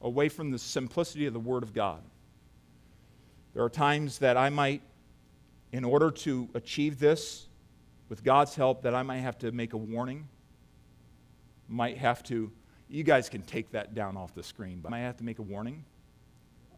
away 0.00 0.30
from 0.30 0.50
the 0.50 0.58
simplicity 0.58 1.26
of 1.26 1.34
the 1.34 1.40
Word 1.40 1.62
of 1.62 1.74
God. 1.74 2.00
There 3.54 3.62
are 3.62 3.70
times 3.70 4.18
that 4.18 4.36
I 4.36 4.48
might, 4.48 4.82
in 5.72 5.84
order 5.84 6.10
to 6.10 6.48
achieve 6.54 6.98
this, 6.98 7.48
with 8.08 8.24
God's 8.24 8.54
help, 8.54 8.82
that 8.82 8.94
I 8.94 9.02
might 9.02 9.18
have 9.18 9.38
to 9.38 9.52
make 9.52 9.72
a 9.72 9.76
warning. 9.76 10.28
Might 11.68 11.98
have 11.98 12.22
to, 12.24 12.50
you 12.88 13.04
guys 13.04 13.28
can 13.28 13.42
take 13.42 13.70
that 13.72 13.94
down 13.94 14.16
off 14.16 14.34
the 14.34 14.42
screen, 14.42 14.80
but 14.82 14.88
I 14.88 14.90
might 14.92 15.06
have 15.06 15.16
to 15.18 15.24
make 15.24 15.38
a 15.38 15.42
warning. 15.42 15.84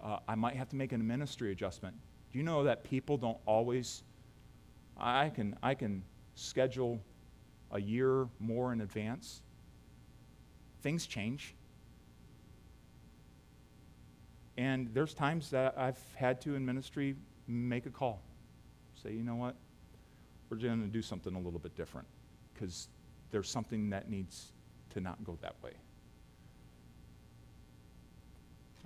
Uh, 0.01 0.19
I 0.29 0.35
might 0.35 0.55
have 0.57 0.69
to 0.69 0.77
make 0.77 0.93
a 0.93 0.99
ministry 0.99 1.51
adjustment. 1.51 1.97
Do 2.31 2.39
you 2.39 2.45
know 2.45 2.65
that 2.65 2.85
people 2.85 3.17
don't 3.17 3.39
always, 3.47 4.03
I 4.97 5.31
can, 5.31 5.57
I 5.63 5.75
can 5.75 6.03
schedule 6.35 7.01
a 7.71 7.81
year 7.81 8.29
more 8.39 8.73
in 8.73 8.81
advance? 8.81 9.43
Things 10.83 11.07
change. 11.07 11.55
And 14.57 14.89
there's 14.95 15.15
times 15.15 15.51
that 15.51 15.75
I've 15.77 15.99
had 16.15 16.41
to 16.43 16.55
in 16.55 16.65
ministry 16.65 17.17
make 17.47 17.87
a 17.87 17.91
call. 17.91 18.23
Say, 19.03 19.13
you 19.13 19.23
know 19.23 19.35
what? 19.35 19.57
We're 20.49 20.59
going 20.59 20.81
to 20.83 20.87
do 20.87 21.03
something 21.03 21.35
a 21.35 21.39
little 21.39 21.59
bit 21.59 21.75
different 21.75 22.07
because 22.53 22.89
there's 23.31 23.49
something 23.49 23.91
that 23.91 24.09
needs 24.09 24.53
to 24.91 25.01
not 25.01 25.23
go 25.25 25.37
that 25.43 25.57
way. 25.63 25.73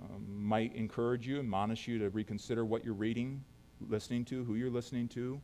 Um, 0.01 0.25
might 0.43 0.75
encourage 0.75 1.27
you, 1.27 1.35
and 1.35 1.45
admonish 1.45 1.87
you 1.87 1.99
to 1.99 2.09
reconsider 2.09 2.65
what 2.65 2.85
you're 2.85 2.93
reading, 2.93 3.43
listening 3.89 4.25
to, 4.25 4.43
who 4.45 4.55
you're 4.55 4.69
listening 4.69 5.07
to, 5.09 5.39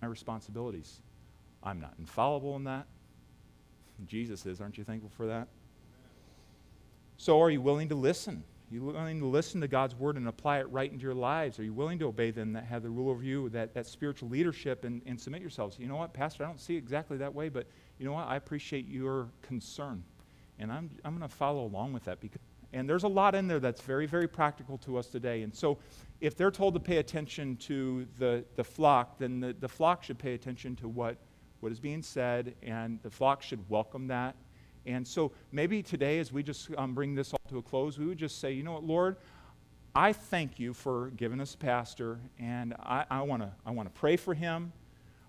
my 0.00 0.08
responsibilities. 0.08 1.00
I'm 1.62 1.80
not 1.80 1.94
infallible 1.98 2.56
in 2.56 2.64
that. 2.64 2.86
Jesus 4.06 4.46
is. 4.46 4.60
Aren't 4.60 4.78
you 4.78 4.84
thankful 4.84 5.10
for 5.16 5.26
that? 5.26 5.48
So, 7.16 7.40
are 7.40 7.50
you 7.50 7.60
willing 7.60 7.88
to 7.88 7.94
listen? 7.94 8.44
You 8.68 8.82
willing 8.82 9.20
to 9.20 9.26
listen 9.26 9.60
to 9.60 9.68
God's 9.68 9.94
word 9.94 10.16
and 10.16 10.26
apply 10.26 10.58
it 10.58 10.68
right 10.70 10.90
into 10.90 11.04
your 11.04 11.14
lives? 11.14 11.60
Are 11.60 11.62
you 11.62 11.72
willing 11.72 12.00
to 12.00 12.06
obey 12.06 12.32
them 12.32 12.52
that 12.54 12.64
have 12.64 12.82
the 12.82 12.90
rule 12.90 13.10
over 13.10 13.22
you, 13.22 13.48
that, 13.50 13.74
that 13.74 13.86
spiritual 13.86 14.28
leadership, 14.28 14.84
and, 14.84 15.02
and 15.06 15.20
submit 15.20 15.40
yourselves? 15.40 15.78
You 15.78 15.86
know 15.86 15.94
what, 15.94 16.12
Pastor, 16.12 16.42
I 16.42 16.48
don't 16.48 16.60
see 16.60 16.74
exactly 16.74 17.16
that 17.18 17.32
way, 17.32 17.48
but 17.48 17.68
you 17.98 18.04
know 18.04 18.12
what? 18.12 18.26
I 18.26 18.34
appreciate 18.34 18.88
your 18.88 19.28
concern. 19.40 20.02
And 20.58 20.72
I'm, 20.72 20.90
I'm 21.04 21.16
going 21.16 21.28
to 21.28 21.34
follow 21.34 21.64
along 21.64 21.92
with 21.92 22.04
that. 22.06 22.20
Because, 22.20 22.40
and 22.72 22.90
there's 22.90 23.04
a 23.04 23.08
lot 23.08 23.36
in 23.36 23.46
there 23.46 23.60
that's 23.60 23.82
very, 23.82 24.06
very 24.06 24.26
practical 24.26 24.78
to 24.78 24.96
us 24.96 25.06
today. 25.06 25.42
And 25.42 25.54
so 25.54 25.78
if 26.20 26.36
they're 26.36 26.50
told 26.50 26.74
to 26.74 26.80
pay 26.80 26.96
attention 26.96 27.56
to 27.58 28.04
the, 28.18 28.44
the 28.56 28.64
flock, 28.64 29.18
then 29.18 29.38
the, 29.38 29.52
the 29.52 29.68
flock 29.68 30.02
should 30.02 30.18
pay 30.18 30.34
attention 30.34 30.74
to 30.76 30.88
what, 30.88 31.18
what 31.60 31.70
is 31.70 31.78
being 31.78 32.02
said, 32.02 32.56
and 32.64 32.98
the 33.04 33.10
flock 33.10 33.42
should 33.42 33.60
welcome 33.70 34.08
that 34.08 34.34
and 34.86 35.06
so 35.06 35.32
maybe 35.52 35.82
today, 35.82 36.18
as 36.18 36.32
we 36.32 36.42
just 36.42 36.70
um, 36.78 36.94
bring 36.94 37.14
this 37.14 37.32
all 37.32 37.40
to 37.48 37.58
a 37.58 37.62
close, 37.62 37.98
we 37.98 38.06
would 38.06 38.18
just 38.18 38.40
say, 38.40 38.52
you 38.52 38.62
know 38.62 38.72
what, 38.72 38.84
Lord, 38.84 39.16
I 39.94 40.12
thank 40.12 40.60
you 40.60 40.74
for 40.74 41.10
giving 41.16 41.40
us 41.40 41.54
a 41.54 41.58
pastor, 41.58 42.20
and 42.38 42.74
I, 42.78 43.22
want 43.22 43.42
to 43.42 43.50
I 43.64 43.70
wanna 43.70 43.90
pray 43.90 44.16
for 44.16 44.34
him. 44.34 44.72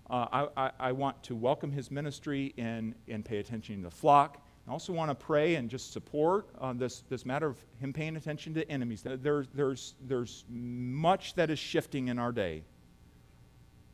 Uh, 0.10 0.26
I, 0.32 0.48
I, 0.66 0.72
I, 0.80 0.92
want 0.94 1.22
to 1.24 1.36
welcome 1.36 1.72
his 1.72 1.92
ministry 1.92 2.54
and, 2.58 2.96
and 3.10 3.26
pay 3.26 3.40
attention 3.40 3.78
to 3.78 3.84
the 3.84 3.92
flock. 3.92 4.42
I 4.68 4.72
also 4.72 4.94
want 4.94 5.10
to 5.12 5.16
pray 5.16 5.56
and 5.56 5.70
just 5.70 5.94
support 5.94 6.48
uh, 6.60 6.74
this, 6.74 7.04
this 7.10 7.26
matter 7.26 7.48
of 7.48 7.58
him 7.80 7.94
paying 7.94 8.16
attention 8.16 8.54
to 8.54 8.70
enemies. 8.70 9.02
There, 9.02 9.46
there's, 9.54 9.96
there's 10.06 10.46
much 10.50 11.36
that 11.36 11.50
is 11.50 11.60
shifting 11.60 12.10
in 12.10 12.20
our 12.20 12.32
day. 12.32 12.64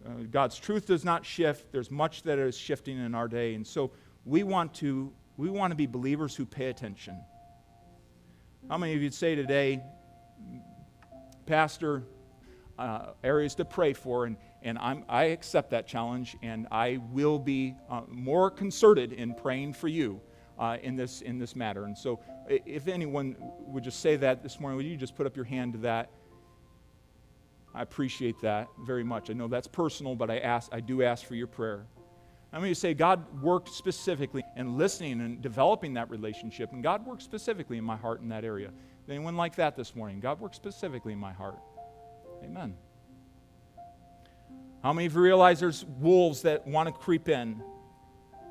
Uh, 0.05 0.23
God's 0.31 0.57
truth 0.57 0.87
does 0.87 1.05
not 1.05 1.25
shift. 1.25 1.71
There's 1.71 1.91
much 1.91 2.23
that 2.23 2.39
is 2.39 2.57
shifting 2.57 3.03
in 3.03 3.15
our 3.15 3.27
day. 3.27 3.53
And 3.53 3.65
so 3.65 3.91
we 4.25 4.43
want 4.43 4.73
to 4.75 5.11
we 5.37 5.49
want 5.49 5.71
to 5.71 5.75
be 5.75 5.85
believers 5.85 6.35
who 6.35 6.45
pay 6.45 6.67
attention. 6.67 7.19
How 8.69 8.77
many 8.77 8.93
of 8.93 9.01
you 9.01 9.09
say 9.11 9.35
today, 9.35 9.83
Pastor, 11.45 12.03
uh, 12.77 13.11
areas 13.23 13.55
to 13.55 13.65
pray 13.65 13.93
for, 13.93 14.25
and, 14.25 14.37
and 14.61 14.77
I'm, 14.77 15.03
I 15.09 15.25
accept 15.25 15.71
that 15.71 15.87
challenge, 15.87 16.37
and 16.41 16.67
I 16.71 16.99
will 17.11 17.39
be 17.39 17.75
uh, 17.89 18.01
more 18.07 18.49
concerted 18.49 19.13
in 19.13 19.33
praying 19.33 19.73
for 19.73 19.87
you 19.87 20.21
uh, 20.57 20.77
in, 20.81 20.95
this, 20.95 21.21
in 21.21 21.39
this 21.39 21.55
matter. 21.55 21.85
And 21.85 21.97
so, 21.97 22.19
if 22.47 22.87
anyone 22.87 23.35
would 23.67 23.83
just 23.83 23.99
say 23.99 24.15
that 24.17 24.43
this 24.43 24.59
morning, 24.59 24.77
would 24.77 24.85
you 24.85 24.97
just 24.97 25.15
put 25.15 25.25
up 25.25 25.35
your 25.35 25.45
hand 25.45 25.73
to 25.73 25.79
that? 25.79 26.09
I 27.75 27.81
appreciate 27.81 28.39
that 28.41 28.67
very 28.85 29.03
much. 29.03 29.29
I 29.29 29.33
know 29.33 29.47
that's 29.47 29.67
personal, 29.67 30.15
but 30.15 30.29
I, 30.29 30.37
ask, 30.39 30.69
I 30.71 30.79
do 30.79 31.01
ask 31.01 31.25
for 31.25 31.35
your 31.35 31.47
prayer. 31.47 31.85
I'm 32.53 32.59
going 32.59 32.71
to 32.71 32.79
say 32.79 32.93
God 32.93 33.41
worked 33.41 33.69
specifically 33.69 34.43
in 34.55 34.77
listening 34.77 35.21
and 35.21 35.41
developing 35.41 35.95
that 35.95 36.11
relationship, 36.11 36.71
and 36.71 36.83
God 36.83 37.03
worked 37.03 37.23
specifically 37.23 37.79
in 37.79 37.83
my 37.83 37.97
heart 37.97 38.21
in 38.21 38.29
that 38.29 38.45
area. 38.45 38.69
Anyone 39.09 39.35
like 39.35 39.55
that 39.55 39.75
this 39.75 39.95
morning? 39.95 40.19
God 40.19 40.39
worked 40.39 40.53
specifically 40.53 41.13
in 41.13 41.19
my 41.19 41.33
heart. 41.33 41.57
Amen. 42.43 42.75
How 44.83 44.93
many 44.93 45.07
of 45.07 45.15
you 45.15 45.21
realize 45.21 45.59
there's 45.59 45.83
wolves 45.83 46.43
that 46.43 46.67
want 46.67 46.87
to 46.87 46.93
creep 46.93 47.27
in? 47.27 47.63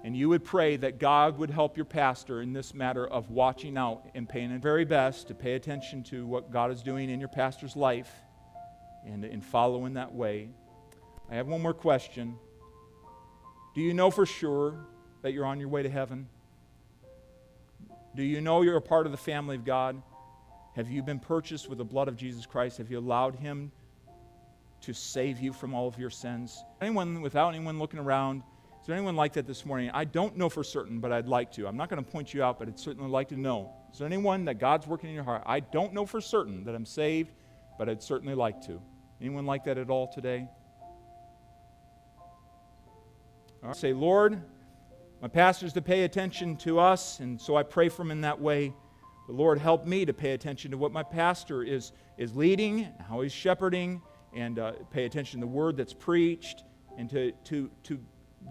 And 0.02 0.16
you 0.16 0.28
would 0.30 0.44
pray 0.44 0.76
that 0.78 0.98
God 0.98 1.38
would 1.38 1.50
help 1.50 1.76
your 1.76 1.86
pastor 1.86 2.42
in 2.42 2.52
this 2.52 2.74
matter 2.74 3.06
of 3.06 3.30
watching 3.30 3.78
out 3.78 4.06
and 4.16 4.28
paying 4.28 4.52
the 4.52 4.58
very 4.58 4.84
best 4.84 5.28
to 5.28 5.34
pay 5.34 5.54
attention 5.54 6.02
to 6.04 6.26
what 6.26 6.50
God 6.50 6.72
is 6.72 6.82
doing 6.82 7.08
in 7.08 7.20
your 7.20 7.28
pastor's 7.28 7.76
life 7.76 8.10
and 9.06 9.24
in 9.24 9.40
following 9.40 9.94
that 9.94 10.12
way. 10.12 10.48
I 11.30 11.36
have 11.36 11.46
one 11.46 11.62
more 11.62 11.72
question. 11.72 12.36
Do 13.74 13.80
you 13.80 13.94
know 13.94 14.10
for 14.10 14.26
sure 14.26 14.74
that 15.22 15.32
you're 15.32 15.46
on 15.46 15.58
your 15.58 15.68
way 15.68 15.82
to 15.82 15.88
heaven? 15.88 16.28
Do 18.14 18.22
you 18.22 18.42
know 18.42 18.60
you're 18.60 18.76
a 18.76 18.82
part 18.82 19.06
of 19.06 19.12
the 19.12 19.18
family 19.18 19.56
of 19.56 19.64
God? 19.64 20.02
Have 20.76 20.90
you 20.90 21.02
been 21.02 21.18
purchased 21.18 21.68
with 21.68 21.78
the 21.78 21.84
blood 21.84 22.08
of 22.08 22.16
Jesus 22.16 22.44
Christ? 22.44 22.78
Have 22.78 22.90
you 22.90 22.98
allowed 22.98 23.36
Him 23.36 23.72
to 24.82 24.92
save 24.92 25.40
you 25.40 25.54
from 25.54 25.74
all 25.74 25.88
of 25.88 25.98
your 25.98 26.10
sins? 26.10 26.62
Anyone, 26.82 27.22
without 27.22 27.54
anyone 27.54 27.78
looking 27.78 27.98
around, 27.98 28.42
is 28.82 28.86
there 28.86 28.96
anyone 28.96 29.16
like 29.16 29.32
that 29.34 29.46
this 29.46 29.64
morning? 29.64 29.90
I 29.94 30.04
don't 30.04 30.36
know 30.36 30.50
for 30.50 30.62
certain, 30.62 31.00
but 31.00 31.10
I'd 31.10 31.28
like 31.28 31.52
to. 31.52 31.66
I'm 31.66 31.76
not 31.76 31.88
going 31.88 32.02
to 32.04 32.10
point 32.10 32.34
you 32.34 32.42
out, 32.42 32.58
but 32.58 32.68
I'd 32.68 32.78
certainly 32.78 33.08
like 33.08 33.28
to 33.28 33.36
know. 33.36 33.72
Is 33.92 34.00
there 34.00 34.06
anyone 34.06 34.44
that 34.46 34.58
God's 34.58 34.86
working 34.86 35.08
in 35.08 35.14
your 35.14 35.24
heart? 35.24 35.44
I 35.46 35.60
don't 35.60 35.94
know 35.94 36.04
for 36.04 36.20
certain 36.20 36.64
that 36.64 36.74
I'm 36.74 36.84
saved, 36.84 37.32
but 37.78 37.88
I'd 37.88 38.02
certainly 38.02 38.34
like 38.34 38.60
to. 38.66 38.82
Anyone 39.20 39.46
like 39.46 39.64
that 39.64 39.78
at 39.78 39.88
all 39.88 40.08
today? 40.08 40.48
Right. 43.68 43.76
Say, 43.76 43.92
Lord, 43.92 44.42
my 45.20 45.28
pastor's 45.28 45.72
to 45.74 45.82
pay 45.82 46.02
attention 46.02 46.56
to 46.58 46.80
us, 46.80 47.20
and 47.20 47.40
so 47.40 47.56
I 47.56 47.62
pray 47.62 47.88
for 47.88 48.02
him 48.02 48.10
in 48.10 48.20
that 48.22 48.40
way. 48.40 48.74
The 49.28 49.32
Lord, 49.32 49.58
help 49.58 49.86
me 49.86 50.04
to 50.04 50.12
pay 50.12 50.32
attention 50.32 50.72
to 50.72 50.76
what 50.76 50.90
my 50.92 51.04
pastor 51.04 51.62
is, 51.62 51.92
is 52.18 52.34
leading, 52.34 52.88
how 53.08 53.20
he's 53.20 53.32
shepherding, 53.32 54.02
and 54.34 54.58
uh, 54.58 54.72
pay 54.90 55.04
attention 55.04 55.40
to 55.40 55.46
the 55.46 55.52
word 55.52 55.76
that's 55.76 55.94
preached, 55.94 56.64
and 56.98 57.08
to, 57.10 57.30
to, 57.44 57.70
to 57.84 58.00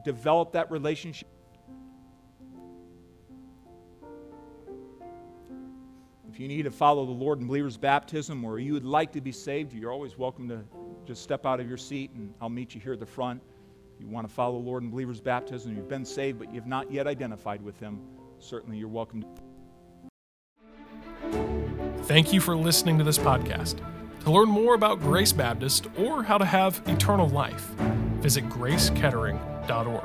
develop 0.05 0.53
that 0.53 0.72
relationship. 0.72 1.28
If 6.32 6.39
you 6.39 6.47
need 6.47 6.64
to 6.64 6.72
follow 6.72 7.05
the 7.05 7.12
Lord 7.12 7.41
in 7.41 7.47
believer's 7.47 7.76
baptism 7.76 8.45
or 8.45 8.57
you 8.57 8.72
would 8.72 8.86
like 8.86 9.12
to 9.12 9.20
be 9.20 9.34
saved, 9.34 9.74
you're 9.74 9.91
always 9.91 10.18
welcome 10.18 10.47
to 10.47 10.64
just 11.05 11.22
step 11.22 11.45
out 11.45 11.59
of 11.59 11.68
your 11.68 11.78
seat 11.78 12.12
and 12.12 12.34
I'll 12.39 12.47
meet 12.47 12.74
you 12.74 12.80
here 12.80 12.93
at 12.93 13.01
the 13.01 13.05
front. 13.05 13.41
You 14.02 14.08
want 14.08 14.28
to 14.28 14.34
follow 14.34 14.58
Lord 14.58 14.82
in 14.82 14.89
believer's 14.89 15.22
baptism, 15.22 15.76
you've 15.76 15.88
been 15.88 16.06
saved 16.06 16.39
but 16.39 16.52
you've 16.52 16.66
not 16.66 16.91
yet 16.91 17.06
identified 17.06 17.62
with 17.62 17.80
Him, 17.80 18.02
certainly 18.39 18.78
you're 18.78 18.88
welcome. 18.88 19.22
To 19.22 19.28
Thank 22.06 22.34
you 22.34 22.41
for 22.41 22.58
listening 22.58 22.97
to 22.97 23.04
this 23.04 23.20
podcast. 23.20 23.78
To 24.24 24.32
learn 24.32 24.49
more 24.49 24.74
about 24.74 24.99
Grace 24.99 25.32
Baptist 25.32 25.86
or 25.99 26.24
how 26.24 26.39
to 26.39 26.45
have 26.45 26.82
eternal 26.88 27.30
life, 27.30 27.76
visit 28.22 28.49
gracekettering.org. 28.49 30.04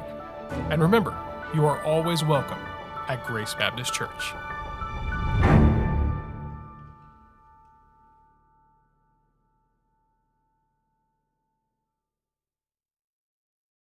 And 0.70 0.82
remember, 0.82 1.16
you 1.55 1.64
are 1.64 1.82
always 1.82 2.22
welcome 2.22 2.61
at 3.09 3.24
Grace 3.26 3.55
Baptist 3.55 3.94
Church. 3.94 4.34